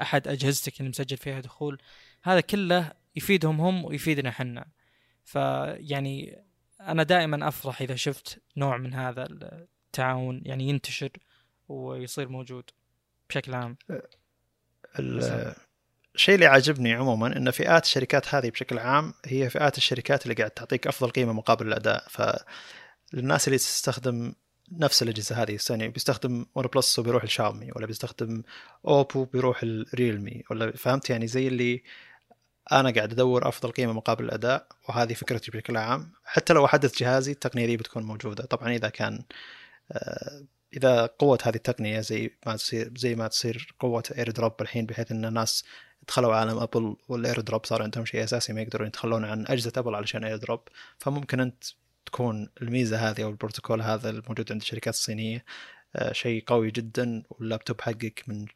أحد 0.00 0.28
أجهزتك 0.28 0.78
اللي 0.80 0.88
مسجل 0.88 1.16
فيها 1.16 1.40
دخول. 1.40 1.82
هذا 2.22 2.40
كله 2.40 2.92
يفيدهم 3.16 3.60
هم 3.60 3.84
ويفيدنا 3.84 4.28
إحنا. 4.28 4.66
فيعني 5.24 6.42
أنا 6.80 7.02
دائما 7.02 7.48
أفرح 7.48 7.82
إذا 7.82 7.94
شفت 7.94 8.42
نوع 8.56 8.76
من 8.76 8.94
هذا 8.94 9.26
التعاون 9.30 10.42
يعني 10.44 10.68
ينتشر 10.68 11.10
ويصير 11.68 12.28
موجود 12.28 12.70
بشكل 13.28 13.54
عام. 13.54 13.76
الشيء 14.98 16.34
اللي 16.34 16.46
عاجبني 16.46 16.92
عموما 16.92 17.36
إن 17.36 17.50
فئات 17.50 17.84
الشركات 17.84 18.34
هذه 18.34 18.50
بشكل 18.50 18.78
عام 18.78 19.14
هي 19.26 19.50
فئات 19.50 19.78
الشركات 19.78 20.22
اللي 20.22 20.34
قاعد 20.34 20.50
تعطيك 20.50 20.86
أفضل 20.86 21.10
قيمة 21.10 21.32
مقابل 21.32 21.66
الأداء. 21.66 22.04
ف 22.08 22.22
للناس 23.12 23.48
اللي 23.48 23.58
تستخدم 23.58 24.32
نفس 24.72 25.02
الأجهزة 25.02 25.42
هذه 25.42 25.54
الثانية 25.54 25.88
بيستخدم 25.88 26.46
ون 26.54 26.66
بلس 26.66 26.98
وبيروح 26.98 27.24
لشاومي 27.24 27.70
ولا 27.76 27.86
بيستخدم 27.86 28.42
اوبو 28.86 29.24
بيروح 29.24 29.60
الريلمي 29.62 30.42
ولا 30.50 30.76
فهمت؟ 30.76 31.10
يعني 31.10 31.26
زي 31.26 31.48
اللي 31.48 31.82
أنا 32.72 32.90
قاعد 32.90 33.12
أدور 33.12 33.48
أفضل 33.48 33.70
قيمة 33.70 33.92
مقابل 33.92 34.24
الأداء 34.24 34.66
وهذه 34.88 35.14
فكرتي 35.14 35.50
بشكل 35.50 35.76
عام. 35.76 36.12
حتى 36.24 36.52
لو 36.52 36.64
أحدث 36.64 36.98
جهازي 36.98 37.32
التقنية 37.32 37.66
دي 37.66 37.76
بتكون 37.76 38.02
موجودة. 38.02 38.44
طبعا 38.44 38.72
إذا 38.72 38.88
كان 38.88 39.24
آه، 39.92 40.44
إذا 40.76 41.06
قوة 41.06 41.38
هذه 41.42 41.56
التقنية 41.56 42.00
زي 42.00 42.30
ما 42.46 42.56
تصير 42.56 42.92
زي 42.96 43.14
ما 43.14 43.28
تصير 43.28 43.74
قوة 43.80 44.02
AirDrop 44.18 44.62
الحين 44.62 44.86
بحيث 44.86 45.12
إن 45.12 45.24
الناس 45.24 45.64
دخلوا 46.08 46.34
عالم 46.34 46.58
Apple 46.58 46.96
وال 47.08 47.40
AirDrop 47.40 47.66
صار 47.66 47.82
عندهم 47.82 48.04
شيء 48.04 48.24
أساسي 48.24 48.52
ما 48.52 48.62
يقدرون 48.62 48.88
يتخلون 48.88 49.24
عن 49.24 49.46
أجهزة 49.46 49.72
Apple 49.76 49.94
علشان 49.94 50.24
AirDrop 50.24 50.60
فممكن 50.98 51.40
أنت 51.40 51.64
تكون 52.06 52.48
الميزة 52.62 53.10
هذه 53.10 53.22
أو 53.22 53.30
البروتوكول 53.30 53.82
هذا 53.82 54.10
الموجود 54.10 54.52
عند 54.52 54.60
الشركات 54.60 54.94
الصينية 54.94 55.44
آه، 55.96 56.12
شيء 56.12 56.44
قوي 56.46 56.70
جدا 56.70 57.22
واللابتوب 57.30 57.80
حقك 57.80 58.24
من 58.26 58.46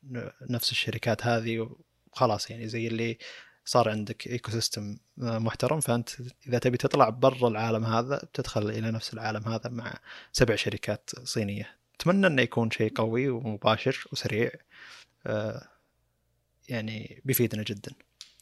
نفس 0.51 0.73
الشركات 0.73 1.27
هذه 1.27 1.69
وخلاص 2.13 2.51
يعني 2.51 2.69
زي 2.69 2.87
اللي 2.87 3.19
صار 3.65 3.89
عندك 3.89 4.27
ecosystem 4.27 4.97
آه، 5.23 5.39
محترم. 5.39 5.81
فأنت 5.81 6.11
إذا 6.47 6.59
تبي 6.59 6.77
تطلع 6.77 7.09
برا 7.09 7.49
العالم 7.49 7.85
هذا 7.85 8.17
بتدخل 8.17 8.71
إلى 8.71 8.91
نفس 8.91 9.15
العالم 9.15 9.49
هذا 9.49 9.71
مع 9.71 9.95
سبع 10.33 10.57
شركات 10.57 11.11
صينية. 11.25 11.77
أتمنى 11.95 12.27
إنه 12.27 12.43
يكون 12.43 12.71
شيء 12.71 12.93
قوي 12.95 13.29
ومباشر 13.29 14.05
وسريع 14.13 14.51
آه، 15.27 15.69
يعني 16.69 17.23
بيفيدنا 17.25 17.63
جدا. 17.63 17.93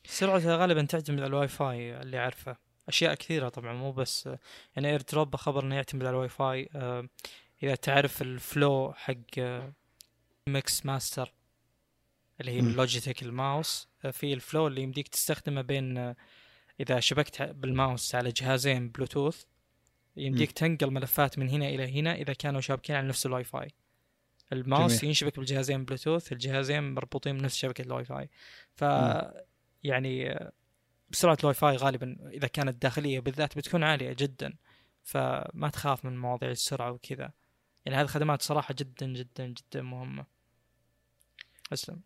سرعته 0.04 0.56
غالبا 0.56 0.82
تعتمد 0.82 1.18
على 1.18 1.26
الواي 1.26 1.48
فاي 1.48 2.02
اللي 2.02 2.18
أعرفه. 2.18 2.67
أشياء 2.88 3.14
كثيرة 3.14 3.48
طبعا 3.48 3.72
مو 3.72 3.92
بس 3.92 4.28
يعني 4.76 4.90
AirDrop 4.90 5.36
خبري 5.36 5.64
إنه 5.64 5.74
يعتمد 5.74 6.02
على 6.02 6.10
الواي 6.10 6.28
فاي 6.28 6.68
آه، 6.74 7.08
إذا 7.62 7.74
تعرف 7.74 8.22
ال 8.22 8.36
Flow 8.36 8.92
حق 8.96 9.40
MX 10.48 10.86
Master 10.86 11.32
اللي 12.40 12.52
هي 12.52 12.60
Logitech 12.60 13.22
الماوس 13.22 13.88
آه، 14.04 14.10
في 14.10 14.32
ال 14.32 14.39
Flow 14.39 14.66
اللي 14.66 14.82
يمديك 14.82 15.08
تستخدمه 15.08 15.62
بين 15.62 15.98
آه، 15.98 16.16
إذا 16.80 17.00
شبكت 17.00 17.42
بالماوس 17.42 18.14
على 18.14 18.30
جهازين 18.30 18.88
بلوتوث 18.88 19.44
يمديك 20.16 20.52
تنقل 20.52 20.90
ملفات 20.90 21.38
من 21.38 21.48
هنا 21.48 21.68
إلى 21.68 22.00
هنا 22.00 22.14
إذا 22.14 22.32
كانوا 22.32 22.60
شابكين 22.60 22.96
على 22.96 23.08
نفس 23.08 23.26
الواي 23.26 23.44
فاي 23.44 23.68
الماوس 24.52 24.92
جميل. 24.92 25.04
ينشبك 25.04 25.36
بالجهازين 25.36 25.84
بلوتوث 25.84 26.32
الجهازين 26.32 26.94
مربوطين 26.94 27.38
بنفس 27.38 27.56
شبكة 27.56 27.82
الواي 27.82 28.04
فاي 28.04 28.30
ف 28.74 28.82
يعني 29.84 30.38
بسرعة 31.10 31.38
الواي 31.40 31.54
فاي 31.54 31.76
غالبا 31.76 32.16
إذا 32.32 32.48
كانت 32.48 32.82
داخلية 32.82 33.20
بالذات 33.20 33.56
بتكون 33.56 33.84
عالية 33.84 34.12
جدا 34.18 34.54
فما 35.04 35.70
تخاف 35.72 36.04
من 36.04 36.18
مواضيع 36.18 36.50
السرعة 36.50 36.92
وكذا. 36.92 37.32
يعني 37.84 37.98
هذه 37.98 38.04
الخدمات 38.04 38.42
صراحة 38.42 38.74
جدا 38.78 39.06
جدا 39.06 39.46
جدا 39.46 39.82
مهمة. 39.82 40.26
أسلم. 41.72 42.00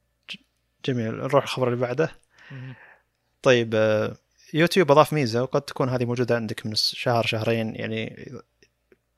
جميل. 0.85 1.15
نروح 1.15 1.43
الخبر 1.43 1.69
اللي 1.69 1.81
بعده. 1.81 2.11
طيب 3.43 3.75
آه، 3.75 4.17
يوتيوب 4.55 4.91
أضاف 4.91 5.13
ميزة 5.13 5.43
وقد 5.43 5.63
تكون 5.63 5.89
هذه 5.89 6.05
موجودة 6.05 6.37
عندك 6.37 6.67
من 6.67 6.75
شهر 6.75 7.27
شهرين. 7.27 7.77
يعني 7.77 8.33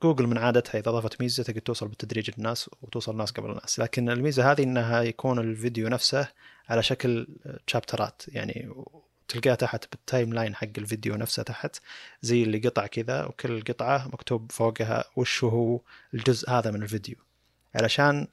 جوجل 0.03 0.27
من 0.27 0.37
عادتها 0.37 0.79
إذا 0.79 0.91
ضافت 0.91 1.21
ميزة 1.21 1.43
تقدر 1.43 1.59
توصل 1.59 1.87
بالتدريج 1.87 2.31
للناس 2.37 2.69
وتوصل 2.81 3.11
الناس 3.11 3.31
قبل 3.31 3.49
الناس. 3.49 3.79
لكن 3.79 4.09
الميزة 4.09 4.51
هذه 4.51 4.63
إنها 4.63 5.01
يكون 5.01 5.39
الفيديو 5.39 5.87
نفسه 5.87 6.27
على 6.69 6.83
شكل 6.83 7.27
chapter 7.67 8.14
ات 8.14 8.21
يعني 8.27 8.69
تلقاه 9.27 9.55
تحت 9.55 9.91
بال 9.91 10.33
timeline 10.33 10.55
حق 10.55 10.67
الفيديو 10.77 11.15
نفسه 11.15 11.43
تحت 11.43 11.75
زي 12.21 12.43
اللي 12.43 12.59
قطع 12.59 12.87
كذا 12.87 13.25
وكل 13.25 13.61
قطعة 13.61 14.07
مكتوب 14.07 14.51
فوقها 14.51 15.03
وش 15.15 15.43
هو 15.43 15.81
الجزء 16.13 16.49
هذا 16.49 16.71
من 16.71 16.83
الفيديو. 16.83 17.15
علشان 17.75 18.27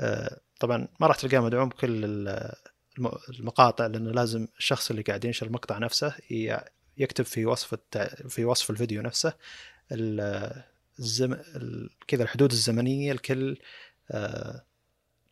آه، 0.00 0.40
طبعا 0.60 0.88
ما 1.00 1.06
راح 1.06 1.16
تلقاه 1.16 1.40
مدعوم 1.40 1.68
بكل 1.68 2.04
المقاطع 3.28 3.86
لأنه 3.86 4.10
لازم 4.10 4.48
الشخص 4.58 4.90
اللي 4.90 5.02
قاعد 5.02 5.24
ينشر 5.24 5.46
المقطع 5.46 5.78
نفسه 5.78 6.14
يكتب 6.98 7.24
في 7.24 7.46
وصف 7.46 7.72
التع... 7.72 8.08
في 8.28 8.44
وصف 8.44 8.70
الفيديو 8.70 9.02
نفسه 9.02 9.32
الزم... 9.92 11.36
كذا 12.06 12.22
الحدود 12.22 12.52
الزمنية 12.52 13.12
لكل 13.12 13.56
آه، 14.10 14.64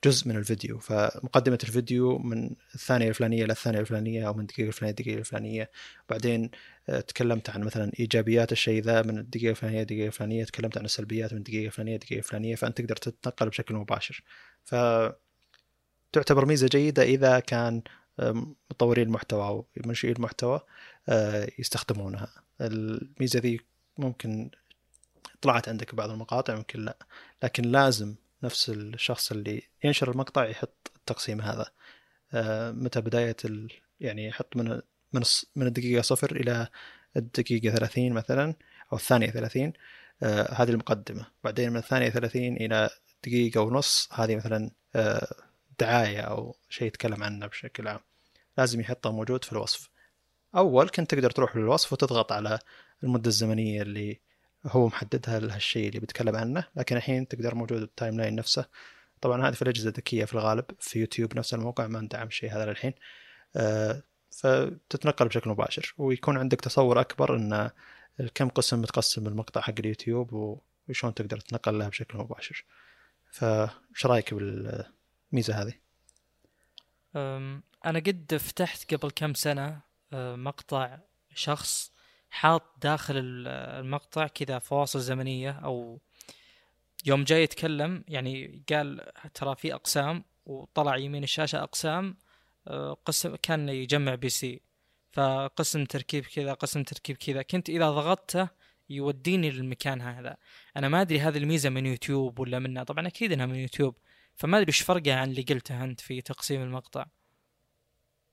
جزء 0.07 0.29
من 0.29 0.37
الفيديو 0.37 0.79
فمقدمة 0.79 1.59
الفيديو 1.63 2.19
من 2.19 2.51
الثانية 2.75 3.09
الفلانية 3.09 3.45
إلى 3.45 3.53
الثانية 3.53 3.81
الفلانية 3.81 4.29
أو 4.29 4.35
من 4.35 4.41
الدقيقة 4.41 4.69
الفلانية 4.69 4.91
الدقيقة 4.91 5.19
الفلانية. 5.19 5.71
بعدين 6.09 6.51
آه، 6.89 7.01
تكلمت 7.01 7.51
عن 7.51 7.65
مثلا 7.65 7.93
إيجابيات 8.01 8.53
الشيء 8.53 8.83
ذا 8.83 9.03
من 9.03 9.19
الدقيقة 9.19 9.51
الفلانية 9.51 9.81
الدقيقة 9.83 10.07
الفلانية 10.07 10.45
تكلمت 10.45 10.79
عن 10.79 10.85
السلبيات 10.85 11.33
من 11.33 11.39
الدقيقة 11.39 11.67
الفلانية 11.67 11.95
الدقيقة 11.95 12.19
الفلانية 12.19 12.55
فأنت 12.55 12.79
تقدر 12.81 12.97
تتنقل 12.97 13.49
بشكل 13.49 13.75
مباشر. 13.75 14.23
ف 14.65 14.75
تعتبر 16.13 16.47
ميزة 16.47 16.67
جيدة 16.67 17.03
إذا 17.03 17.41
كان 17.41 17.83
مطورين 18.71 19.07
المحتوى 19.07 19.47
أو 19.47 19.67
منشئي 19.87 20.13
المحتوى 20.13 20.61
آه، 21.09 21.49
يستخدمونها. 21.59 22.29
الميزة 22.61 23.41
ذي 23.41 23.61
ممكن 23.99 24.51
طلعت 25.41 25.69
عندك 25.69 25.95
بعض 25.95 26.11
المقاطع 26.11 26.55
ممكن 26.55 26.81
لا. 26.85 26.97
لكن 27.43 27.63
لازم 27.63 28.15
نفس 28.43 28.71
الشخص 28.71 29.33
اللي 29.33 29.63
ينشر 29.85 30.11
المقطع 30.11 30.45
يحط 30.45 30.93
التقسيم 30.97 31.41
هذا. 31.41 31.67
آه، 32.35 32.71
متى 32.71 33.01
بداية 33.01 33.37
ال... 33.45 33.73
يعني 34.01 34.27
يحط 34.27 34.57
من 34.57 34.81
من 35.13 35.23
من 35.57 35.67
الدقيقة 35.67 36.03
صفر 36.03 36.37
إلى 36.37 36.69
الدقيقة 37.17 37.75
ثلاثين 37.77 38.13
مثلا 38.13 38.55
أو 38.93 38.97
الثانية 38.97 39.31
ثلاثين 39.31 39.73
آه 40.23 40.53
هذه 40.53 40.71
المقدمة. 40.71 41.27
بعدين 41.45 41.71
من 41.71 41.77
الثانية 41.77 42.11
ثلاثين 42.11 42.57
إلى 42.57 42.91
دقيقة 43.25 43.61
ونص 43.61 44.09
هذه 44.13 44.37
مثلا 44.37 44.71
آه 44.97 45.35
دعاية 45.81 46.21
أو 46.21 46.57
شيء 46.69 46.89
يتكلم 46.89 47.23
عنه 47.23 47.47
بشكل 47.47 47.89
عام. 47.89 48.01
لازم 48.59 48.81
يحطه 48.81 49.13
موجود 49.13 49.45
في 49.45 49.53
الوصف. 49.53 49.91
أول 50.57 50.89
كنت 50.89 51.15
تقدر 51.15 51.31
تروح 51.31 51.57
للوصف 51.57 51.93
وتضغط 51.93 52.33
على 52.33 52.59
المدة 53.05 53.29
الزمنية 53.29 53.83
اللي 53.83 54.21
هو 54.67 54.87
محددها 54.87 55.41
لهالشيء 55.41 55.89
اللي 55.89 56.01
بيتكلم 56.01 56.37
عنه 56.37 56.65
لكن 56.77 56.97
الحين 56.97 57.29
تقدر 57.29 57.55
موجود 57.55 57.83
ال 57.83 58.21
timeline 58.21 58.35
نفسه. 58.35 58.65
طبعا 59.21 59.49
هذه 59.49 59.55
في 59.55 59.63
الأجهزة 59.63 59.89
الذكية 59.89 60.25
في 60.25 60.35
الغالب 60.35 60.65
في 60.81 61.01
يوتيوب 61.01 61.37
نفس 61.39 61.55
الموقع 61.55 61.87
ما 61.87 62.01
تدعم 62.01 62.27
الشيء 62.27 62.53
هذا 62.53 62.67
للحين. 62.67 62.93
أه 63.57 64.03
فتتنقل 64.31 65.29
بشكل 65.29 65.51
مباشر 65.51 65.95
ويكون 65.99 66.39
عندك 66.39 66.61
تصور 66.61 67.01
أكبر 67.01 67.37
أن 67.37 67.71
كم 68.35 68.49
قسم 68.49 68.81
متقسم 68.81 69.27
المقطع 69.27 69.61
حق 69.61 69.75
اليوتيوب 69.79 70.61
وشون 70.89 71.15
تقدر 71.15 71.41
تتنقل 71.41 71.79
له 71.79 71.89
بشكل 71.89 72.19
مباشر. 72.19 72.65
فايش 73.31 74.07
رأيك 74.07 74.35
بالميزة 74.35 75.63
هذه؟ 75.63 75.75
أنا 77.87 77.99
قد 77.99 78.37
فتحت 78.41 78.95
قبل 78.95 79.11
كم 79.11 79.35
سنة 79.35 79.81
أه، 80.13 80.37
مقطع 80.37 80.99
شخص 81.35 81.93
حاط 82.37 82.63
داخل 82.83 83.15
المقطع 83.17 84.27
كذا 84.27 84.59
فواصل 84.59 85.01
زمنية 85.01 85.51
أو 85.51 86.01
يوم 87.07 87.25
جاي 87.25 87.43
يتكلم 87.43 88.05
يعني 88.09 88.63
قال 88.73 89.13
ترى 89.35 89.57
في 89.57 89.75
أقسام 89.75 90.25
وطلع 90.47 90.97
يمين 90.97 91.23
الشاشة 91.25 91.63
أقسام 91.63 92.17
آه، 92.69 92.97
قسم 93.05 93.37
كان 93.37 93.69
يجمع 93.69 94.15
PC. 94.15 94.61
فقسم 95.13 95.85
تركيب 95.85 96.25
كذا 96.25 96.53
قسم 96.53 96.83
تركيب 96.83 97.17
كذا. 97.17 97.43
كنت 97.43 97.69
إذا 97.69 97.91
ضغطته 97.91 98.49
يوديني 98.91 99.51
للمكان 99.51 100.01
هذا. 100.01 100.37
أنا 100.77 100.89
ما 100.89 101.01
أدري 101.01 101.21
هذه 101.21 101.39
الميزة 101.39 101.71
من 101.71 101.87
يوتيوب 101.87 102.39
ولا 102.39 102.59
منها. 102.59 102.85
طبعا 102.85 103.07
أكيد 103.07 103.33
إنها 103.33 103.47
من 103.47 103.55
يوتيوب 103.55 103.97
فما 104.35 104.57
أدري 104.59 104.69
إيش 104.69 104.81
فرقها 104.81 105.15
عن 105.15 105.31
اللي 105.31 105.43
قلته 105.43 105.85
أنت 105.85 106.01
في 106.01 106.21
تقسيم 106.21 106.63
المقطع. 106.63 107.07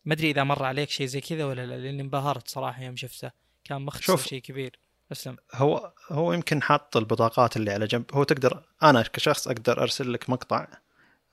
ما 0.05 0.13
أدري 0.13 0.31
إذا 0.31 0.43
مر 0.43 0.63
عليك 0.65 0.89
شيء 0.89 1.07
زي 1.07 1.21
كذا 1.21 1.45
ولا 1.45 1.65
لا 1.65 1.77
لأني 1.77 2.01
انبهرت 2.01 2.47
صراحة 2.47 2.83
يوم 2.83 2.95
شفته. 2.95 3.42
كان 3.63 3.81
مختصر 3.81 4.17
شيء 4.17 4.41
كبير. 4.41 4.79
أسلم. 5.11 5.37
هو 5.53 5.93
هو 6.09 6.33
يمكن 6.33 6.61
حاط 6.61 6.97
البطاقات 6.97 7.57
اللي 7.57 7.71
على 7.71 7.87
جنب. 7.87 8.05
هو 8.13 8.23
تقدر 8.23 8.63
أنا 8.83 9.01
كشخص 9.01 9.47
أقدر 9.47 9.81
أرسل 9.81 10.13
لك 10.13 10.29
مقطع 10.29 10.67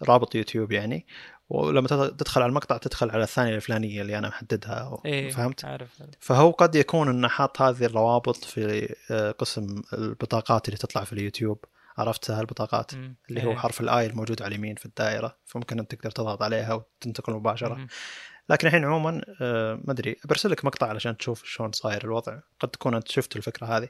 رابط 0.03 0.35
يوتيوب 0.35 0.73
يعني 0.73 1.07
ولما 1.49 1.89
تدخل 1.89 2.43
على 2.43 2.49
المقطع 2.49 2.77
تدخل 2.77 3.11
على 3.11 3.23
الثانية 3.23 3.55
الفلانية 3.55 4.03
اللي 4.03 4.19
أنا 4.19 4.29
محددها 4.29 5.01
إيه 5.05 5.31
فهمت؟ 5.31 5.65
عارف 5.65 6.03
فهو 6.21 6.51
قد 6.51 6.75
يكون 6.75 7.09
إنه 7.09 7.29
حاط 7.29 7.63
هذه 7.63 7.85
الروابط 7.85 8.45
في 8.45 8.95
آه، 9.11 9.31
قسم 9.31 9.83
البطاقات 9.93 10.69
اللي 10.69 10.79
تطلع 10.79 11.05
في 11.05 11.13
اليوتيوب. 11.13 11.65
عرفت 11.99 12.31
هالبطاقات 12.31 12.93
اللي 13.31 13.45
هو 13.45 13.51
إيه. 13.51 13.57
حرف 13.57 13.81
الآي 13.81 14.07
الموجود 14.07 14.43
على 14.43 14.55
اليمين 14.55 14.75
في 14.75 14.87
الدائرة 14.87 15.37
فممكن 15.47 15.79
أنت 15.79 15.95
تقدر 15.95 16.11
تضغط 16.11 16.43
عليها 16.43 16.75
وتنتقل 16.75 17.33
مباشرة. 17.33 17.75
مم. 17.75 17.89
لكن 18.51 18.67
الحين 18.67 18.85
عموما 18.85 19.21
آه، 19.41 19.81
ما 19.85 19.93
أدري 19.93 20.17
برسل 20.25 20.51
لك 20.51 20.65
مقطع 20.65 20.89
علشان 20.89 21.17
تشوف 21.17 21.45
شلون 21.45 21.73
صاير 21.73 22.05
الوضع 22.05 22.39
قد 22.61 22.69
تكون 22.69 22.95
أنت 22.95 23.09
شفت 23.09 23.37
الفكرة 23.37 23.67
هذه 23.67 23.89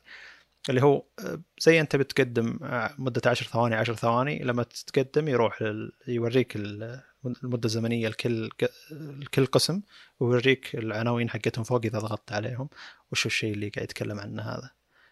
اللي 0.68 0.82
هو 0.82 1.04
آه، 1.18 1.40
زي 1.60 1.80
أنت 1.80 1.96
بتقدم 1.96 2.58
آه، 2.62 2.94
مدة 2.98 3.30
10 3.30 3.46
ثواني 3.46 3.74
10 3.74 3.94
ثواني 3.94 4.38
لما 4.38 4.62
تتقدم 4.62 5.28
يروح. 5.28 5.62
يوريك 6.08 6.56
المدة 6.56 7.66
الزمنية 7.66 8.08
لكل 8.08 8.50
لكل 8.90 9.46
قسم 9.46 9.82
ويوريك 10.20 10.74
العناوين 10.74 11.30
حقتهم 11.30 11.64
فوق 11.64 11.80
إذا 11.84 11.98
ضغطت 11.98 12.32
عليهم 12.32 12.68
وش 13.12 13.26
الشيء 13.26 13.54
اللي 13.54 13.68
قاعد 13.68 13.84
يتكلم 13.84 14.20
عنه 14.20 14.42
هذا 14.42 14.70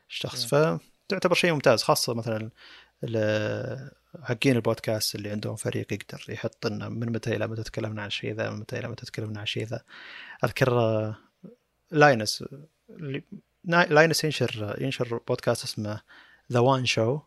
الشخص 0.09 0.55
فتعتبر 0.55 1.35
شيء 1.35 1.53
ممتاز 1.53 1.83
خاصة 1.83 2.15
مثلا 2.15 2.51
حقين 4.23 4.57
البودكاست 4.57 5.15
اللي 5.15 5.31
عندهم 5.31 5.57
فريق 5.57 5.93
يقدر 5.93 6.25
يحط 6.29 6.67
لنا 6.67 6.89
من 6.89 7.13
متى 7.13 7.37
إلى 7.37 7.47
متى 7.47 7.63
تكلمنا 7.63 8.03
عن 8.03 8.07
الشيء 8.07 8.35
ذا 8.35 8.51
من 8.51 8.61
متى 8.61 8.79
إلى 8.79 8.89
متى 8.89 9.07
تكلمنا 9.07 9.39
عن 9.39 9.43
الشيء 9.43 9.65
ذا. 9.65 9.83
أذكر 10.45 10.81
آه، 10.81 11.17
Linus 11.91 12.45
Linus 13.65 14.25
ينشر 14.25 14.77
ينشر 14.81 15.21
بودكاست 15.29 15.65
اسمه 15.65 16.01
The 16.53 16.59
WAN 16.59 16.87
Show 16.87 17.21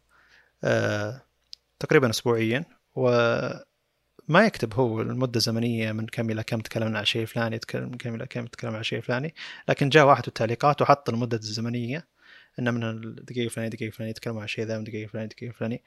تقريبا 1.80 2.10
اسبوعيا 2.10 2.66
وما 2.96 4.46
يكتب 4.46 4.74
هو 4.74 5.02
المدة 5.02 5.38
الزمنية 5.38 5.92
من 5.92 6.08
كم 6.08 6.30
إلى 6.30 6.44
كم 6.44 6.60
تكلمنا 6.60 7.00
عن 7.00 7.06
شيء 7.06 7.26
فلاني 7.26 7.60
من 7.74 7.98
كم 7.98 8.16
إلى 8.16 8.26
كم 8.26 8.46
تكلمنا 8.46 8.78
عن 8.78 8.84
شيء 8.84 9.02
فلاني 9.02 9.36
لكن 9.70 9.90
جاء 9.90 10.06
واحد 10.06 10.24
بالتعليقات 10.24 10.82
وحط 10.82 11.10
المدة 11.10 11.38
الزمنية 11.38 12.08
إنه 12.60 12.72
من 12.72 12.84
الدقيقه 12.84 13.46
الفلانيه 13.46 13.68
الدقيقه 13.68 13.88
الفلانيه 13.88 14.12
يتكلم 14.12 14.38
عن 14.38 14.44
الشيء 14.44 14.66
ذا 14.66 14.74
من 14.74 14.80
الدقيقه 14.80 15.04
الفلانيه 15.04 15.26
الدقيقه 15.26 15.50
الفلانيه 15.50 15.84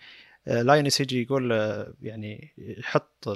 Linus 0.46 1.00
يجي 1.00 1.22
يقول 1.22 1.52
آه، 1.52 1.94
يعني 2.02 2.54
يحط 2.58 3.28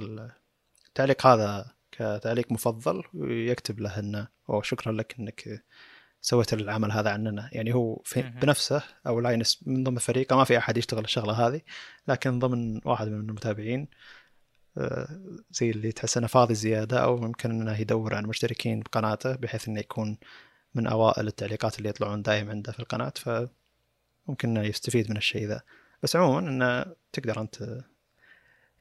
التعليق 0.88 1.26
هذا 1.26 1.72
كتعليق 1.92 2.52
مفضل 2.52 3.02
ويكتب 3.14 3.80
له 3.80 3.98
إنه 3.98 4.28
أوه 4.50 4.62
شكرا 4.62 4.92
لك 4.92 5.16
إنك 5.18 5.64
سويت 6.20 6.52
العمل 6.52 6.92
هذا 6.92 7.10
عننا. 7.10 7.50
يعني 7.52 7.74
هو 7.74 8.02
في 8.04 8.22
بنفسه 8.22 8.82
أو 9.06 9.20
Linus 9.20 9.62
من 9.66 9.84
ضمن 9.84 9.98
فريقه 9.98 10.36
ما 10.36 10.44
في 10.44 10.58
أحد 10.58 10.76
يشتغل 10.76 11.04
الشغلة 11.04 11.32
هذه 11.32 11.60
لكن 12.08 12.38
ضمن 12.38 12.80
واحد 12.84 13.08
من 13.08 13.28
المتابعين 13.28 13.88
آه، 14.78 15.20
زي 15.50 15.70
اللي 15.70 15.92
تحس 15.92 16.16
إنه 16.16 16.26
فاضي 16.26 16.54
زيادة 16.54 17.04
أو 17.04 17.16
ممكن 17.16 17.50
إنه 17.50 17.80
يدور 17.80 18.14
عن 18.14 18.26
مشتركين 18.26 18.80
بقناته 18.80 19.36
بحيث 19.36 19.68
إنه 19.68 19.80
يكون 19.80 20.18
من 20.74 20.86
أوائل 20.86 21.26
التعليقات 21.26 21.78
اللي 21.78 21.88
يطلعون 21.88 22.22
دايم 22.22 22.50
عنده 22.50 22.72
في 22.72 22.80
القناة 22.80 23.12
فممكن 23.16 24.48
إنه 24.48 24.62
يستفيد 24.62 25.10
من 25.10 25.16
الشيء 25.16 25.46
ذا. 25.46 25.62
بس 26.02 26.16
عموما 26.16 26.48
إنه 26.48 26.94
تقدر 27.12 27.40
أنت 27.40 27.84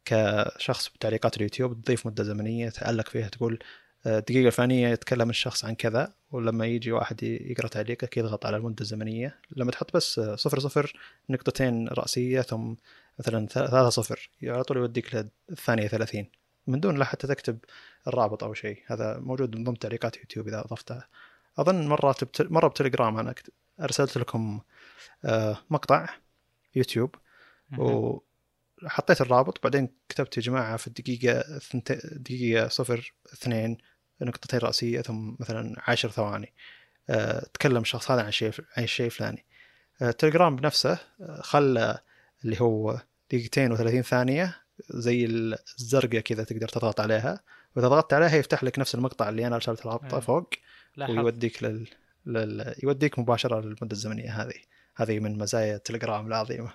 كشخص 0.06 0.90
بتعليقات 0.90 1.38
اليوتيوب 1.38 1.82
تضيف 1.82 2.08
مدة 2.08 2.24
زمنية 2.24 2.70
تعلق 2.70 3.10
فيها 3.10 3.28
تقول 3.28 3.60
آه، 4.06 4.24
الفلانية 4.30 4.88
يتكلم 4.88 5.30
الشخص 5.30 5.66
عن 5.66 5.76
كذا 5.76 6.14
ولما 6.32 6.66
يجي 6.66 6.92
واحد 6.92 7.24
يقرأ 7.24 7.68
تعليقك 7.68 8.18
يضغط 8.18 8.46
على 8.46 8.58
المدة 8.58 8.82
الزمنية. 8.82 9.40
لما 9.56 9.72
تحط 9.72 9.96
بس 9.96 10.20
صفر 10.20 10.60
صفر 10.60 10.94
نقطتين 11.30 11.88
رأسية 11.88 12.42
ثم 12.42 12.74
مثلا 13.20 13.48
ثلاثة 13.48 13.90
صفر 13.90 14.30
على 14.44 14.64
طول 14.64 14.78
يوديك 14.78 15.26
للثانية 15.50 15.88
ثلاثين. 15.88 16.30
من 16.68 16.80
دون 16.80 16.98
لا 16.98 17.06
حتى 17.06 17.28
تكتب 17.28 17.58
الرابط 18.08 18.44
أو 18.44 18.54
شيء. 18.54 18.84
هذا 18.88 19.18
موجود 19.20 19.56
من 19.56 19.64
ضمن 19.64 19.80
تعليقات 19.80 20.18
يوتيوب 20.18 20.48
إذا 20.48 20.60
أضفتها 20.60 21.08
أظن 21.60 21.88
مرة 21.88 22.16
مرة 22.40 22.68
بتليجرام 22.68 23.18
أنا 23.20 23.36
أرسلت 23.82 24.18
لكم 24.18 24.60
آه، 25.26 25.58
مقطع. 25.70 26.10
يوتيوب 26.76 27.16
وحطيت 27.78 29.22
الرابط 29.22 29.64
بعدين 29.64 29.90
كتبت 30.10 30.38
يا 30.38 30.42
جماعة 30.42 30.78
في 30.78 30.88
الدقيقة 30.88 31.60
دقيقة 32.16 32.68
صفر 32.68 33.14
اثنين 33.34 33.78
نقطتين 34.22 34.60
رأسية 34.60 35.02
ثم 35.02 35.36
مثلا 35.40 35.76
عشر 35.88 36.10
ثواني. 36.10 36.54
أه 37.10 37.46
تكلم 37.54 37.82
الشخص 37.82 38.12
هذا 38.12 38.22
عن 38.22 38.32
شيء 38.32 38.52
عن 38.78 38.84
الشيء 38.84 39.06
الفلاني 39.06 39.46
آه، 40.02 40.12
تليجرام 40.12 40.56
بنفسه 40.56 41.00
آه، 41.22 41.42
خلى 41.42 42.00
اللي 42.46 42.62
هو 42.62 43.02
دقيقتين 43.32 43.78
و30 43.78 44.02
ثانية 44.02 44.56
زي 44.90 45.26
الزرقاء 45.26 46.22
كذا 46.22 46.44
تقدر 46.44 46.68
تضغط 46.68 47.00
عليها. 47.00 47.40
وإذا 47.76 47.88
ضغطت 47.88 48.14
عليها 48.14 48.36
يفتح 48.36 48.64
لك 48.64 48.80
نفس 48.80 48.96
المقطع 48.96 49.30
اللي 49.30 49.48
أنا 49.48 49.56
أرسلت 49.56 49.80
الرابطه 49.80 50.16
إيه. 50.16 50.22
فوق 50.22 50.50
ويوديك 50.98 51.64
لل... 51.64 51.88
لل... 52.26 52.76
يوديك 52.84 53.20
مباشرة 53.20 53.62
للمدة 53.62 53.92
الزمنية 53.92 54.42
هذه. 54.42 54.62
هذه 54.98 55.20
من 55.20 55.38
مزايا 55.38 55.78
تليجرام 55.78 56.28
العظيمة. 56.28 56.74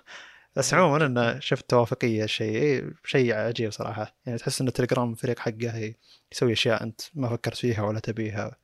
بس 0.55 0.73
إيه، 0.73 0.81
عموما 0.81 0.97
جداً. 0.97 1.05
أنا 1.05 1.39
شفت 1.39 1.69
توافقية 1.69 2.25
شيء 2.25 2.55
إيه، 2.55 2.93
شيء 3.05 3.33
عجيب 3.33 3.71
صراحة. 3.71 4.15
يعني 4.25 4.37
تحس 4.37 4.61
إن 4.61 4.73
تليجرام 4.73 5.11
الفريق 5.11 5.39
حقه 5.39 5.93
يسوي 6.31 6.53
أشياء 6.53 6.83
أنت 6.83 7.01
ما 7.13 7.29
فكرت 7.29 7.57
فيها 7.57 7.81
ولا 7.83 7.99
تبيها. 7.99 8.55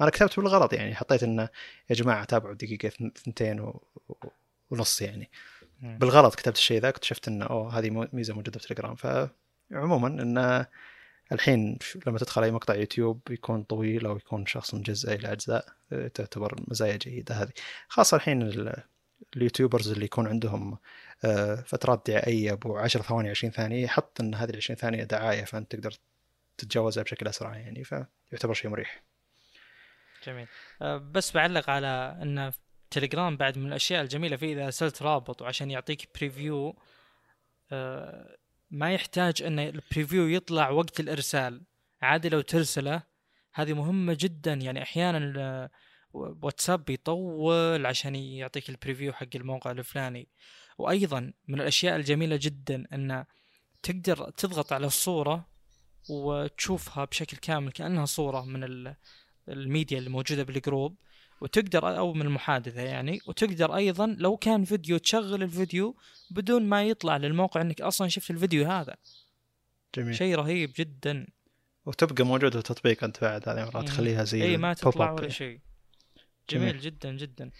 أنا 0.00 0.10
كتبت 0.10 0.40
بالغلط 0.40 0.72
يعني 0.72 0.94
حطيت 0.94 1.22
انه 1.22 1.48
يا 1.90 1.94
جماعة 1.94 2.24
تابعوا 2.24 2.54
دقيقة 2.54 2.88
ثنتين 3.24 3.60
و... 3.60 3.82
ونص 4.70 5.02
يعني. 5.02 5.30
بالغلط 5.82 6.34
كتبت 6.34 6.56
الشيء 6.56 6.80
ذا 6.80 6.88
اكتشفت 6.88 7.28
انه 7.28 7.46
أوه 7.46 7.78
هذه 7.78 8.08
ميزة 8.12 8.34
موجودة 8.34 8.58
في 8.58 8.66
تليجرام 8.66 8.94
فعموما 8.94 10.08
انه 10.08 10.66
الحين 11.32 11.78
لما 12.06 12.18
تدخل 12.18 12.42
أي 12.42 12.50
مقطع 12.50 12.74
يوتيوب 12.74 13.20
يكون 13.30 13.62
طويل 13.62 14.06
أو 14.06 14.16
يكون 14.16 14.46
شخص 14.46 14.74
مجزء 14.74 15.14
إلى 15.14 15.32
أجزاء 15.32 15.64
آه، 15.92 16.08
تعتبر 16.08 16.56
مزايا 16.68 16.96
جيدة 16.96 17.34
هذه. 17.34 17.50
خاصة 17.88 18.16
الحين 18.16 18.42
ال- 18.42 18.82
ال 19.36 19.41
YouTubers 19.41 19.90
اللي 19.90 20.04
يكون 20.04 20.26
عندهم 20.26 20.78
آه، 21.24 21.54
فترات 21.54 22.10
دعائية 22.10 22.52
ابو 22.52 22.76
10 22.76 23.02
ثواني 23.02 23.30
20 23.30 23.52
ثانية 23.52 23.84
يحط 23.84 24.20
إن 24.20 24.34
هذه 24.34 24.50
ال 24.50 24.56
20 24.56 24.76
ثانية 24.76 25.04
دعاية 25.04 25.44
فأنت 25.44 25.72
تقدر 25.72 25.94
تتجاوزها 26.58 27.02
بشكل 27.02 27.28
أسرع 27.28 27.56
يعني 27.56 27.84
فيعتبر 27.84 28.54
شيء 28.54 28.70
مريح. 28.70 29.02
جميل. 30.26 30.46
أه، 30.82 30.96
بس 30.96 31.32
بعلق 31.32 31.70
على 31.70 32.18
إن 32.22 32.52
تليجرام 32.90 33.36
بعد 33.36 33.58
من 33.58 33.66
الأشياء 33.66 34.02
الجميلة 34.02 34.36
فيه 34.36 34.52
إذا 34.52 34.64
أرسلت 34.64 35.02
رابط 35.02 35.42
وعشان 35.42 35.70
يعطيك 35.70 36.08
preview 36.18 36.76
أه، 37.72 38.36
ما 38.70 38.94
يحتاج 38.94 39.42
إن 39.42 39.58
ال 39.58 39.67
preview 39.67 40.26
يطلع 40.26 40.70
وقت 40.70 41.00
الإرسال. 41.00 41.62
عادي 42.02 42.28
لو 42.28 42.40
ترسله 42.40 43.02
هذه 43.52 43.72
مهمة 43.72 44.16
جدا. 44.20 44.52
يعني 44.52 44.82
أحيانا 44.82 45.70
واتساب 46.12 46.90
يطول 46.90 47.86
عشان 47.86 48.14
يعطيك 48.14 48.68
ال 48.68 48.74
preview 48.74 49.12
حق 49.12 49.28
الموقع 49.34 49.70
الفلاني. 49.70 50.28
وأيضا 50.78 51.32
من 51.48 51.60
الأشياء 51.60 51.96
الجميلة 51.96 52.38
جدا 52.42 52.84
أن 52.92 53.24
تقدر 53.82 54.30
تضغط 54.30 54.72
على 54.72 54.86
الصورة 54.86 55.48
وتشوفها 56.10 57.04
بشكل 57.04 57.36
كامل 57.36 57.72
كأنها 57.72 58.04
صورة 58.04 58.44
من 58.44 58.64
ال- 58.64 58.96
الميديا 59.48 59.98
اللي 59.98 60.10
موجودة 60.10 60.42
بال 60.42 60.57
group 60.57 60.96
وتقدر 61.40 61.98
أو 61.98 62.12
من 62.12 62.22
المحادثة 62.22 62.80
يعني 62.80 63.20
وتقدر 63.26 63.76
أيضا 63.76 64.06
لو 64.18 64.36
كان 64.36 64.64
فيديو 64.64 64.98
تشغل 64.98 65.42
الفيديو 65.42 65.96
بدون 66.30 66.62
ما 66.62 66.84
يطلع 66.84 67.16
للموقع 67.16 67.60
إنك 67.60 67.80
أصلا 67.80 68.08
شفت 68.08 68.30
الفيديو 68.30 68.66
هذا. 68.70 68.96
جميل. 69.94 70.14
شيء 70.14 70.34
رهيب 70.36 70.72
جدا. 70.76 71.26
وتبقى 71.86 72.24
موجودة 72.24 72.58
التطبيق 72.58 73.04
أنت 73.04 73.20
بعد 73.20 73.48
هذه 73.48 73.64
مرات. 73.64 73.86
تخليها 73.86 74.24
زي 74.24 74.42
اي 74.42 74.56
ما 74.56 74.74
تطلع 74.74 75.12
ولا. 75.12 75.28
شيء. 75.28 75.60
جميل. 76.50 76.68
جميل. 76.68 76.80
جدا 76.80 77.16
جدا. 77.16 77.50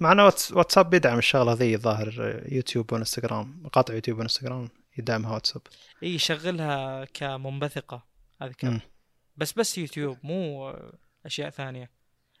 مع 0.00 0.12
إنه 0.12 0.24
واتس- 0.30 0.52
واتساب 0.52 0.90
بيدعم 0.90 1.18
الشغلة 1.18 1.52
ذي 1.52 1.74
الظاهر 1.74 2.42
يوتيوب 2.48 2.92
وإنستغرام 2.92 3.60
مقاطع 3.62 3.94
يوتيوب 3.94 4.18
وإنستغرام 4.18 4.68
يدعمها 4.98 5.32
واتساب. 5.34 5.62
إي 6.02 6.18
شغلها 6.18 7.04
كمنبثقة 7.04 8.04
أذكر. 8.42 8.70
مم. 8.70 8.80
بس 9.36 9.52
بس 9.52 9.78
يوتيوب 9.78 10.18
مو 10.22 10.70
أشياء 11.26 11.50
ثانية. 11.50 11.90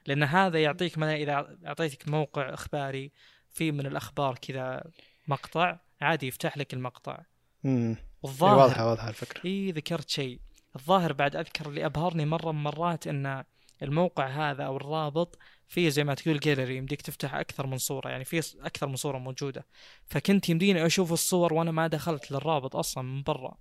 لأن 0.06 0.22
هذا 0.22 0.62
يعطيك 0.62 0.98
مثلا 0.98 1.16
إذا 1.16 1.56
أعطيتك 1.66 2.08
موقع 2.08 2.54
إخباري 2.54 3.12
في 3.50 3.72
من 3.72 3.86
الأخبار 3.86 4.38
كذا 4.42 4.84
مقطع 5.28 5.76
عادي 6.00 6.26
يفتح 6.26 6.58
لك 6.58 6.74
المقطع. 6.74 7.18
امم 7.64 7.96
والظاهر 8.22 8.58
واضحة 8.58 8.88
واضحة 8.88 9.08
الفكرة. 9.08 9.40
إي 9.44 9.72
ذكرت 9.72 10.08
شيء. 10.08 10.40
الظاهر 10.76 11.12
بعد 11.12 11.36
أذكر 11.36 11.68
اللي 11.68 11.86
أبهرني 11.86 12.24
مرة 12.26 12.52
من 12.52 12.62
مرات 12.62 13.06
ان 13.06 13.44
الموقع 13.84 14.26
هذا 14.26 14.64
أو 14.64 14.76
الرابط 14.76 15.38
فيه 15.68 15.88
زي 15.88 16.04
ما 16.04 16.14
تقول 16.14 16.40
جاليري 16.40 16.76
يمديك 16.76 17.02
تفتح 17.02 17.34
أكثر 17.34 17.66
من 17.66 17.78
صورة 17.78 18.08
يعني 18.08 18.24
في 18.24 18.40
أكثر 18.60 18.86
من 18.86 18.96
صورة 18.96 19.18
موجودة. 19.18 19.66
فكنت 20.06 20.48
يمديني 20.48 20.86
أشوف 20.86 21.12
الصور 21.12 21.54
وأنا 21.54 21.70
ما 21.70 21.86
دخلت 21.86 22.32
للرابط 22.32 22.76
أصلا 22.76 23.04
من 23.04 23.22
برا. 23.22 23.56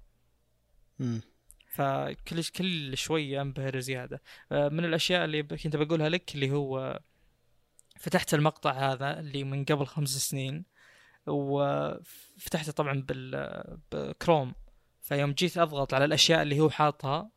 امم 1.02 1.22
فكل 1.74 2.44
كل 2.44 2.98
شوية 2.98 3.42
أنبهر 3.42 3.80
زيادة. 3.80 4.22
آه، 4.52 4.70
من 4.70 4.86
الأشياء 4.86 5.26
اللي 5.26 5.44
كنت 5.44 5.76
بقولها 5.76 6.10
لك 6.10 6.36
اللي 6.36 6.52
هو 6.52 7.00
فتحت 8.00 8.34
المقطع 8.34 8.72
هذا 8.72 9.20
اللي 9.20 9.44
من 9.44 9.66
قبل 9.66 9.86
خمس 9.86 10.10
سنين 10.30 10.66
وفتحته 11.28 12.72
طبعا 12.72 13.02
بال 13.02 13.80
بكروم. 13.92 14.54
فيوم 15.02 15.32
جيت 15.32 15.58
أضغط 15.58 15.94
على 15.94 16.06
الأشياء 16.06 16.42
اللي 16.42 16.60
هو 16.60 16.70
حاطها 16.70 17.30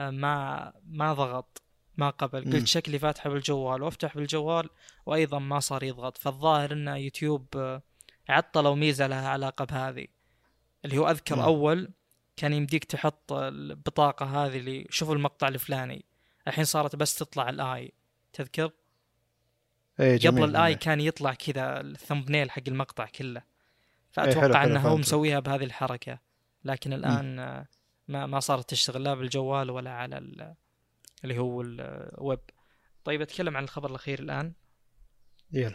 آه، 0.00 0.10
ما 0.10 0.72
ما 0.84 1.14
ضغط. 1.14 1.62
ما 1.96 2.10
قبل 2.10 2.46
مم. 2.48 2.52
قلت 2.52 2.66
شكلي 2.66 2.98
فاتحه 2.98 3.30
بالجوال 3.30 3.82
وافتح 3.82 4.14
بالجوال 4.16 4.68
وأيضا 5.06 5.38
ما 5.38 5.60
صار 5.60 5.82
يضغط 5.82 6.18
فالظاهر 6.18 6.72
إن 6.72 6.88
يوتيوب 6.88 7.46
آه، 7.56 7.82
عطلوا 8.28 8.74
ميزة 8.74 9.06
لها 9.06 9.28
علاقة 9.28 9.64
بهذه 9.64 10.06
اللي 10.84 10.98
هو 10.98 11.08
أذكر 11.10 11.36
مم. 11.36 11.42
أول 11.42 11.90
كان 12.36 12.52
يمديك 12.52 12.84
تحط 12.84 13.32
البطاقة 13.32 14.26
هذه 14.46 14.58
اللي 14.58 14.86
شوفوا 14.90 15.14
المقطع 15.14 15.48
الفلاني 15.48 16.04
الحين 16.48 16.64
صارت 16.64 16.96
بس 16.96 17.14
تطلع 17.14 17.48
الآي 17.48 17.92
تذكر 18.32 18.70
اي 20.00 20.16
جميل 20.18 20.42
قبل 20.44 20.50
الآي. 20.50 20.74
كان 20.74 21.00
يطلع 21.00 21.34
كذا 21.34 21.80
ال 21.80 21.87
thumbnail 21.87 22.50
حق 22.50 22.62
المقطع 22.68 23.04
كله 23.06 23.40
حلو، 23.40 23.46
فأتوقع 24.32 24.60
حلو، 24.62 24.70
إنه 24.70 24.80
هو. 24.88 24.96
مسويها 24.96 25.40
بهذه 25.40 25.64
الحركة 25.64 26.18
لكن 26.64 26.92
الآن 26.92 27.38
آه، 27.38 27.66
ما 28.08 28.26
ما 28.26 28.40
صارت 28.40 28.70
تشتغل 28.70 29.04
لا 29.04 29.14
بالجوال 29.14 29.70
ولا 29.70 29.90
على 29.90 30.18
ال- 30.18 30.54
اللي 31.24 31.38
هو 31.38 31.60
الويب 31.60 32.40
طيب 33.04 33.22
أتكلم 33.22 33.56
عن 33.56 33.64
الخبر 33.64 33.90
الأخير 33.90 34.18
الآن. 34.18 34.52
يلا. 35.52 35.74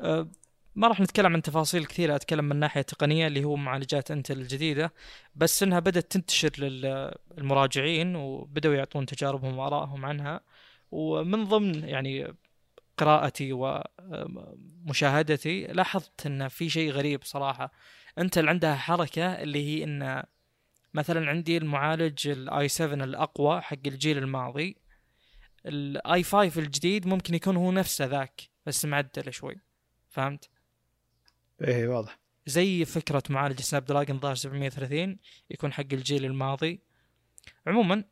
أه، 0.00 0.28
ما 0.74 0.88
راح 0.88 1.00
نتكلم 1.00 1.32
عن 1.32 1.42
تفاصيل 1.42 1.84
كثيرة 1.84 2.16
أتكلم 2.16 2.44
من 2.44 2.56
ناحية 2.56 2.82
تقنية 2.82 3.26
اللي 3.26 3.44
هو 3.44 3.56
معالجات 3.56 4.10
إنتل 4.10 4.40
الجديدة. 4.40 4.92
بس 5.34 5.62
إنها 5.62 5.78
بدأت 5.78 6.12
تنتشر 6.12 6.50
للمراجعين 6.58 8.16
وبدأوا 8.16 8.74
يعطون 8.74 9.06
تجاربهم 9.06 9.58
وآرائهم 9.58 10.04
عنها. 10.04 10.40
ومن 10.90 11.44
ضمن 11.44 11.88
يعني 11.88 12.34
قراءتي 12.96 13.52
ومشاهدتي 13.52 15.66
لاحظت 15.66 16.26
إن 16.26 16.48
في 16.48 16.70
شيء 16.70 16.90
غريب 16.90 17.24
صراحة. 17.24 17.72
إنتل 18.18 18.48
عندها 18.48 18.74
حركة 18.74 19.26
اللي 19.26 19.66
هي 19.66 19.84
إن 19.84 20.22
مثلا 20.96 21.30
عندي 21.30 21.56
المعالج 21.56 22.28
ال 22.28 22.48
i 22.48 22.68
7 22.68 23.04
الأقوى 23.04 23.60
حق 23.60 23.86
الجيل 23.86 24.18
الماضي. 24.18 24.76
ال 25.66 25.94
i 25.94 26.22
5 26.22 26.60
الجديد 26.60 27.06
ممكن 27.06 27.34
يكون 27.34 27.56
هو 27.56 27.72
نفسه 27.72 28.04
ذاك 28.04 28.42
بس 28.66 28.84
معدل 28.84 29.32
شوي. 29.32 29.56
فهمت؟ 30.08 30.50
إيه 31.62 31.88
واضح. 31.88 32.18
زي 32.46 32.84
فكرة 32.84 33.22
معالج 33.30 33.60
سناب 33.60 33.84
دراجون 33.84 34.20
ظهر 34.20 34.34
730 34.34 35.18
يكون 35.50 35.72
حق 35.72 35.92
الجيل 35.92 36.24
الماضي. 36.24 36.82
عموما 37.66 38.04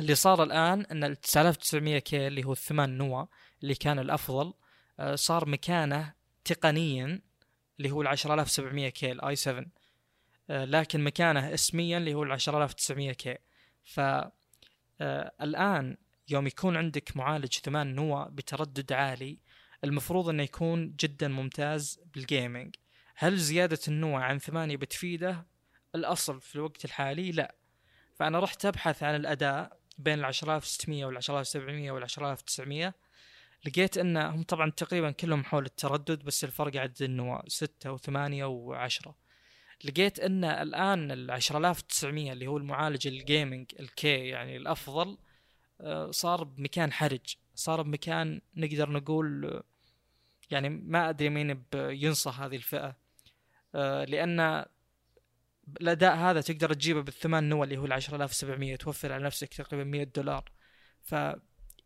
اللي 0.00 0.14
صار 0.14 0.42
الآن 0.42 0.80
أن 0.80 1.04
ال 1.04 1.16
9900 1.16 1.98
K 1.98 2.26
اللي 2.26 2.44
هو 2.44 2.52
الثمان 2.52 2.98
نوى 2.98 3.26
اللي 3.62 3.74
كان 3.74 3.98
الأفضل 3.98 4.52
آه، 5.00 5.14
صار 5.14 5.48
مكانه 5.48 6.14
تقنيا 6.44 7.22
اللي 7.78 7.90
هو 7.90 8.02
ال 8.02 8.06
10700 8.06 8.88
K 8.88 9.12
ال 9.12 9.24
i 9.24 9.36
7 9.36 9.60
آه، 9.60 9.66
لكن 10.48 11.04
مكانه 11.04 11.54
اسميا 11.54 11.98
اللي 11.98 12.14
هو 12.14 12.22
ال 12.22 12.32
10900 12.32 13.12
K. 13.12 13.38
ف 13.84 14.00
آه، 15.02 15.32
الآن 15.42 15.96
يوم 16.28 16.46
يكون 16.46 16.76
عندك 16.76 17.16
معالج 17.16 17.58
ثمان 17.58 17.94
نوى 17.94 18.28
بتردد 18.30 18.92
عالي 18.92 19.38
المفروض 19.84 20.28
إنه 20.28 20.42
يكون 20.42 20.96
جدا 21.00 21.28
ممتاز 21.28 22.00
بال 22.14 22.29
gaming 22.29 22.76
هل 23.16 23.36
زيادة 23.36 23.78
النوى 23.88 24.24
عن 24.24 24.38
ثمانية 24.38 24.76
بتفيده؟ 24.76 25.46
الأصل 25.94 26.40
في 26.40 26.56
الوقت 26.56 26.84
الحالي 26.84 27.32
لا. 27.32 27.54
فأنا 28.14 28.40
رحت 28.40 28.64
أبحث 28.64 29.02
عن 29.02 29.14
الأداء 29.14 29.78
بين 29.98 30.18
ال 30.18 30.24
10600 30.24 31.04
وال 31.04 31.16
10700 31.16 31.90
وال 31.90 32.02
10900 32.02 32.94
لقيت 33.64 33.98
أن 33.98 34.16
هم 34.16 34.42
طبعا 34.42 34.70
تقريبا 34.70 35.10
كلهم 35.10 35.44
حول 35.44 35.66
التردد 35.66 36.24
بس 36.24 36.44
الفرق 36.44 36.76
عدد 36.76 37.02
النواة 37.02 37.44
6 37.48 37.96
و8 37.96 38.00
و10 38.00 39.10
لقيت 39.84 40.20
أن 40.20 40.44
الآن 40.44 41.10
ال 41.10 41.30
10900 41.30 42.32
اللي 42.32 42.46
هو 42.46 42.56
المعالج 42.56 43.06
ال 43.06 43.15
gaming 43.15 43.66
ال 43.80 44.04
K 44.04 44.28
يعني 44.28 44.56
الأفضل 44.56 45.18
آه، 45.80 46.10
صار 46.10 46.44
بمكان 46.44 46.92
حرج 46.92 47.36
صار 47.54 47.82
بمكان 47.82 48.40
نقدر 48.56 48.90
نقول 48.90 49.44
آه، 49.46 49.62
يعني 50.50 50.68
ما 50.68 51.08
أدري 51.08 51.28
مين 51.28 51.64
بينصى 51.72 52.30
هذه 52.30 52.56
الفئة 52.56 52.96
آه، 53.74 54.04
لأن 54.04 54.64
الأداء 55.80 56.16
هذا 56.16 56.40
تقدر 56.40 56.72
تجيبه 56.72 57.02
بالثمان 57.02 57.48
نوى 57.48 57.64
اللي 57.64 57.76
هو 57.78 57.84
ال 57.84 57.92
10700 57.92 58.76
توفر 58.76 59.12
على 59.12 59.24
نفسك 59.24 59.54
تقريبا 59.54 59.84
100 59.84 60.04
دولار. 60.04 60.52
ف 61.02 61.14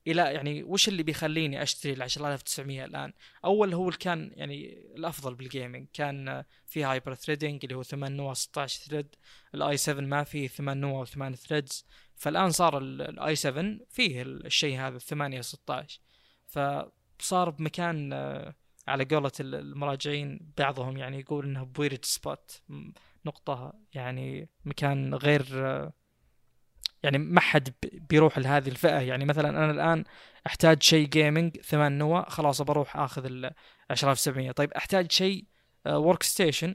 إلى 0.07 0.23
يعني 0.23 0.63
وش 0.63 0.89
اللي 0.89 1.03
بيخليني 1.03 1.63
أشتري 1.63 1.93
ال 1.93 2.03
10900 2.03 2.85
الآن؟ 2.85 3.13
أول 3.45 3.75
هو 3.75 3.89
اللي 3.89 3.99
كان 3.99 4.31
يعني 4.35 4.87
الأفضل 4.97 5.35
بال 5.35 5.48
gaming 5.48 5.87
كان 5.93 6.45
في 6.67 6.85
hyper 6.85 7.15
threading 7.15 7.61
اللي 7.65 7.77
هو 7.77 7.83
8 7.83 8.17
نوا 8.17 8.35
16 8.35 8.89
thread 8.89 9.15
ال 9.55 9.66
i 9.66 9.77
7 9.77 10.05
ما 10.05 10.25
فيه 10.25 10.49
8 10.49 10.81
نوا 10.81 11.05
و8 11.05 11.35
threads 11.35 11.87
فالآن 12.17 12.51
صار 12.51 12.79
ال 12.79 13.08
i 13.08 13.37
7 13.37 13.77
فيه 13.91 14.23
الشيء 14.23 14.79
هذا 14.81 14.99
8 14.99 15.41
16 15.41 16.01
فصار 16.47 17.51
بمكان 17.51 18.13
آه، 18.13 18.55
على 18.89 19.05
قولة 19.05 19.33
المراجعين 19.41 20.53
بعضهم 20.59 20.97
يعني 20.97 21.21
يقول 21.21 21.45
انه 21.45 21.63
ب 21.65 21.71
weird 21.71 22.05
spot 22.05 22.63
نقطة 23.27 23.73
يعني 23.95 24.49
مكان 24.65 25.15
غير 25.15 25.47
آه، 25.53 25.93
يعني 27.03 27.19
ما 27.19 27.41
حد 27.41 27.75
بيروح 27.93 28.39
لهذه 28.39 28.69
الفئة. 28.69 28.99
يعني 29.01 29.25
مثلا 29.25 29.49
أنا 29.49 29.71
الآن 29.71 30.05
أحتاج 30.47 30.83
شيء 30.83 31.09
gaming 31.09 31.61
ثمان 31.61 31.99
نوا 31.99 32.31
خلاص 32.31 32.63
بروح 32.63 32.97
آخذ 32.97 33.25
ال 33.25 33.51
10700 33.91 34.51
طيب 34.51 34.73
أحتاج 34.73 35.13
شيء 35.13 35.45
workstation 35.87 36.75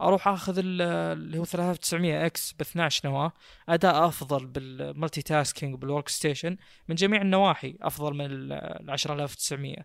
أروح 0.00 0.28
آخذ 0.28 0.58
اللي 0.58 1.38
هو 1.38 1.44
3900 1.44 2.26
X 2.26 2.52
ب 2.52 2.60
12 2.60 3.08
نواة. 3.08 3.32
أداء 3.68 4.06
أفضل 4.06 4.46
بال 4.46 5.22
multitasking 5.22 5.78
بال 5.78 6.08
workstation 6.08 6.56
من 6.88 6.94
جميع 6.94 7.22
النواحي 7.22 7.76
أفضل 7.80 8.14
من 8.14 8.26
ال 8.30 8.86
10900 8.86 9.76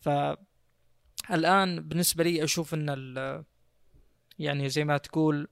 ف 0.00 0.08
الان 1.30 1.80
بالنسبة 1.80 2.24
لي 2.24 2.44
أشوف 2.44 2.74
إن 2.74 3.44
يعني 4.38 4.68
زي 4.68 4.84
ما 4.84 4.96
تقول 4.96 5.48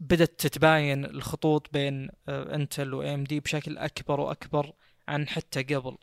بدت 0.00 0.40
تتباين 0.40 1.04
الخطوط 1.04 1.72
بين 1.72 2.10
انتل 2.28 2.94
و 2.94 3.02
AMD 3.02 3.40
بشكل 3.40 3.78
أكبر 3.78 4.20
وأكبر 4.20 4.72
عن 5.08 5.28
حتى 5.28 5.62
قبل. 5.62 5.96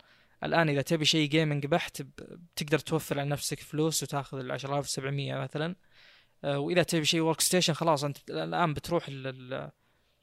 الآن 0.44 0.70
إذا 0.70 0.82
تبي 0.82 1.06
شيء 1.06 1.30
gaming 1.30 1.66
بحت 1.66 2.02
بتقدر 2.02 2.80
توفر 2.80 3.20
على 3.20 3.30
نفسك 3.30 3.60
فلوس 3.60 4.04
وتاخذ 4.04 4.40
ال 4.40 4.52
10700 4.52 5.36
مثلا. 5.36 5.76
آه، 6.44 6.60
وإذا 6.60 6.84
تبي 6.84 7.06
شيء 7.06 7.22
workstation 7.22 7.74
خلاص 7.74 8.04
أنت 8.04 8.30
الآن 8.30 8.74
بتروح 8.74 9.10
لل 9.10 9.72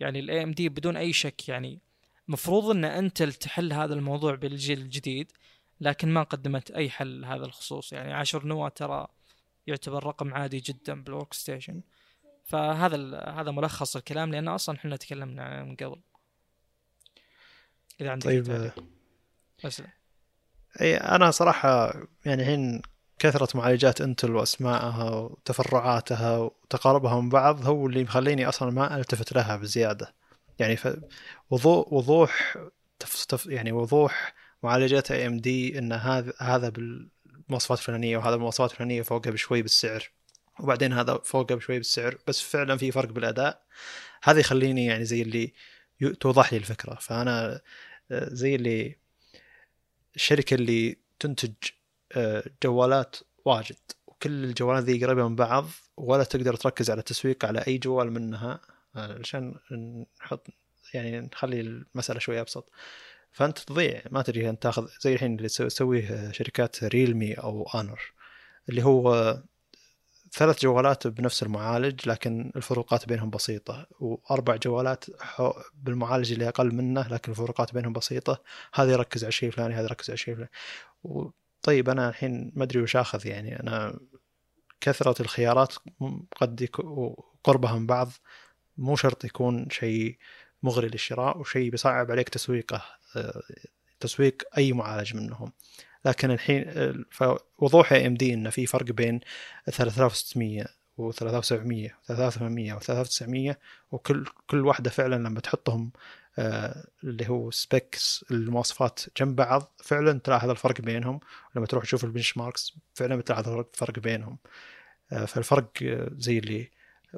يعني 0.01 0.19
ال 0.21 0.43
AMD 0.43 0.69
بدون 0.69 0.97
أي 0.97 1.13
شك 1.13 1.49
يعني. 1.49 1.81
مفروض 2.29 2.71
إن 2.71 2.85
انتل 2.85 3.33
تحل 3.33 3.73
هذا 3.73 3.95
الموضوع 3.95 4.35
بالجيل 4.35 4.81
الجديد 4.81 5.33
لكن 5.81 6.09
ما 6.09 6.23
قدمت 6.23 6.71
أي 6.71 6.91
حل 6.91 7.25
هذا 7.25 7.45
الخصوص. 7.45 7.93
يعني 7.93 8.13
10 8.13 8.47
نواة 8.47 8.69
ترى 8.69 9.07
يعتبر 9.67 10.07
رقم 10.07 10.35
عادي 10.35 10.61
جدا 10.61 11.03
بال 11.03 11.35
workstation 11.35 11.83
فهذا 12.45 13.19
هذا 13.19 13.51
ملخص 13.51 13.97
الكلام 13.97 14.33
لأن 14.33 14.49
أصلا 14.49 14.77
إحنا 14.77 14.97
تكلمنا 14.97 15.65
من 15.65 15.77
قبل. 15.77 16.01
إذا 18.01 18.11
عندك 18.11 18.25
طيب 18.27 18.73
بس. 19.65 19.83
أي 20.81 20.97
أنا 20.97 21.31
صراحة 21.31 21.95
يعني 22.25 22.43
الحين 22.43 22.83
كثرة 23.19 23.57
معالجات 23.57 24.01
إنتل 24.01 24.31
واسمائها 24.31 25.11
وتفرعاتها 25.11 26.39
وتقاربها 26.39 27.21
من 27.21 27.29
بعض 27.29 27.67
هو 27.67 27.87
اللي 27.87 28.05
مخليني 28.05 28.49
أصلا 28.49 28.71
ما 28.71 28.97
ألتفت 28.97 29.33
لها 29.33 29.57
بزيادة. 29.57 30.15
يعني 30.59 30.77
ف... 30.77 30.89
وضوح 31.51 31.93
وضوح. 31.93 32.59
تف... 32.99 33.47
يعني 33.47 33.73
وضوح 33.73 34.35
معالجات 34.63 35.11
اي 35.11 35.27
ام 35.27 35.37
دي 35.37 35.79
إن 35.79 35.93
هذا 35.93 36.33
هذا 36.41 36.69
بالمواصفات 36.69 37.79
الفلانية 37.79 38.17
وهذا 38.17 38.31
بالمواصفات 38.31 38.71
الفلانية 38.71 39.03
فوقها 39.03 39.31
بشوي 39.31 39.63
بالسعر. 39.63 40.11
وبعدين 40.61 40.93
هذا 40.93 41.21
فوقه 41.25 41.55
بشوي 41.55 41.79
بالسعر 41.79 42.19
بس 42.29 42.41
فعلا 42.41 42.77
في 42.77 42.93
فرق 42.93 43.09
بالأداء. 43.09 43.63
هذا 44.23 44.41
يخليني 44.41 44.87
يعني 44.87 45.05
زي 45.05 45.23
اللي 45.23 45.53
توضح 46.21 46.53
لي 46.53 46.59
الفكرة. 46.59 46.95
فأنا 46.95 47.61
آه، 48.11 48.29
زي 48.35 48.55
اللي 48.55 48.97
الشركة 50.17 50.55
اللي 50.55 50.99
تنتج 51.21 51.53
آه، 52.13 52.45
جوالات 52.63 53.17
واجد 53.45 53.77
وكل 54.07 54.45
الجوالات 54.45 54.85
ذي 54.85 55.05
قريبة 55.05 55.29
من 55.29 55.37
بعض 55.37 55.69
ولا 55.97 56.25
تقدر 56.25 56.55
تركز 56.55 56.91
على 56.91 56.99
التسويق 56.99 57.45
على 57.45 57.65
أي 57.67 57.79
جوال 57.79 58.13
منها. 58.13 58.61
آه، 58.97 59.19
عشان 59.21 59.55
نحط 60.21 60.47
يعني 60.95 61.21
نخلي 61.21 61.61
المسألة 61.61 62.19
شوي 62.19 62.41
أبسط. 62.41 62.71
فأنت 63.33 63.59
تضيع 63.59 64.03
ما 64.11 64.23
تدري 64.23 64.51
انت 64.51 64.63
تاخذ 64.63 64.89
زي 65.01 65.15
الحين 65.15 65.37
اللي 65.37 65.49
تسويه 65.49 66.33
شركات 66.33 66.85
ريلمي 66.85 67.35
أو 67.35 67.69
آنر 67.75 68.01
اللي 68.69 68.83
هو 68.85 69.37
ثلاث 70.33 70.61
جوالات 70.61 71.07
بنفس 71.07 71.43
المعالج 71.43 72.09
لكن 72.09 72.53
الفروقات 72.57 73.09
بينهم 73.09 73.31
بسيطة. 73.31 73.87
وأربع 74.01 74.57
جوالات 74.57 75.05
بالمعالج 75.75 76.33
اللي 76.33 76.49
أقل 76.49 76.75
منه 76.75 77.09
لكن 77.09 77.33
الفروقات 77.33 77.75
بينهم 77.75 77.93
بسيطة. 77.93 78.43
هذا 78.75 78.93
يركز 78.93 79.25
على 79.25 79.29
الشيء 79.29 79.49
الفلاني 79.49 79.75
هذا 79.75 79.85
يركز 79.85 80.11
على 80.11 80.15
الشيء 80.15 80.35
الفلاني 80.35 80.51
طيب 81.63 81.89
أنا 81.89 82.09
الحين 82.09 82.53
ما 82.55 82.65
أدري 82.65 82.83
وش 82.83 82.97
آخذ 82.97 83.27
يعني. 83.27 83.61
أنا 83.61 84.01
كثرة 84.81 85.23
الخيارات 85.23 85.75
قد 86.37 86.69
قربها 87.45 87.75
من 87.79 87.87
بعض. 87.87 88.11
مو 88.79 88.97
شرط 88.97 89.25
يكون 89.25 89.71
شيء 89.71 90.19
مغري 90.63 90.89
للشراء 90.89 91.39
وشيء 91.39 91.71
بيصعب 91.71 92.11
عليك 92.11 92.29
تسويقه 92.29 92.83
آه، 93.17 93.43
تسويق 94.01 94.43
أي 94.59 94.73
معالج 94.73 95.17
منهم. 95.17 95.53
لكن 96.05 96.31
الحين 96.31 96.65
فوضوح 97.11 97.93
AMD 97.93 98.35
انه 98.35 98.51
في 98.51 98.67
فرق 98.67 98.85
بين 98.85 99.21
3600 99.67 100.67
و 100.99 101.13
3700 101.13 101.87
و 101.87 101.91
3800 102.07 102.75
و 102.75 102.79
3900 102.81 103.59
وكل 103.93 104.25
كل 104.47 104.67
واحدة 104.67 104.91
فعلا 104.91 105.15
لما 105.15 105.41
تحطهم 105.41 105.93
آه 106.39 106.85
اللي 107.05 107.29
هو 107.29 107.51
specs 107.51 108.25
المواصفات 108.31 109.01
جنب 109.21 109.37
بعض 109.37 109.73
فعلا 109.85 110.19
تلاحظ 110.19 110.51
الفرق 110.51 110.81
بينهم. 110.81 111.21
لما 111.57 111.67
تروح 111.67 111.85
تشوف 111.85 112.05
ال 112.05 112.37
benchmarks 112.37 112.77
فعلا 112.95 113.17
بتلاحظ 113.17 113.49
الفرق 113.49 113.99
بينهم. 113.99 114.39
آه 115.13 115.25
فالفرق 115.25 115.71
زي 116.19 116.39
اللي 116.39 116.71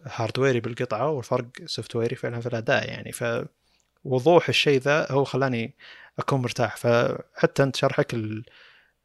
hardware 0.04 0.54
ي 0.54 0.60
بالقطعة 0.60 1.10
والفرق 1.10 1.46
software 1.66 1.96
ي 1.96 2.16
فعلا 2.16 2.40
في 2.40 2.46
الأداء 2.46 2.88
يعني. 2.88 3.12
فوضوح 4.04 4.48
الشيء 4.48 4.80
ذا 4.80 5.12
هو 5.12 5.24
خلاني 5.24 5.74
أكون 6.18 6.42
مرتاح. 6.42 6.76
فحتى 6.76 7.62
أنت 7.62 7.76
شرحك 7.76 8.14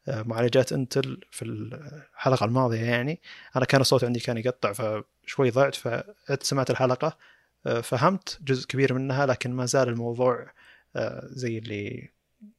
معالجات 0.09 0.73
انتل 0.73 1.21
في 1.31 1.45
الحلقة 1.45 2.45
الماضية 2.45 2.81
يعني. 2.81 3.21
أنا 3.55 3.65
كان 3.65 3.81
الصوت 3.81 4.03
عندي 4.03 4.19
كان 4.19 4.37
يقطع 4.37 4.73
فشوي 4.73 5.49
ضعت 5.49 5.75
فسمعت 5.75 6.69
الحلقة 6.69 7.17
آه، 7.65 7.81
فهمت 7.81 8.39
جزء 8.41 8.67
كبير 8.67 8.93
منها 8.93 9.25
لكن 9.25 9.51
ما 9.51 9.65
زال 9.65 9.89
الموضوع 9.89 10.51
آه، 10.95 11.27
زي 11.31 11.57
اللي 11.57 12.09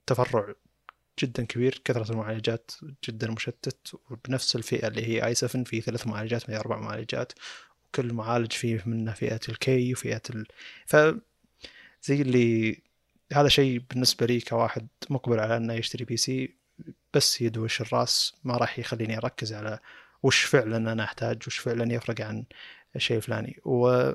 تفرع 0.07 0.55
جدا 1.19 1.45
كبير 1.45 1.83
كثرة 1.85 2.13
المعالجات 2.13 2.71
جدا 3.05 3.31
مشتت 3.31 3.95
وبنفس 4.11 4.57
الفئة 4.57 4.89
اللي 4.89 5.07
هي 5.07 5.27
اي 5.27 5.35
7 5.35 5.65
في 5.65 5.81
ثلاث 5.81 6.07
معالجات 6.07 6.51
من 6.51 6.57
أربع 6.57 6.81
معالجات 6.81 7.33
وكل 7.85 8.13
معالج 8.13 8.53
فيه 8.53 8.83
منه 8.87 9.13
فئة 9.13 9.41
ال 9.49 9.71
K 9.71 9.93
وفئة 9.93 10.23
ال... 10.31 10.47
ف 10.87 10.97
زي 12.03 12.23
اللي 12.23 12.83
هذا 13.33 13.49
شيء 13.49 13.83
بالنسبة 13.91 14.27
لي 14.27 14.41
كواحد 14.41 14.89
مقبل 15.11 15.41
على 15.41 15.57
إنه 15.57 15.75
يشتري 15.75 16.05
PC 16.05 16.60
بس 17.15 17.41
يدوش 17.41 17.81
الراس 17.81 18.35
ما 18.45 18.57
راح 18.57 18.79
يخليني 18.79 19.17
أركز 19.19 19.53
على 19.53 19.79
وش 20.23 20.45
فعلا 20.45 20.93
أنا 20.93 21.05
أحتاج 21.05 21.43
وش 21.47 21.59
فعلا 21.59 21.95
يفرق 21.95 22.21
عن 22.21 22.45
الشيء 22.97 23.17
الفلاني 23.17 23.61
و 23.65 24.13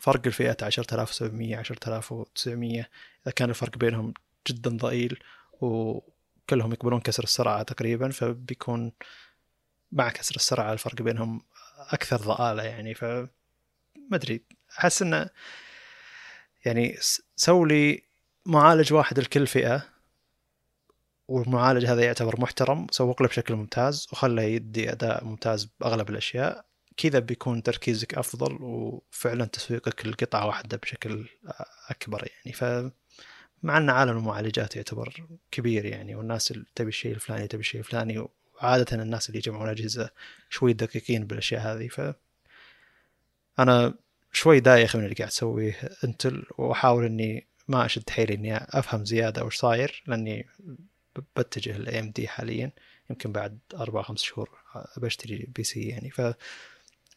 فرق 0.00 0.20
الفئات 0.26 0.62
10700 0.62 1.62
10900 1.62 2.88
إذا 3.24 3.32
كان 3.36 3.50
الفرق 3.50 3.78
بينهم 3.78 4.14
جدا 4.48 4.70
ضئيل 4.70 5.22
وكلهم 5.60 6.72
يقبلون 6.72 7.00
كسر 7.00 7.24
السرعة 7.24 7.62
تقريبا 7.62 8.10
فبيكون 8.10 8.92
مع 9.92 10.08
كسر 10.08 10.36
السرعة 10.36 10.72
الفرق 10.72 11.02
بينهم 11.02 11.42
أكثر 11.78 12.16
ضآلة 12.16 12.62
يعني. 12.62 12.94
ف 12.94 13.04
ما 13.04 14.16
أدري 14.16 14.42
أحس 14.78 15.02
إنه 15.02 15.30
يعني 16.64 16.96
سوي 17.36 17.68
لي 17.68 18.02
معالج 18.46 18.92
واحد 18.92 19.18
لكل 19.18 19.46
فئة 19.46 19.93
والمعالج 21.28 21.86
هذا 21.86 22.02
يعتبر 22.04 22.40
محترم 22.40 22.86
سوق 22.90 23.22
له 23.22 23.28
بشكل 23.28 23.54
ممتاز 23.54 24.08
وخله 24.12 24.42
يدي 24.42 24.92
أداء 24.92 25.24
ممتاز 25.24 25.68
بأغلب 25.80 26.10
الأشياء. 26.10 26.64
كذا 26.96 27.18
بيكون 27.18 27.62
تركيزك 27.62 28.14
أفضل 28.14 28.58
وفعلا 28.62 29.44
تسويقك 29.44 30.06
لقطعه 30.06 30.46
واحدة 30.46 30.76
بشكل 30.76 31.28
أكبر 31.90 32.28
يعني. 32.28 32.56
ف 32.56 32.92
مع 33.62 33.76
أن 33.76 33.90
عالم 33.90 34.16
المعالجات 34.16 34.76
يعتبر 34.76 35.26
كبير 35.50 35.84
يعني 35.84 36.14
والناس 36.14 36.50
اللي 36.50 36.64
تبي 36.74 36.88
الشيء 36.88 37.14
الفلاني 37.14 37.48
تبي 37.48 37.60
الشيء 37.60 37.80
الفلاني 37.80 38.26
وعادة 38.62 39.02
الناس 39.02 39.28
اللي 39.28 39.38
يجمعون 39.38 39.68
أجهزة 39.68 40.10
شوي 40.50 40.72
دقيقين 40.72 41.26
بالأشياء 41.26 41.60
هذه. 41.60 41.88
ف 41.88 42.14
أنا 43.58 43.94
شوي 44.32 44.60
دايخ 44.60 44.96
من 44.96 45.04
اللي 45.04 45.14
قاعد 45.14 45.28
أسويه 45.28 45.76
أنتل 46.04 46.46
وأحاول 46.58 47.04
إني 47.04 47.46
ما 47.68 47.86
أشد 47.86 48.10
حيلي 48.10 48.34
إني 48.34 48.56
أفهم 48.56 49.04
زيادة 49.04 49.44
وش 49.44 49.56
صاير 49.56 50.02
لأني 50.06 50.46
بتجه 51.36 51.78
لل 51.78 52.00
AMD 52.00 52.28
حاليا 52.28 52.70
يمكن 53.10 53.32
بعد 53.32 53.58
أربع 53.74 54.02
خمس 54.02 54.22
شهور 54.22 54.50
بشتري 54.96 55.46
PC 55.56 55.88
يعني. 55.88 56.10
ف 56.10 56.20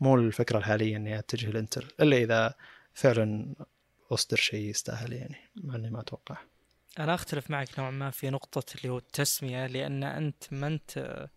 مو 0.02 0.16
الفكرة 0.16 0.58
الحالية 0.58 0.98
إني 0.98 1.20
أتجه 1.20 1.50
لإنتل 1.50 1.88
إلا 2.02 2.18
إذا 2.18 2.54
فعلا 2.94 3.56
أصدر 4.12 4.38
شيء 4.38 4.70
يستاهل 4.70 5.14
يعني 5.14 5.36
مع 5.56 5.76
إني 5.76 5.90
ما 5.90 6.00
أتوقع. 6.00 6.38
أنا 7.00 7.14
أختلف 7.14 7.52
معك 7.52 7.80
نوعا 7.80 7.92
ما 7.92 8.12
في 8.12 8.30
نقطة 8.30 8.76
اللي 8.76 8.90
هو 8.90 8.98
التسمية 8.98 9.68
لأن 9.68 10.04
أنت 10.04 10.44
ما 10.52 10.68
أنت 10.68 11.28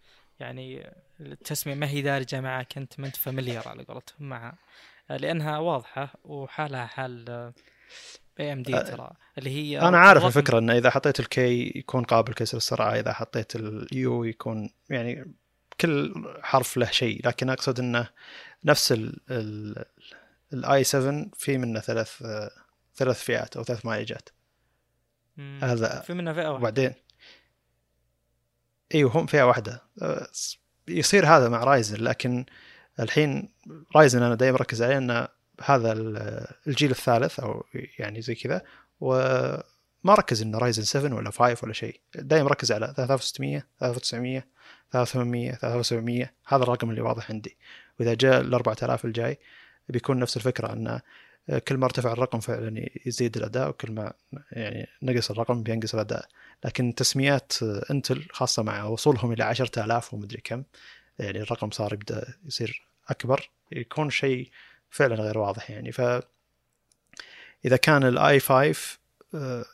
يعني 0.40 0.90
التسمية 1.20 1.74
ما 1.74 1.88
هي 1.88 2.02
دارجة 2.02 2.40
معك 2.40 2.78
أنت 2.78 3.00
ما 3.00 3.06
أنت 3.06 3.16
familiar 3.16 3.68
على 3.68 3.82
قولتهم 3.82 4.28
معها. 4.28 4.58
لأنها 5.10 5.58
واضحة 5.58 6.14
وحالها 6.24 6.86
حال 6.86 7.52
AMD 8.40 8.72
ترى 8.72 9.10
اللي 9.38 9.50
هي 9.50 9.80
أنا 9.80 9.98
عارف 9.98 10.24
الفكرة 10.24 10.58
إنه 10.58 10.76
إذا 10.76 10.90
حطيت 10.90 11.20
ال 11.20 11.46
K 11.46 11.72
يكون 11.76 12.04
قابل 12.04 12.34
كسر 12.34 12.56
السرعة 12.56 12.94
إذا 12.94 13.12
حطيت 13.12 13.56
ال 13.56 13.90
U 13.90 14.24
يكون 14.24 14.70
يعني 14.90 15.34
كل 15.80 16.14
حرف 16.42 16.76
له 16.76 16.90
شيء 16.90 17.26
لكن 17.26 17.50
أقصد 17.50 17.78
إنه 17.78 18.08
نفس 18.64 18.94
ال 20.52 20.84
i7 20.84 21.26
في 21.34 21.58
منه 21.58 21.80
ثلاث 21.80 22.22
ثلاث 22.94 23.22
فئات 23.24 23.56
أو 23.56 23.64
ثلاث 23.64 23.86
معالجات 23.86 24.28
هذا 25.38 26.00
في 26.00 26.14
منها 26.14 26.32
فئة 26.32 26.42
واحدة. 26.48 26.58
وبعدين 26.58 26.94
إيوه 28.94 29.16
هم 29.16 29.26
فئة 29.26 29.42
واحدة. 29.42 29.82
يصير 30.88 31.26
هذا 31.26 31.48
مع 31.48 31.64
رايزن 31.64 32.04
لكن 32.04 32.46
الحين 33.00 33.48
رايزن 33.96 34.22
أنا 34.22 34.34
دائما 34.34 34.58
مركز 34.58 34.82
عليه 34.82 34.98
إنه 34.98 35.28
هذا 35.62 35.92
الجيل 36.66 36.90
الثالث 36.90 37.40
أو 37.40 37.64
يعني 37.98 38.22
زي 38.22 38.34
كذا 38.34 38.62
وما 39.00 39.64
ركز 40.14 40.42
إنه 40.42 40.58
رايزن 40.58 40.82
7 40.82 41.16
ولا 41.16 41.30
5 41.30 41.56
ولا 41.62 41.72
شيء. 41.72 42.00
دائما 42.14 42.44
مركز 42.44 42.72
على 42.72 42.94
3600 42.96 43.66
3900 43.80 44.44
3800 44.92 45.52
3700 45.52 46.30
هذا 46.46 46.62
الرقم 46.62 46.90
اللي 46.90 47.00
واضح 47.00 47.30
عندي. 47.30 47.56
وإذا 48.00 48.14
جاء 48.14 48.40
ال 48.40 48.54
4000 48.54 49.04
الجاي 49.04 49.38
بيكون 49.88 50.18
نفس 50.18 50.36
الفكرة 50.36 50.72
انه 50.72 51.00
كل 51.68 51.76
ما 51.76 51.84
ارتفع 51.84 52.12
الرقم 52.12 52.40
فعلا 52.40 52.88
يزيد 53.06 53.36
الأداء 53.36 53.68
وكل 53.68 53.92
ما 53.92 54.12
يعني 54.52 54.86
نقص 55.02 55.30
الرقم 55.30 55.62
بينقص 55.62 55.94
الأداء. 55.94 56.28
لكن 56.64 56.94
تسميات 56.94 57.52
انتل 57.62 58.26
خاصة 58.32 58.62
مع 58.62 58.84
وصولهم 58.84 59.32
إلى 59.32 59.44
10000 59.44 60.14
ومدري 60.14 60.40
كم 60.44 60.62
يعني 61.18 61.40
الرقم 61.40 61.70
صار 61.70 61.92
يبدأ 61.92 62.34
يصير 62.46 62.86
أكبر 63.08 63.50
يكون 63.72 64.10
شيء 64.10 64.50
فعلا 64.90 65.14
غير 65.14 65.38
واضح 65.38 65.70
يعني. 65.70 65.92
ف 65.92 66.00
إذا 67.64 67.76
كان 67.76 68.04
ال 68.04 68.40
i5 68.40 68.98
آه، 69.34 69.64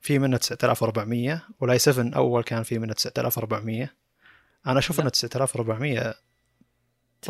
في 0.00 0.18
منه 0.18 0.36
9400 0.36 1.42
وال 1.60 1.78
i7 1.78 2.16
أول 2.16 2.42
كان 2.42 2.62
في 2.62 2.78
منه 2.78 2.92
9400 2.92 3.90
أنا 4.66 4.78
أشوف 4.78 5.00
إنه 5.00 5.08
9400 5.08 6.14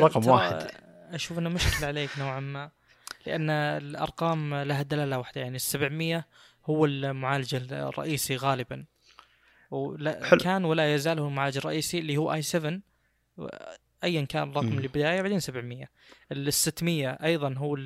رقم 0.00 0.28
واحد. 0.28 0.70
أشوف 1.10 1.38
إنه 1.38 1.48
مشكلة 1.48 1.86
عليك 1.86 2.10
نوعا 2.18 2.40
ما 2.40 2.70
لأن 3.26 3.50
الأرقام 3.50 4.54
لها 4.54 4.82
دلالة 4.82 5.18
واحدة 5.18 5.40
يعني 5.40 5.56
ال 5.56 5.60
700 5.60 6.26
هو 6.66 6.84
المعالج 6.84 7.54
الرئيسي 7.72 8.36
غالبا. 8.36 8.84
ولا 9.70 10.26
حلو. 10.26 10.40
كان 10.40 10.64
ولا 10.64 10.94
يزال 10.94 11.18
هو 11.18 11.28
المعالج 11.28 11.56
الرئيسي 11.56 11.98
اللي 11.98 12.16
هو 12.16 12.32
اي 12.32 12.42
7 12.42 12.80
ايا 14.04 14.24
كان 14.24 14.50
الرقم 14.50 14.68
اللي 14.68 14.88
بدايه 14.88 15.22
بعدين 15.22 15.40
700 15.40 15.88
ال 16.32 16.52
600 16.52 17.08
أيضا 17.08 17.54
هو 17.54 17.76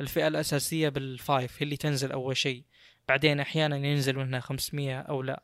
الفئة 0.00 0.28
الأساسية 0.28 0.88
بالفايف 0.88 1.56
هي 1.56 1.64
اللي 1.64 1.76
تنزل 1.76 2.12
أول 2.12 2.36
شيء. 2.36 2.64
بعدين 3.08 3.40
أحيانا 3.40 3.76
ينزل 3.76 4.16
منها 4.16 4.40
500 4.40 5.00
أو 5.00 5.22
لا. 5.22 5.42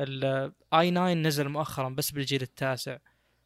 ال 0.00 0.90
i9 0.90 1.14
نزل 1.14 1.48
مؤخرا 1.48 1.88
بس 1.88 2.10
بالجيل 2.10 2.42
التاسع. 2.42 2.98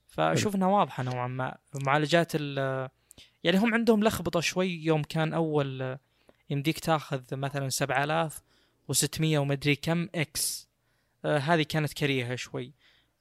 فأشوف 0.07 0.57
إنها 0.57 0.69
واضحة 0.69 1.03
نوعا 1.03 1.29
ما. 1.29 1.57
معالجات 1.75 2.33
ال 2.35 2.89
يعني 3.45 3.59
هم 3.59 3.75
عندهم 3.75 4.05
لخبطة 4.05 4.41
شوي 4.41 4.85
يوم 4.85 5.03
كان 5.03 5.35
أول 5.35 5.99
يمديك 6.51 6.79
تاخذ 6.79 7.23
مثلا 7.33 7.69
7600 7.69 9.39
ومدري 9.39 9.77
كم 9.77 10.09
X 10.15 10.69
آه 11.25 11.39
هذه 11.39 11.63
كانت 11.63 11.93
كريهة 11.93 12.35
شوي. 12.37 12.73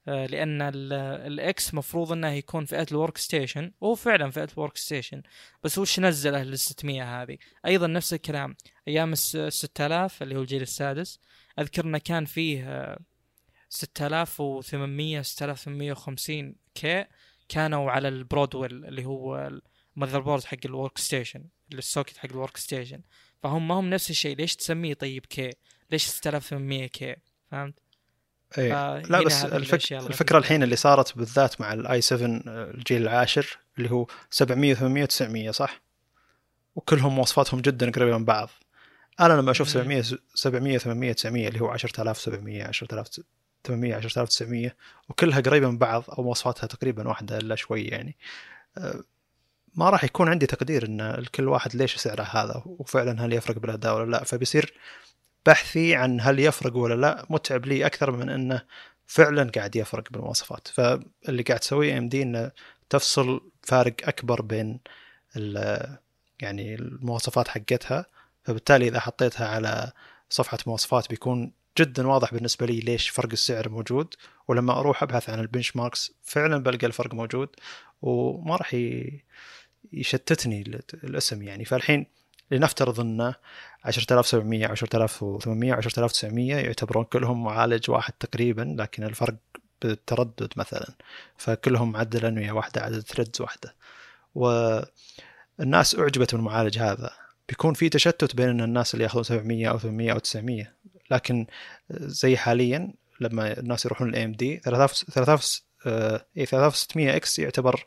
لأن 0.06 0.62
ال 0.62 1.18
X 1.18 1.74
مفروض 1.74 2.12
إنه 2.12 2.28
يكون 2.32 2.64
فئة 2.64 2.86
ال 2.90 3.18
workstation 3.18 3.72
وهو 3.80 3.94
فعلا 3.94 4.30
فئة 4.30 4.48
ال 4.56 4.76
workstation 4.76 5.22
بس 5.64 5.78
وش 5.78 6.00
نزله 6.00 6.42
لل 6.42 6.58
600 6.58 7.22
هذه؟ 7.22 7.38
أيضا 7.66 7.86
نفس 7.86 8.14
الكلام 8.14 8.56
أيام 8.88 9.12
ال 9.12 9.52
6000 9.52 10.22
اللي 10.22 10.36
هو 10.36 10.40
الجيل 10.40 10.62
السادس 10.62 11.20
أذكر 11.58 11.84
إنه 11.84 11.98
كان 11.98 12.24
فيه 12.24 12.64
آه 12.68 12.98
6800 13.68 15.22
6850 15.22 16.54
K 16.74 17.04
كانوا 17.48 17.90
على 17.90 18.08
ال 18.08 18.16
Broadwell 18.16 18.84
اللي 18.84 19.04
هو 19.04 19.50
ال 19.96 20.20
motherboard 20.20 20.44
حق 20.44 20.58
ال 20.64 20.98
workstation 20.98 21.44
ال 21.72 21.78
socket 21.78 22.16
حق 22.16 22.30
ال 22.30 22.56
workstation 22.56 23.00
فهم 23.42 23.68
ما 23.68 23.74
هم 23.74 23.90
نفس 23.90 24.10
الشيء 24.10 24.36
ليش 24.36 24.56
تسميه 24.56 24.94
طيب 24.94 25.26
K 25.26 25.50
ليش 25.90 26.06
6800 26.06 26.86
K 26.86 27.16
فهمت؟ 27.50 27.78
إيه. 28.58 28.98
لا 28.98 29.24
بس 29.24 29.44
الفك... 29.44 29.92
الفكرة 29.92 30.38
الحين 30.38 30.62
اللي 30.62 30.76
صارت 30.76 31.18
بالذات 31.18 31.60
مع 31.60 31.72
ال 31.72 32.00
i7 32.00 32.26
الجيل 32.46 33.02
العاشر 33.02 33.58
اللي 33.78 33.90
هو 33.90 34.06
700 34.30 34.74
800 34.74 35.04
900 35.04 35.50
صح؟ 35.50 35.80
وكلهم 36.74 37.14
مواصفاتهم 37.14 37.60
جدا 37.60 37.90
قريبة 37.90 38.18
من 38.18 38.24
بعض. 38.24 38.48
أنا 39.20 39.32
لما 39.32 39.50
أشوف 39.50 39.68
700 39.68 40.02
700 40.34 40.78
800 40.78 41.12
900 41.12 41.48
اللي 41.48 41.60
هو 41.60 41.74
10700 41.74 42.64
10000 42.64 43.20
800 43.64 43.98
10900 43.98 44.76
وكلها 45.08 45.40
قريبة 45.40 45.70
من 45.70 45.78
بعض 45.78 46.04
أو 46.08 46.22
مواصفاتها 46.22 46.66
تقريبا 46.66 47.08
واحدة 47.08 47.38
إلا 47.38 47.54
شوي 47.54 47.82
يعني 47.84 48.16
أه، 48.78 49.02
ما 49.74 49.90
راح 49.90 50.04
يكون 50.04 50.28
عندي 50.28 50.46
تقدير 50.46 50.86
إن 50.86 51.00
الكل 51.00 51.48
واحد 51.48 51.76
ليش 51.76 51.96
سعره 51.96 52.22
هذا 52.22 52.62
وفعلا 52.66 53.24
هل 53.24 53.32
يفرق 53.32 53.58
بالاداء 53.58 53.96
ولا 53.96 54.10
لا. 54.10 54.24
فبيصير 54.24 54.74
بحثي 55.46 55.94
عن 55.94 56.20
هل 56.20 56.38
يفرق 56.40 56.76
ولا 56.76 56.94
لا 56.94 57.26
متعب 57.30 57.66
لي 57.66 57.86
أكثر 57.86 58.10
من 58.10 58.28
إنه 58.28 58.62
فعلا 59.06 59.50
قاعد 59.50 59.76
يفرق 59.76 60.12
بالمواصفات. 60.12 60.68
فاللي 60.68 61.42
قاعد 61.42 61.60
تسويه 61.60 61.98
إم 61.98 62.08
دي 62.08 62.22
إنه 62.22 62.50
تفصل 62.90 63.50
فارق 63.62 63.94
أكبر 64.04 64.42
بين 64.42 64.80
يعني 66.40 66.74
المواصفات 66.74 67.48
حقتها. 67.48 68.06
فبالتالي 68.44 68.88
إذا 68.88 69.00
حطيتها 69.00 69.48
على 69.48 69.92
صفحة 70.30 70.58
مواصفات 70.66 71.10
بيكون 71.10 71.52
جدا 71.78 72.06
واضح 72.08 72.34
بالنسبة 72.34 72.66
لي 72.66 72.80
ليش 72.80 73.08
فرق 73.08 73.30
السعر 73.32 73.68
موجود. 73.68 74.14
ولما 74.48 74.78
أروح 74.80 75.02
أبحث 75.02 75.30
عن 75.30 75.40
البنش 75.40 75.76
ماركس 75.76 76.12
فعلا 76.22 76.58
بلقى 76.62 76.86
الفرق 76.86 77.14
موجود 77.14 77.48
وما 78.02 78.56
راح 78.56 78.76
يشتتني 79.92 80.80
الاسم 81.04 81.42
يعني. 81.42 81.64
فالحين 81.64 82.06
لنفترض 82.50 83.00
انه 83.00 83.34
10700 83.86 84.66
10800 84.66 85.74
10900 85.74 86.56
يعتبرون 86.56 87.04
كلهم 87.04 87.44
معالج 87.44 87.90
واحد 87.90 88.12
تقريبا 88.12 88.76
لكن 88.78 89.04
الفرق 89.04 89.34
بالتردد 89.82 90.52
مثلا 90.56 90.94
فكلهم 91.36 91.92
معدل 91.92 92.26
أنوية 92.26 92.52
واحدة 92.52 92.82
عدد 92.82 93.00
threads 93.00 93.40
واحدة. 93.40 93.74
والناس 94.34 95.98
أعجبت 95.98 96.34
بالمعالج 96.34 96.78
هذا. 96.78 97.10
بيكون 97.48 97.74
في 97.74 97.88
تشتت 97.88 98.36
بين 98.36 98.60
الناس 98.60 98.94
اللي 98.94 99.04
يأخذون 99.04 99.24
700 99.24 99.70
أو 99.70 99.78
800 99.78 100.12
أو 100.12 100.18
900 100.18 100.72
لكن 101.10 101.46
زي 101.90 102.36
حاليا 102.36 102.92
لما 103.20 103.58
الناس 103.58 103.84
يروحون 103.86 104.08
ال 104.08 104.24
AMD 104.24 104.60
3000 104.64 105.62
اي 106.38 106.46
3600 106.46 107.16
X 107.16 107.38
يعتبر 107.38 107.86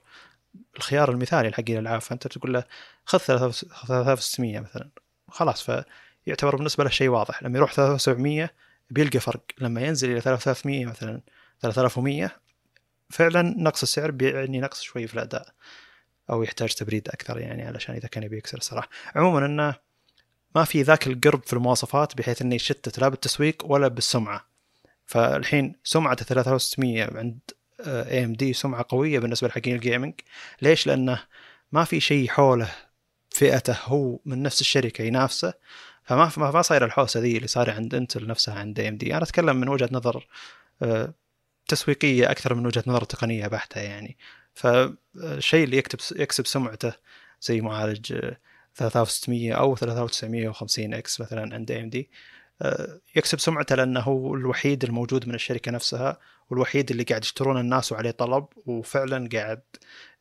الخيار 0.78 1.12
المثالي 1.12 1.54
حق 1.54 1.64
الالعاب 1.70 2.02
فانت 2.02 2.28
تقول 2.28 2.54
له 2.54 2.64
خذ 3.06 3.20
3600 3.20 4.60
مثلا. 4.60 4.90
خلاص 5.28 5.64
فيعتبر 6.26 6.56
بالنسبة 6.56 6.84
له 6.84 6.90
شيء 6.90 7.10
واضح. 7.10 7.44
لما 7.44 7.58
يروح 7.58 7.74
3700 7.74 8.50
بيلقى 8.90 9.20
فرق. 9.20 9.44
لما 9.60 9.82
ينزل 9.82 10.12
إلى 10.12 10.22
3300 10.22 10.86
مثلا 10.86 11.22
3100 11.62 12.32
فعلا 13.10 13.42
نقص 13.42 13.82
السعر 13.82 14.12
بيعني 14.12 14.62
نقص 14.62 14.82
شوي 14.82 15.08
في 15.08 15.14
الأداء. 15.14 15.48
أو 16.30 16.44
يحتاج 16.44 16.74
تبريد 16.74 17.08
أكثر 17.08 17.38
يعني 17.38 17.64
علشان 17.64 17.96
إذا 17.96 18.08
كان 18.08 18.24
يبي 18.24 18.38
يكسر 18.38 18.58
الصراحة. 18.58 18.90
عموما 19.16 19.46
إنه 19.46 19.76
ما 20.56 20.64
في 20.64 20.82
ذاك 20.82 21.08
القرب 21.08 21.44
في 21.44 21.54
المواصفات 21.54 22.18
بحيث 22.18 22.42
إنه 22.42 22.56
يشتت 22.56 23.00
لا 23.00 23.08
بالتسويق 23.08 23.64
ولا 23.66 23.88
بالسمعة. 23.88 24.46
فالحين 25.06 25.76
سمعة 25.84 26.16
3600 26.16 27.04
عند 27.18 27.40
اي 27.86 28.24
ام 28.24 28.34
دي 28.34 28.54
سمعة 28.54 28.86
قوية 28.90 29.20
بالنسبة 29.20 29.48
لحقين 29.48 29.76
الجيمنج 29.76 30.14
ليش؟ 30.62 30.88
لأنه 30.88 31.24
ما 31.72 31.84
في 31.84 32.00
شيء 32.00 32.30
حوله 32.30 32.72
فئته 33.30 33.78
هو 33.86 34.20
من 34.26 34.44
نفس 34.44 34.62
الشركة 34.62 35.02
ينافسه. 35.04 35.54
فما 36.04 36.32
ما 36.38 36.62
صاير 36.62 36.86
الحوسة 36.86 37.20
ذي 37.20 37.38
اللي 37.38 37.48
صار 37.48 37.70
عند 37.70 37.96
انتل 37.96 38.28
نفسها 38.28 38.56
عند 38.56 38.80
AMD 38.80 39.16
أنا 39.16 39.24
أتكلم 39.24 39.56
من 39.56 39.70
وجهة 39.70 39.90
نظر 39.92 40.28
آه، 40.82 41.14
تسويقية 41.68 42.32
أكثر 42.32 42.54
من 42.54 42.66
وجهة 42.66 42.84
نظر 42.88 43.04
تقنية 43.04 43.48
بحتة 43.48 43.82
يعني. 43.82 44.18
فالشيء 44.54 45.64
اللي 45.64 45.78
يكتب 45.78 46.00
يكسب 46.22 46.48
سمعته 46.48 46.94
زي 47.42 47.62
معالج 47.62 48.14
3600 48.76 49.54
أو 49.54 49.76
3950 49.76 50.94
X 50.94 51.22
مثلا 51.22 51.56
عند 51.56 51.72
AMD 51.72 52.10
يكسب 53.16 53.40
سمعته 53.40 53.76
لأنه 53.76 54.00
هو 54.00 54.36
الوحيد 54.36 54.84
الموجود 54.84 55.28
من 55.28 55.36
الشركة 55.36 55.72
نفسها 55.72 56.20
والوحيد 56.50 56.92
اللي 56.92 57.04
قاعد 57.04 57.24
يشترون 57.24 57.58
الناس 57.58 57.92
وعليه 57.92 58.12
طلب 58.12 58.46
وفعلا 58.66 59.30
قاعد 59.34 59.62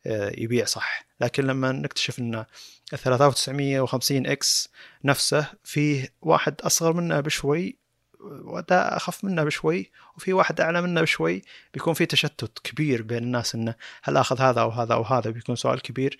آه، 0.05 0.31
يبيع 0.37 0.65
صح. 0.65 1.05
لكن 1.21 1.47
لما 1.47 1.71
نكتشف 1.71 2.19
إن 2.19 2.45
3950 2.89 4.27
X 4.27 4.69
نفسه 5.03 5.45
فيه 5.63 6.13
واحد 6.21 6.61
أصغر 6.61 6.93
منه 6.93 7.19
بشوي 7.19 7.77
واداء 8.23 8.97
أخف 8.97 9.23
منه 9.23 9.43
بشوي 9.43 9.91
وفي 10.17 10.33
واحد 10.33 10.61
أعلى 10.61 10.81
منه 10.81 11.01
بشوي 11.01 11.41
بيكون 11.73 11.93
في 11.93 12.05
تشتت 12.05 12.59
كبير 12.63 13.01
بين 13.01 13.23
الناس 13.23 13.55
إنه 13.55 13.75
هل 14.03 14.17
آخذ 14.17 14.41
هذا 14.41 14.61
أو 14.61 14.69
هذا 14.69 14.93
أو 14.93 15.01
هذا؟ 15.01 15.29
بيكون 15.29 15.55
سؤال 15.55 15.81
كبير 15.81 16.17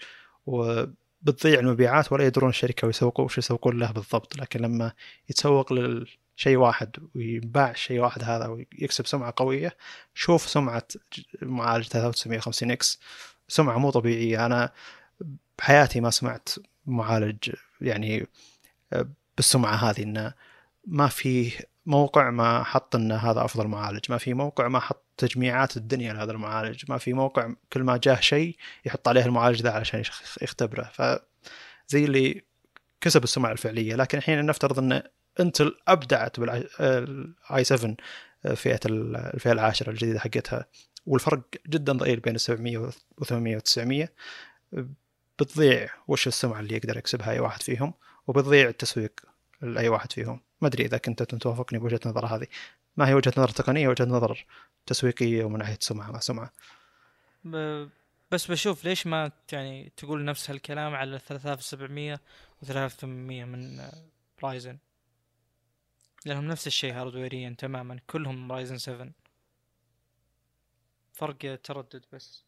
وبتضيع 1.28 1.59
المبيعات 1.59 2.11
ولا 2.11 2.26
يدرون 2.26 2.49
الشركة 2.49 2.88
ويسوقوا 2.88 3.26
وش 3.26 3.38
يسوقون 3.38 3.80
له 3.80 3.91
بالضبط. 3.91 4.38
لكن 4.38 4.59
لما 4.59 4.91
يتسوق 5.30 5.74
للشيء 5.74 6.57
واحد 6.57 6.97
وينباع 7.15 7.71
الشيء 7.71 7.99
واحد 7.99 8.24
هذا 8.24 8.47
ويكسب 8.47 9.07
سمعة 9.07 9.34
قوية 9.38 9.78
شوف 10.13 10.49
سمعة 10.49 10.88
معالج 11.41 11.88
3950 11.88 12.71
X. 12.71 12.99
سمعة 13.47 13.78
مو 13.78 13.89
طبيعية. 13.89 14.45
أنا 14.45 14.71
بحياتي 15.57 16.01
ما 16.01 16.09
سمعت 16.09 16.49
معالج 16.86 17.51
يعني 17.82 18.28
بالسمعة 19.38 19.76
هذه 19.76 20.03
إنه 20.03 20.34
ما 20.88 21.07
في 21.07 21.51
موقع 21.86 22.29
ما 22.29 22.63
حط 22.63 22.95
إن 22.95 23.11
هذا 23.11 23.45
أفضل 23.45 23.67
معالج 23.67 23.99
ما 24.09 24.17
في 24.17 24.34
موقع 24.34 24.67
ما 24.67 24.79
حط 24.79 25.05
تجميعات 25.17 25.77
الدنيا 25.77 26.13
لهذا 26.13 26.31
المعالج 26.31 26.84
ما 26.89 26.97
في 26.97 27.13
موقع 27.13 27.53
كل 27.73 27.84
ما 27.84 27.97
جاه 27.97 28.19
شيء 28.19 28.57
يحط 28.86 29.07
عليه 29.07 29.25
المعالج 29.25 29.61
ذا 29.61 29.71
علشان 29.71 30.03
يختبره. 30.41 30.91
فزي 30.93 32.05
اللي 32.05 32.41
كسب 33.01 33.23
السمعة 33.23 33.51
الفعلية 33.51 33.95
لكن 33.95 34.17
الحين 34.17 34.45
نفترض 34.45 34.79
إن 34.79 35.03
انتل 35.39 35.77
أبدعت 35.88 36.39
بال 36.39 37.63
i7 37.63 37.95
فئة 38.55 38.79
الفئة 38.86 39.51
العاشرة 39.51 39.89
الجديدة 39.89 40.19
حقتها 40.19 40.65
والفرق 41.05 41.41
جدا 41.67 41.93
ضئيل 41.93 42.19
بين 42.19 42.36
ال 42.36 42.39
700 42.39 42.77
و 42.77 42.89
800 43.23 43.55
و 43.55 43.59
900 43.59 44.09
بتضيع 45.39 45.89
وش 46.07 46.27
السمعة 46.27 46.59
اللي 46.59 46.75
يقدر 46.75 46.97
يكسبها 46.97 47.31
أي 47.31 47.39
واحد 47.39 47.61
فيهم 47.61 47.93
وبتضيع 48.27 48.69
التسويق. 48.69 49.32
لأي 49.64 49.89
واحد 49.89 50.11
فيهم. 50.11 50.41
ما 50.61 50.68
أدري 50.68 50.86
إذا 50.86 50.97
كنت 50.97 51.24
توافقني 51.24 51.80
بوجهة 51.80 51.99
النظر 52.05 52.26
هذه. 52.26 52.47
ما 52.97 53.07
هي 53.07 53.14
وجهة 53.14 53.34
نظر 53.38 53.49
تقنيه 53.49 53.88
وجهة 53.88 54.05
نظر 54.05 54.45
تسويقيه 54.86 55.43
ومن 55.43 55.59
ناحية 55.59 55.78
سمعة 55.82 56.11
ما 56.11 56.20
سمعة. 56.20 56.51
بس 58.32 58.51
بشوف 58.51 58.86
ليش 58.86 59.07
ما 59.07 59.32
يعني 59.51 59.91
تقول 59.97 60.26
نفس 60.26 60.49
هالكلام 60.49 60.95
على 60.95 61.20
3700 61.20 62.20
و 62.61 62.66
3800 62.66 63.45
من 63.45 63.89
رايزن 64.43 64.78
لأنهم 66.26 66.47
نفس 66.47 66.68
الشيء 66.68 66.93
hardware 66.93 67.49
يا 67.49 67.55
تماما 67.57 67.99
كلهم 68.07 68.51
رايزن 68.51 68.78
7 68.78 69.09
فرق 71.14 71.61
تردد 71.64 72.05
بس. 72.14 72.43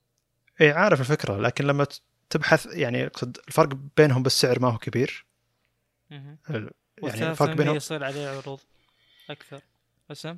اي 0.61 0.71
عارف 0.71 0.99
الفكرة 0.99 1.37
لكن 1.37 1.65
لما 1.65 1.87
تبحث 2.29 2.65
يعني 2.65 3.05
اقصد 3.05 3.37
الفرق 3.47 3.77
بينهم 3.97 4.23
بالسعر 4.23 4.59
ما 4.59 4.69
هو 4.69 4.77
كبير. 4.77 5.25
يعني 7.03 7.31
الفرق 7.31 7.53
بينهم. 7.53 7.75
يصير 7.75 8.03
عليه 8.03 8.29
عروض 8.29 8.59
أكثر. 9.29 9.61
أسم؟ 10.11 10.37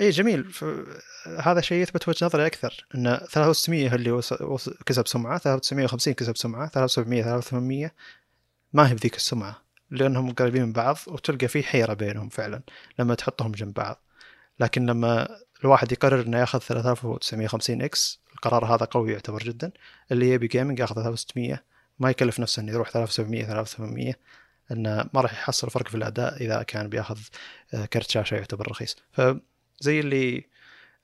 اي 0.00 0.10
جميل. 0.10 0.52
هذا 1.38 1.60
شيء 1.60 1.82
يثبت 1.82 2.08
وجهة 2.08 2.26
نظري 2.26 2.46
أكثر 2.46 2.86
إن 2.94 3.16
3600 3.30 3.94
اللي 3.94 4.20
كسب 4.86 5.06
سمعة 5.06 5.38
3950 5.38 6.14
كسب 6.14 6.36
سمعة 6.36 6.68
3700 6.68 7.22
3800 7.22 7.92
ما 8.72 8.88
هي 8.90 8.94
بذيك 8.94 9.16
السمعة 9.16 9.62
لأنهم 9.90 10.34
قريبين 10.34 10.62
من 10.62 10.72
بعض 10.72 10.96
وتلقى 11.06 11.48
في 11.48 11.62
حيرة 11.62 11.94
بينهم 11.94 12.28
فعلا 12.28 12.62
لما 12.98 13.14
تحطهم 13.14 13.52
جنب 13.52 13.74
بعض. 13.74 14.00
لكن 14.60 14.86
لما 14.86 15.28
الواحد 15.64 15.92
يقرر 15.92 16.20
إنه 16.20 16.38
يأخذ 16.38 16.58
3950 16.58 17.82
X 17.82 18.20
القرار 18.32 18.64
هذا 18.74 18.84
قوي 18.84 19.12
يعتبر 19.12 19.42
جدا. 19.42 19.72
اللي 20.12 20.30
يبي 20.30 20.46
gaming 20.46 20.78
يأخذ 20.78 20.94
3600 20.94 21.62
ما 21.98 22.10
يكلف 22.10 22.40
نفسه 22.40 22.62
إنه 22.62 22.72
يروح 22.72 22.90
3700 22.90 23.44
3800 23.44 24.14
أنه 24.70 25.04
ما 25.14 25.20
راح 25.20 25.32
يحصل 25.32 25.70
فرق 25.70 25.88
في 25.88 25.94
الأداء 25.94 26.42
إذا 26.42 26.62
كان 26.62 26.88
بياخذ 26.88 27.18
آه، 27.74 27.84
كرت 27.86 28.10
شاشة 28.10 28.34
يعتبر 28.34 28.70
رخيص. 28.70 28.96
فزي 29.12 30.00
اللي 30.00 30.46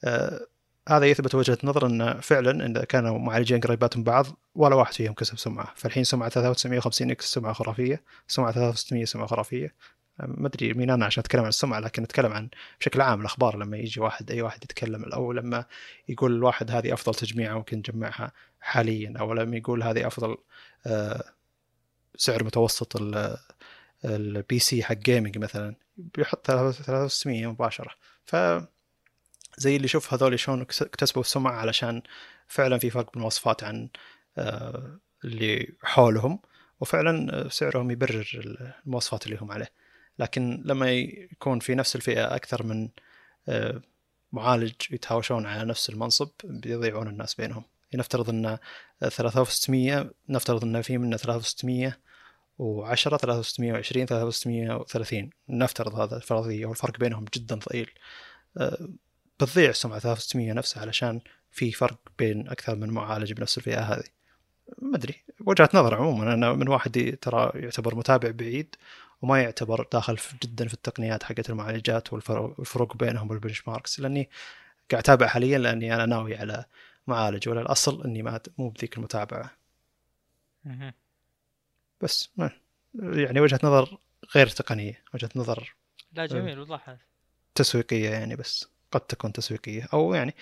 آه 0.04 0.46
هذا 0.88 1.06
يثبت 1.06 1.34
وجهة 1.34 1.58
نظر 1.64 1.86
انه 1.86 2.20
فعلا 2.20 2.66
اذا 2.66 2.84
كانوا 2.84 3.18
معالجين 3.18 3.60
قريبات 3.60 3.96
من 3.96 4.04
بعض 4.04 4.26
ولا 4.54 4.74
واحد 4.74 4.92
فيهم 4.92 5.14
كسب 5.14 5.38
سمعة. 5.38 5.72
فالحين 5.76 6.04
سمعة 6.04 6.28
3950 6.28 7.10
X 7.10 7.32
سمعة 7.32 7.52
خرافية 7.52 8.02
سمعة 8.28 8.52
3600 8.52 9.04
سمعة 9.04 9.26
خرافية. 9.26 9.74
ما 10.18 10.46
أدري 10.48 10.74
مين 10.74 10.90
أنا 10.90 11.06
عشان 11.06 11.20
أتكلم 11.20 11.42
عن 11.42 11.48
السمعة 11.48 11.80
لكن 11.80 12.02
أتكلم 12.02 12.32
عن 12.32 12.48
بشكل 12.80 13.00
عام 13.00 13.20
الأخبار. 13.20 13.56
لما 13.56 13.76
يجي 13.76 14.00
واحد 14.00 14.30
أي 14.30 14.42
واحد 14.42 14.64
يتكلم 14.64 15.04
أو 15.04 15.32
لما 15.32 15.64
يقول 16.08 16.32
الواحد 16.34 16.70
هذه 16.70 16.92
أفضل 16.92 17.14
تجميعة 17.14 17.54
ممكن 17.54 17.78
نجمعها 17.78 18.32
حاليا 18.60 19.14
أو 19.20 19.34
لما 19.34 19.56
يقول 19.56 19.82
هذه 19.82 20.06
أفضل 20.06 20.36
آه، 20.86 21.24
سعر 22.18 22.44
متوسط 22.44 22.96
ال 24.04 24.58
PC 24.58 24.84
حق 24.84 24.94
gaming 24.94 25.38
مثلا 25.38 25.74
بيحط 25.96 26.46
3600 26.46 27.46
مباشرة. 27.46 27.90
ف 28.24 28.36
زي 29.58 29.76
اللي 29.76 29.88
شوف 29.88 30.14
هذول 30.14 30.38
شلون 30.38 30.60
اكتسبوا 30.60 31.22
السمعة 31.22 31.52
علشان 31.52 32.02
فعلا 32.48 32.78
في 32.78 32.90
فرق 32.90 33.12
بالمواصفات 33.12 33.64
عن 33.64 33.88
آه، 34.38 34.98
اللي 35.24 35.74
حولهم. 35.82 36.40
وفعلا 36.80 37.48
سعرهم 37.48 37.90
يبرر 37.90 38.56
المواصفات 38.86 39.26
اللي 39.26 39.38
هم 39.40 39.52
عليه. 39.52 39.72
لكن 40.18 40.62
لما 40.64 40.90
يكون 40.90 41.58
في 41.60 41.74
نفس 41.74 41.96
الفئة 41.96 42.34
أكثر 42.36 42.62
من 42.62 42.88
آه، 43.48 43.82
معالج 44.32 44.74
يتهاوشون 44.90 45.46
على 45.46 45.64
نفس 45.64 45.90
المنصب 45.90 46.30
بيضيعون 46.44 47.08
الناس 47.08 47.34
بينهم. 47.34 47.64
نفترض 47.94 48.30
أن 48.30 48.58
3600 49.00 50.10
نفترض 50.28 50.64
أن 50.64 50.82
في 50.82 50.98
منه 50.98 51.16
3600 51.16 52.07
و10 52.58 52.94
3620 52.94 54.06
3630 54.06 55.30
نفترض 55.48 55.94
هذا 55.94 56.16
الفرضية 56.16 56.66
والفرق 56.66 56.98
بينهم 56.98 57.24
جدا 57.34 57.54
ضئيل 57.54 57.90
آه، 58.56 58.88
بتضيع 59.40 59.70
السمعة 59.70 59.98
3600 59.98 60.52
نفسها 60.52 60.80
علشان 60.80 61.20
في 61.50 61.72
فرق 61.72 61.98
بين 62.18 62.48
أكثر 62.48 62.74
من 62.74 62.90
معالج 62.90 63.32
بنفس 63.32 63.58
الفئة 63.58 63.80
هذه. 63.80 64.04
ما 64.82 64.96
أدري. 64.96 65.24
وجهة 65.40 65.68
نظر 65.74 65.94
عموما. 65.94 66.34
أنا 66.34 66.52
من 66.52 66.68
واحد 66.68 67.18
ترى 67.22 67.52
يعتبر 67.54 67.94
متابع 67.94 68.30
بعيد 68.30 68.76
وما 69.22 69.42
يعتبر 69.42 69.88
داخل 69.92 70.18
جدا 70.42 70.68
في 70.68 70.74
التقنيات 70.74 71.22
حقت 71.22 71.50
المعالجات 71.50 72.12
والفروق 72.12 72.96
بينهم 72.96 73.30
والبنش 73.30 73.68
ماركس 73.68 74.00
لأني 74.00 74.30
قاعد 74.90 75.02
أتابع 75.02 75.26
حاليا 75.26 75.58
لأني 75.58 75.94
أنا 75.94 76.06
ناوي 76.06 76.36
على 76.36 76.64
معالج. 77.06 77.48
ولا 77.48 77.60
الاصل 77.60 78.04
أني 78.04 78.22
ما 78.22 78.40
مو 78.58 78.68
بذيك 78.68 78.96
المتابعة. 78.96 79.50
بس 82.00 82.30
ما 82.36 82.50
يعني 82.94 83.40
وجهة 83.40 83.60
نظر 83.62 83.98
غير 84.34 84.46
تقنية، 84.46 85.02
وجهة 85.14 85.30
نظر 85.36 85.74
لا 86.12 86.26
جميل 86.26 86.58
وضحت 86.58 86.96
تسويقية 87.54 88.10
يعني 88.10 88.36
بس 88.36 88.68
قد 88.92 89.00
تكون 89.00 89.32
تسويقية 89.32 89.88
أو 89.92 90.14
يعني 90.14 90.34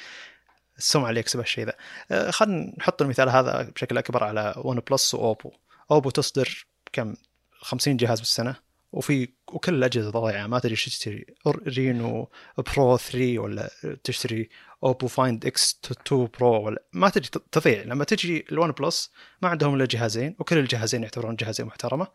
السمعة 0.78 1.08
اللي 1.08 1.20
يكسبها 1.20 1.44
الشيء 1.44 1.64
ذا. 1.66 1.72
آه، 2.10 2.30
خلينا 2.30 2.74
نحط 2.78 3.02
المثال 3.02 3.28
هذا 3.28 3.62
بشكل 3.62 3.98
أكبر 3.98 4.24
على 4.24 4.54
ون 4.56 4.80
بلس 4.90 5.14
وأوبو. 5.14 5.52
أوبو 5.90 6.10
تصدر 6.10 6.66
كم 6.92 7.14
50 7.52 7.96
جهاز 7.96 8.20
بالسنة 8.20 8.56
وفي 8.92 9.28
وكل 9.52 9.74
الأجهزة 9.74 10.10
ضايعة. 10.10 10.46
ما 10.46 10.58
تدري 10.58 10.72
إيش 10.72 10.84
تشتري. 10.84 11.26
رينو 11.46 12.30
برو 12.58 12.96
3 12.96 13.38
ولا 13.38 13.70
تشتري 14.04 14.48
أوبو 14.84 15.06
فايند 15.06 15.46
إكس 15.46 15.80
2 15.84 16.28
برو 16.38 16.62
ولا 16.62 16.82
ما 16.92 17.08
تدري 17.08 17.28
تضيع. 17.52 17.82
لما 17.82 18.04
تجي 18.04 18.44
الون 18.52 18.72
بلس 18.72 19.12
ما 19.42 19.48
عندهم 19.48 19.74
إلا 19.74 19.84
جهازين 19.84 20.36
وكل 20.38 20.58
الجهازين 20.58 21.02
يعتبرون 21.02 21.36
جهازين 21.36 21.66
محترمة. 21.66 22.06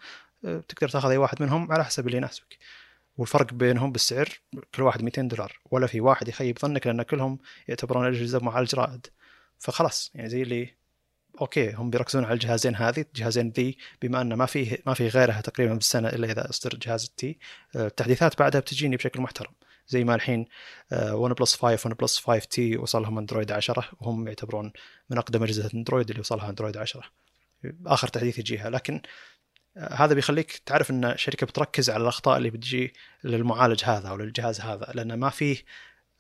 أه، 0.46 0.64
تقدر 0.68 0.90
تاخذ 0.90 1.10
أي 1.10 1.18
واحد 1.18 1.42
منهم 1.44 1.72
على 1.72 1.86
حسب 1.86 2.08
اللي 2.08 2.18
يناسبك. 2.18 2.58
والفرق 3.18 3.54
بينهم 3.54 3.92
بالسعر 3.92 4.30
كل 4.76 4.84
واحد 4.84 5.04
200 5.04 5.28
دولار. 5.28 5.60
ولا 5.72 5.88
في 5.88 6.02
واحد 6.02 6.28
يخيب 6.28 6.60
ظنك 6.60 6.88
لأن 6.88 7.02
كلهم 7.04 7.40
يعتبرون 7.68 8.06
أجهزة 8.06 8.40
معالج 8.40 8.76
رائد 8.76 9.08
فخلاص 9.60 10.12
يعني 10.16 10.30
زي 10.30 10.42
اللي 10.42 10.81
okay 11.42 11.74
هم 11.74 11.90
بيركزون 11.90 12.26
على 12.26 12.34
الجهازين 12.34 12.76
هذه. 12.76 13.06
الجهازين 13.16 13.50
ذي 13.50 13.78
بما 14.02 14.22
انه 14.22 14.36
ما 14.36 14.46
فيه 14.46 14.78
ما 14.86 14.94
في 14.94 15.08
غيرها 15.08 15.42
تقريبا 15.42 15.74
بالسنة 15.74 16.10
إلا 16.10 16.32
إذا 16.32 16.50
أصدر 16.50 16.76
جهاز 16.76 17.04
ال 17.04 17.22
T 17.22 17.40
آه، 17.76 17.88
التحديثات 17.88 18.40
بعدها 18.40 18.62
بتجيني 18.62 18.96
بشكل 18.96 19.22
محترم. 19.22 19.52
زي 19.88 20.04
ما 20.04 20.16
الحين 20.16 20.46
ون 20.94 21.34
بلس 21.34 21.56
5 21.56 21.88
ون 21.88 21.94
بلس 21.94 22.20
5 22.20 22.40
تي 22.46 22.78
وصل 22.78 23.02
لهم 23.02 23.18
اندرويد 23.18 23.52
10 23.52 23.90
وهم 24.02 24.28
يعتبرون 24.28 24.72
من 25.10 25.18
أقدم 25.18 25.44
أجهزة 25.44 25.70
اندرويد 25.74 26.10
اللي 26.10 26.20
وصلها 26.20 26.50
اندرويد 26.50 26.78
10 26.78 27.04
آخر 27.86 28.08
تحديث 28.08 28.40
يجيها. 28.40 28.70
لكن 28.70 29.02
آه، 29.78 29.94
هذا 29.94 30.14
بيخليك 30.14 30.58
تعرف 30.66 30.92
أن 30.92 31.06
الشركة 31.06 31.46
بتركز 31.48 31.90
على 31.90 32.04
الأخطاء 32.04 32.38
اللي 32.38 32.50
بتجي 32.50 32.94
للمعالج 33.24 33.84
هذا 33.86 34.10
أو 34.10 34.18
للجهاز 34.18 34.62
هذا 34.62 34.92
لأنه 34.96 35.16
ما 35.16 35.30
فيه 35.30 35.58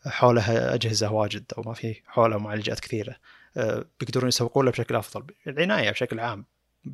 حوله 0.05 0.74
أجهزة 0.74 1.12
واجد 1.12 1.51
أو 1.57 1.64
ما 1.64 1.74
فيه 1.74 2.03
حوله 2.05 2.38
معالجات 2.38 2.80
كثيرة. 2.80 3.16
بيقدرون 3.99 4.28
يسوقون 4.28 4.66
له 4.66 4.72
بشكل 4.72 4.95
أفضل 4.95 5.26
العناية 5.47 5.91
بشكل 5.91 6.20
عام 6.20 6.45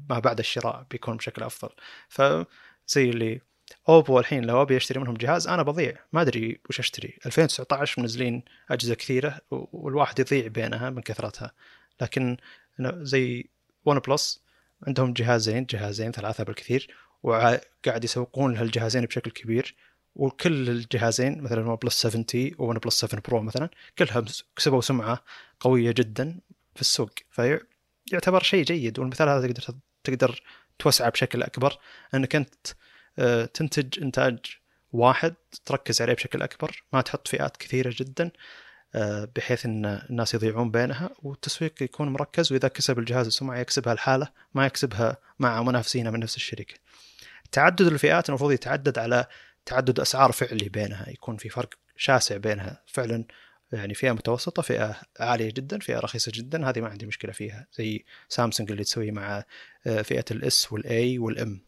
ما 0.10 0.20
بعد 0.20 0.40
الشراء 0.40 0.86
بيكون 0.92 1.18
بشكل 1.18 1.44
أفضل. 1.44 1.70
فزي 2.10 3.10
اللي 3.10 3.42
أوبو 3.90 4.20
الحين 4.20 4.46
لو 4.46 4.62
أبي 4.62 4.78
أشتري 4.78 5.00
منهم 5.00 5.14
جهاز 5.14 5.48
أنا 5.48 5.64
بضيع 5.64 5.96
ما 6.14 6.22
أدري 6.22 6.62
وش 6.70 6.80
أشتري. 6.80 7.18
2019 7.26 8.02
منزلين 8.02 8.44
أجهزة 8.72 8.96
كثيرة 8.96 9.42
والواحد 9.52 10.20
يضيع 10.20 10.48
بينها 10.48 10.90
من 10.90 11.02
كثرتها. 11.02 11.52
لكن 12.02 12.38
زي 12.82 13.50
ون 13.86 14.00
بلس 14.00 14.44
عندهم 14.88 15.14
جهازين 15.14 15.66
جهازين 15.66 16.12
ثلاثة 16.12 16.44
بالكثير 16.44 16.96
وقاعد 17.24 18.04
يسوقون 18.04 18.54
لهالجهازين 18.54 19.06
بشكل 19.06 19.32
كبير. 19.32 19.76
وكل 20.18 20.70
الجهازين 20.70 21.42
مثلا 21.42 21.70
ون 21.70 21.76
بلس 21.76 22.02
7 22.02 22.22
T 22.24 22.56
وون 22.58 22.78
بلس 22.78 23.00
7 23.00 23.22
Pro 23.28 23.42
مثلا 23.42 23.70
كلها 23.98 24.26
كسبوا 24.56 24.82
سمعة 24.82 25.24
قوية 25.60 25.92
جدا 25.92 26.40
في 26.76 26.82
السوق. 26.82 27.10
فيعتبر 27.32 28.44
شيء 28.44 28.64
جيد 28.64 29.00
والمثال 29.00 29.30
هذا 29.30 29.48
تقدر 29.48 29.76
تقدر 30.04 30.42
توسعه 30.80 31.10
بشكل 31.10 31.44
أكبر. 31.44 31.78
إنك 32.14 32.36
أنت 32.36 32.56
آه، 33.20 33.46
تنتج 33.46 34.04
إنتاج 34.04 34.40
واحد 34.92 35.36
تركز 35.66 36.02
عليه 36.02 36.14
بشكل 36.14 36.42
أكبر 36.42 36.84
ما 36.94 37.02
تحط 37.02 37.28
فئات 37.28 37.58
كثيرة 37.58 37.94
جدا 37.98 38.32
آه، 38.96 39.30
بحيث 39.36 39.66
إن 39.66 39.86
الناس 39.86 40.34
يضيعون 40.34 40.72
بينها 40.72 41.10
والتسويق 41.24 41.84
يكون 41.84 42.10
مركز. 42.10 42.52
وإذا 42.52 42.68
كسب 42.68 43.00
الجهاز 43.00 43.28
السمعة 43.28 43.58
يكسبها 43.58 43.94
الحالة 43.94 44.28
ما 44.54 44.66
يكسبها 44.66 45.18
مع 45.40 45.64
منافسينه 45.64 46.10
من 46.10 46.20
نفس 46.20 46.36
الشركة. 46.36 46.76
تعدد 47.52 47.82
الفئات 47.82 48.30
المفروض 48.30 48.52
يتعدد 48.52 49.00
على 49.00 49.26
تعدد 49.68 50.00
أسعار 50.00 50.32
فعلي 50.32 50.70
بينها 50.70 51.10
يكون 51.10 51.38
في 51.38 51.50
فرق 51.50 51.74
شاسع 51.98 52.38
بينها 52.38 52.84
فعلا 52.88 53.26
يعني 53.72 53.94
فئة 53.94 54.12
متوسطة 54.12 54.62
فئة 54.62 55.02
عالية 55.20 55.52
جدا 55.52 55.80
فئة 55.80 56.00
رخيصة 56.00 56.32
جدا 56.36 56.70
هذه 56.70 56.82
ما 56.82 56.88
عندي 56.88 57.06
مشكلة 57.06 57.32
فيها 57.32 57.68
زي 57.74 58.06
سامسونج 58.30 58.72
اللي 58.72 58.84
تسوي 58.84 59.12
مع 59.12 59.44
آه، 59.88 60.02
فئة 60.02 60.26
ال 60.32 60.53
S 60.53 60.74
وال 60.74 61.20
A 61.20 61.30
وال 61.30 61.51
M 61.51 61.62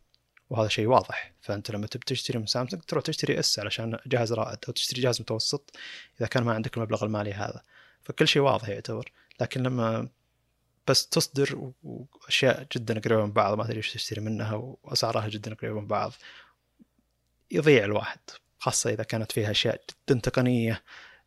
وهذا 0.49 0.67
شيء 0.67 0.87
واضح. 0.87 1.33
فأنت 1.41 1.71
لما 1.71 1.87
تبي 1.87 2.05
تشتري 2.05 2.39
من 2.39 2.45
سامسونج 2.45 2.81
تروح 2.83 3.03
تشتري 3.03 3.39
اس 3.39 3.59
علشان 3.59 3.97
جهاز 4.05 4.33
رائد 4.33 4.57
أو 4.67 4.73
تشتري 4.73 5.01
جهاز 5.01 5.21
متوسط 5.21 5.75
إذا 6.19 6.27
كان 6.27 6.43
ما 6.43 6.53
عندك 6.53 6.77
المبلغ 6.77 7.03
المالي 7.03 7.33
هذا. 7.33 7.63
فكل 8.03 8.27
شيء 8.27 8.41
واضح 8.41 8.69
يعتبر. 8.69 9.11
لكن 9.41 9.63
لما 9.63 10.09
بس 10.87 11.07
تصدر 11.07 11.71
واشياء 11.83 12.67
جدا 12.75 12.99
قريبة 12.99 13.25
من 13.25 13.31
بعض 13.31 13.57
ما 13.57 13.63
تدري 13.63 13.77
إيش 13.77 13.93
تشتري 13.93 14.21
منها 14.21 14.55
وأسعارها 14.83 15.27
جدا 15.27 15.53
قريبة 15.53 15.79
من 15.79 15.87
بعض 15.87 16.13
يضيع 17.51 17.85
الواحد 17.85 18.19
خاصة 18.57 18.89
إذا 18.89 19.03
كانت 19.03 19.31
فيها 19.31 19.51
أشياء 19.51 19.81
جدا 20.09 20.19
تقنية 20.19 20.83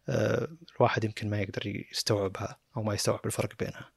آه، 0.09 0.49
الواحد 0.77 1.05
يمكن 1.05 1.31
ما 1.31 1.41
يقدر 1.41 1.67
يستوعبها 1.93 2.59
أو 2.77 2.83
ما 2.83 2.95
يستوعب 2.95 3.21
الفرق 3.27 3.59
بينها 3.59 3.91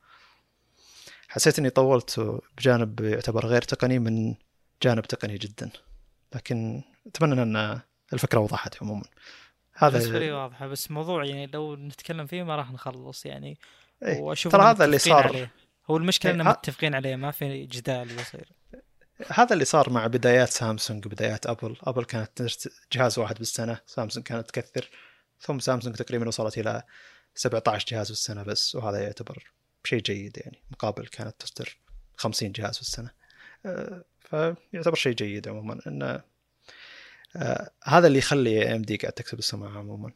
حسيت 1.28 1.60
إني 1.60 1.70
طولت 1.70 2.42
بجانب 2.58 3.02
يعتبر 3.02 3.46
غير 3.46 3.62
تقني 3.62 4.00
من 4.00 4.36
جانب 4.84 5.04
تقني 5.04 5.38
جدا 5.38 5.70
لكن 6.36 6.84
أتمنى 7.08 7.42
أن 7.42 7.82
الفكرة 8.14 8.40
وضحت 8.40 8.84
عموما 8.84 9.04
هذا 9.74 9.98
بالنسبة 9.98 10.20
لي 10.20 10.32
واضحة 10.32 10.68
بس 10.68 10.92
موضوع 10.92 11.26
يعني 11.26 11.48
لو 11.48 11.76
نتكلم 11.76 12.26
فيه 12.26 12.44
ما 12.44 12.56
راح 12.56 12.72
نخلص 12.72 13.26
يعني 13.26 13.58
إيه. 14.04 14.20
وأشوف 14.20 14.52
ترى 14.52 14.64
هذا 14.64 14.86
اللي 14.86 14.98
صار 14.98 15.28
عليه. 15.28 15.52
هو 15.90 15.98
المشكلة 15.98 16.32
إيه. 16.32 16.40
اننا 16.40 16.50
متفقين 16.50 16.96
عليه 16.96 17.16
ما 17.16 17.32
في 17.32 17.66
جدال 17.66 18.20
يصير 18.20 18.50
هذا 19.28 19.54
اللي 19.54 19.66
صار 19.66 19.90
مع 19.90 20.08
بدايات 20.08 20.50
سامسونج 20.50 21.08
بدايات 21.08 21.48
أبل. 21.48 21.76
أبل 21.84 22.04
كانت 22.06 22.42
جهاز 22.94 23.20
واحد 23.20 23.38
بالسنة 23.38 23.80
سامسونج 23.86 24.26
كانت 24.26 24.50
تكثر. 24.50 24.90
ثم 25.42 25.60
سامسونج 25.60 25.96
تقريبا 25.96 26.28
وصلت 26.28 26.58
إلى 26.58 26.84
17 27.36 27.86
جهاز 27.88 28.10
بالسنة 28.10 28.44
بس 28.44 28.76
وهذا 28.76 29.00
يعتبر 29.04 29.52
شيء 29.84 30.00
جيد 30.00 30.38
يعني. 30.38 30.64
مقابل 30.72 31.08
كانت 31.08 31.36
تصدر 31.40 31.78
50 32.18 32.52
جهاز 32.52 32.76
في 32.76 32.82
السنة 32.82 33.12
آه، 33.66 34.06
فيعتبر 34.20 34.96
شيء 34.96 35.14
جيد 35.14 35.48
عموما. 35.48 35.80
انه 35.88 36.22
آه 37.36 37.72
هذا 37.84 38.08
اللي 38.08 38.20
يخلي 38.20 38.76
ام 38.76 38.82
دي 38.82 38.98
قاعد 38.98 39.14
تكسب 39.14 39.40
السمعة 39.40 39.78
عموما. 39.78 40.12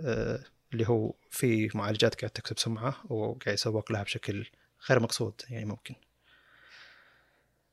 آه 0.00 0.44
اللي 0.72 0.88
هو 0.88 1.14
في 1.30 1.70
معالجات 1.74 2.14
قاعد 2.14 2.30
تكسب 2.30 2.58
سمعة 2.58 3.12
وقاعد 3.12 3.54
يسوق 3.54 3.92
لها 3.92 4.02
بشكل 4.02 4.46
غير 4.90 5.00
مقصود 5.00 5.42
يعني 5.50 5.64
ممكن. 5.64 5.94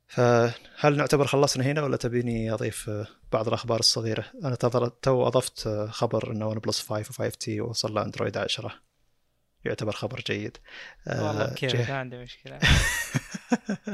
فهل 0.07 0.97
نعتبر 0.97 1.27
خلصنا 1.27 1.63
هنا 1.63 1.83
ولا 1.83 1.97
تبيني 1.97 2.53
أضيف 2.53 2.89
آه، 2.89 3.07
بعض 3.31 3.47
الأخبار 3.47 3.79
الصغيرة؟ 3.79 4.25
أنا 4.43 4.55
تو 5.01 5.27
أضفت 5.27 5.67
آه، 5.67 5.87
خبر 5.87 6.31
إنه 6.31 6.47
ون 6.47 6.59
بلس 6.59 6.89
5 6.89 7.11
و5 7.11 7.37
T 7.37 7.61
وصل 7.61 7.93
له 7.93 8.01
اندرويد 8.01 8.37
10 8.37 8.73
يعتبر 9.65 9.91
خبر 9.91 10.19
جيد. 10.27 10.57
والله 11.07 11.53
كيف 11.53 11.89
ما 11.89 11.97
عندي 11.97 12.17
مشكلة. 12.17 12.59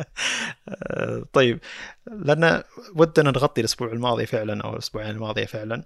طيب. 1.34 1.60
لأن 2.08 2.64
ودنا 2.96 3.32
نغطي 3.32 3.62
الأسبوع 3.62 3.92
الماضي 3.92 4.26
فعلا 4.26 4.64
أو 4.64 4.74
الأسبوعين 4.74 5.10
الماضية 5.10 5.46
فعلا. 5.46 5.84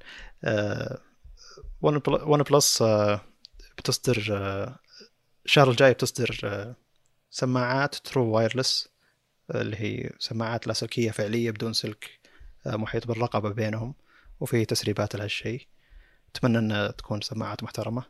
ون 1.82 2.44
بلس 2.44 2.84
بتصدر 3.78 4.28
آه، 4.32 4.80
الشهر 5.46 5.70
الجاي 5.70 5.94
بتصدر 5.94 6.40
آه، 6.44 6.76
سماعات 7.30 7.96
true 7.96 8.26
wireless 8.26 8.90
اللي 9.56 9.78
هي 9.78 10.10
سماعات 10.20 10.68
لاسلكية 10.68 11.12
فعلية 11.12 11.52
بدون 11.52 11.74
سلك 11.74 12.20
آه، 12.68 12.76
محيط 12.76 13.08
بالرقبة 13.08 13.50
بينهم 13.50 13.96
وفي 14.40 14.66
تسريبات 14.66 15.16
لهالشيء 15.16 15.68
أتمنى 16.36 16.58
ان 16.58 16.96
تكون 16.98 17.22
سماعات 17.22 17.64
محترمة. 17.64 18.04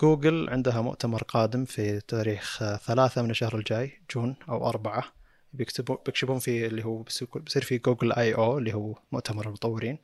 جوجل 0.00 0.50
عندها 0.50 0.80
مؤتمر 0.80 1.22
قادم 1.22 1.64
في 1.64 2.00
تاريخ 2.00 2.76
ثلاثة 2.76 3.22
من 3.22 3.30
الشهر 3.30 3.56
الجاي 3.56 4.02
June 4.14 4.36
أو 4.48 4.68
أربعة. 4.68 5.04
بيكتبوا 5.52 5.96
بيكشفون 6.06 6.38
في 6.38 6.66
اللي 6.66 6.84
هو 6.84 7.02
بيصير 7.02 7.62
في 7.62 7.78
جوجل 7.78 8.12
I/O 8.12 8.58
اللي 8.58 8.74
هو 8.74 8.98
مؤتمر 9.12 9.46
المطورين. 9.46 9.98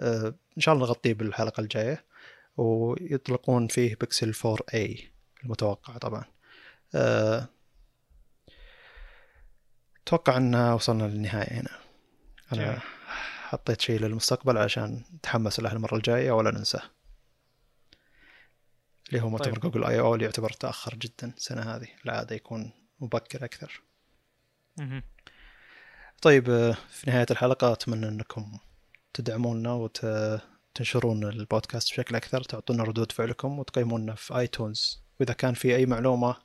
آه 0.00 0.34
إن 0.56 0.62
شاء 0.62 0.74
الله 0.74 0.86
نغطيه 0.86 1.14
بالحلقة 1.14 1.60
الجاية. 1.60 2.04
ويطلقون 2.56 3.68
فيه 3.68 3.96
بيكسل 4.00 4.32
4 4.44 4.58
a 4.74 5.10
المتوقع 5.44 5.98
طبعا. 5.98 6.24
آه 6.94 7.48
أتوقع 10.08 10.36
أن 10.36 10.54
وصلنا 10.54 11.04
للنهاية 11.04 11.60
هنا. 11.60 11.70
أنا 12.52 12.64
جميل. 12.64 12.80
حطيت 13.48 13.80
شيء 13.80 14.00
للمستقبل 14.00 14.58
عشان 14.58 15.02
نتحمس 15.14 15.60
له 15.60 15.72
المرة 15.72 15.96
الجاية 15.96 16.30
ولا 16.30 16.50
ننساه. 16.50 16.82
اللي 19.08 19.22
هو 19.22 19.28
مؤتمر 19.28 19.54
طيب. 19.54 19.62
جوجل 19.62 19.84
آي 19.84 20.00
أو 20.00 20.14
اللي 20.14 20.24
يعتبر 20.24 20.50
تأخر 20.50 20.94
جدا 20.94 21.32
السنة 21.36 21.62
هذه. 21.62 21.88
العاده 22.04 22.36
يكون 22.36 22.70
مبكر 23.00 23.44
أكثر. 23.44 23.82
طيب 26.22 26.50
آه، 26.50 26.76
في 26.90 27.10
نهاية 27.10 27.26
الحلقة 27.30 27.72
أتمنى 27.72 28.08
أنكم 28.08 28.58
تدعمونا 29.14 29.72
وتنشرون 29.72 31.24
البودكاست 31.24 31.90
بشكل 31.90 32.16
أكثر 32.16 32.42
تعطونا 32.42 32.82
ردود 32.82 33.12
فعلكم 33.12 33.58
وتقيمونا 33.58 34.14
في 34.14 34.38
آيتونز. 34.38 35.02
وإذا 35.20 35.32
كان 35.32 35.54
في 35.54 35.76
أي 35.76 35.86
معلومة 35.86 36.36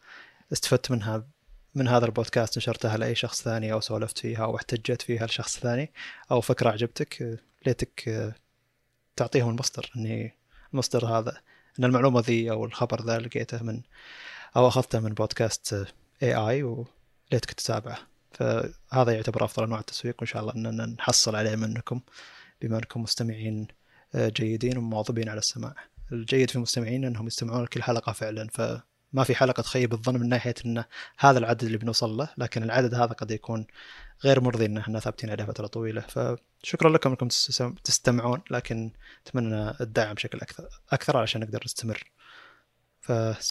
استفدت 0.54 0.92
منها 0.92 1.28
من 1.76 1.88
هذا 1.88 2.06
البودكاست 2.06 2.58
نشرتها 2.58 2.98
لأي 2.98 3.16
شخص 3.16 3.42
ثاني 3.42 3.74
أو 3.74 3.82
سولفت 3.82 4.18
فيها 4.18 4.44
أو 4.44 4.56
احتجت 4.56 5.02
فيها 5.02 5.26
لشخص 5.26 5.60
ثاني 5.60 5.92
أو 6.32 6.42
فكرة 6.42 6.70
عجبتك 6.70 7.40
ليتك 7.66 8.34
تعطيهم 9.16 9.50
المصدر 9.50 9.92
إني 9.96 10.34
المصدر 10.74 11.06
هذا 11.06 11.42
إن 11.80 11.86
المعلومة 11.86 12.20
ذي 12.20 12.52
أو 12.52 12.66
الخبر 12.66 13.02
ذا 13.06 13.20
لقيته 13.20 13.64
من 13.64 13.82
أو 14.56 14.68
أخذته 14.68 15.00
من 15.00 15.14
بودكاست 15.14 15.86
اي 16.24 16.36
اي 16.36 16.64
وليتك 16.64 17.52
تتابعه. 17.52 17.98
فهذا 18.32 19.12
يعتبر 19.12 19.46
أفضل 19.46 19.64
أنواع 19.64 19.80
التسويق 19.80 20.16
وإن 20.20 20.28
شاء 20.28 20.42
الله 20.42 20.56
إننا 20.56 20.86
نحصل 20.86 21.36
عليه 21.36 21.56
منكم 21.56 22.02
بما 22.62 22.78
أنكم 22.78 23.02
مستمعين 23.02 23.68
آه، 24.16 24.30
جيدين 24.30 24.78
ومواظبين 24.78 25.30
على 25.30 25.40
السماع. 25.40 25.76
الجيد 26.12 26.50
في 26.50 26.56
المستمعين 26.56 27.06
إنهم 27.06 27.28
يستمعون 27.28 27.64
لكل 27.64 27.84
حلقة 27.84 28.12
فعلا 28.12 28.48
فما 29.14 29.24
في 29.24 29.36
حلقة 29.36 29.62
تخيب 29.62 29.94
الظن 29.94 30.20
من 30.20 30.30
ناحية 30.30 30.54
إن 30.66 30.84
هذا 31.18 31.40
العدد 31.40 31.64
اللي 31.64 31.78
بنوصل 31.78 32.10
له 32.18 32.30
لكن 32.38 32.64
العدد 32.64 32.94
هذا 32.94 33.14
قد 33.14 33.32
يكون 33.32 33.68
غير 34.24 34.42
مرضي 34.42 34.66
إن 34.66 34.78
إحنا 34.78 35.00
ثابتين 35.00 35.30
عليه 35.30 35.44
فترة 35.44 35.68
طويلة. 35.68 36.02
فشكرا 36.02 36.90
لكم 36.90 37.10
إنكم 37.10 37.28
تستمعون 37.84 38.42
لكن 38.52 38.92
أتمنى 39.28 39.74
الدعم 39.82 40.14
بشكل 40.14 40.40
أكثر 40.42 40.68
أكثر 40.92 41.18
علشان 41.18 41.42
نقدر 41.42 41.62
نستمر. 41.66 42.04
ف 43.02 43.12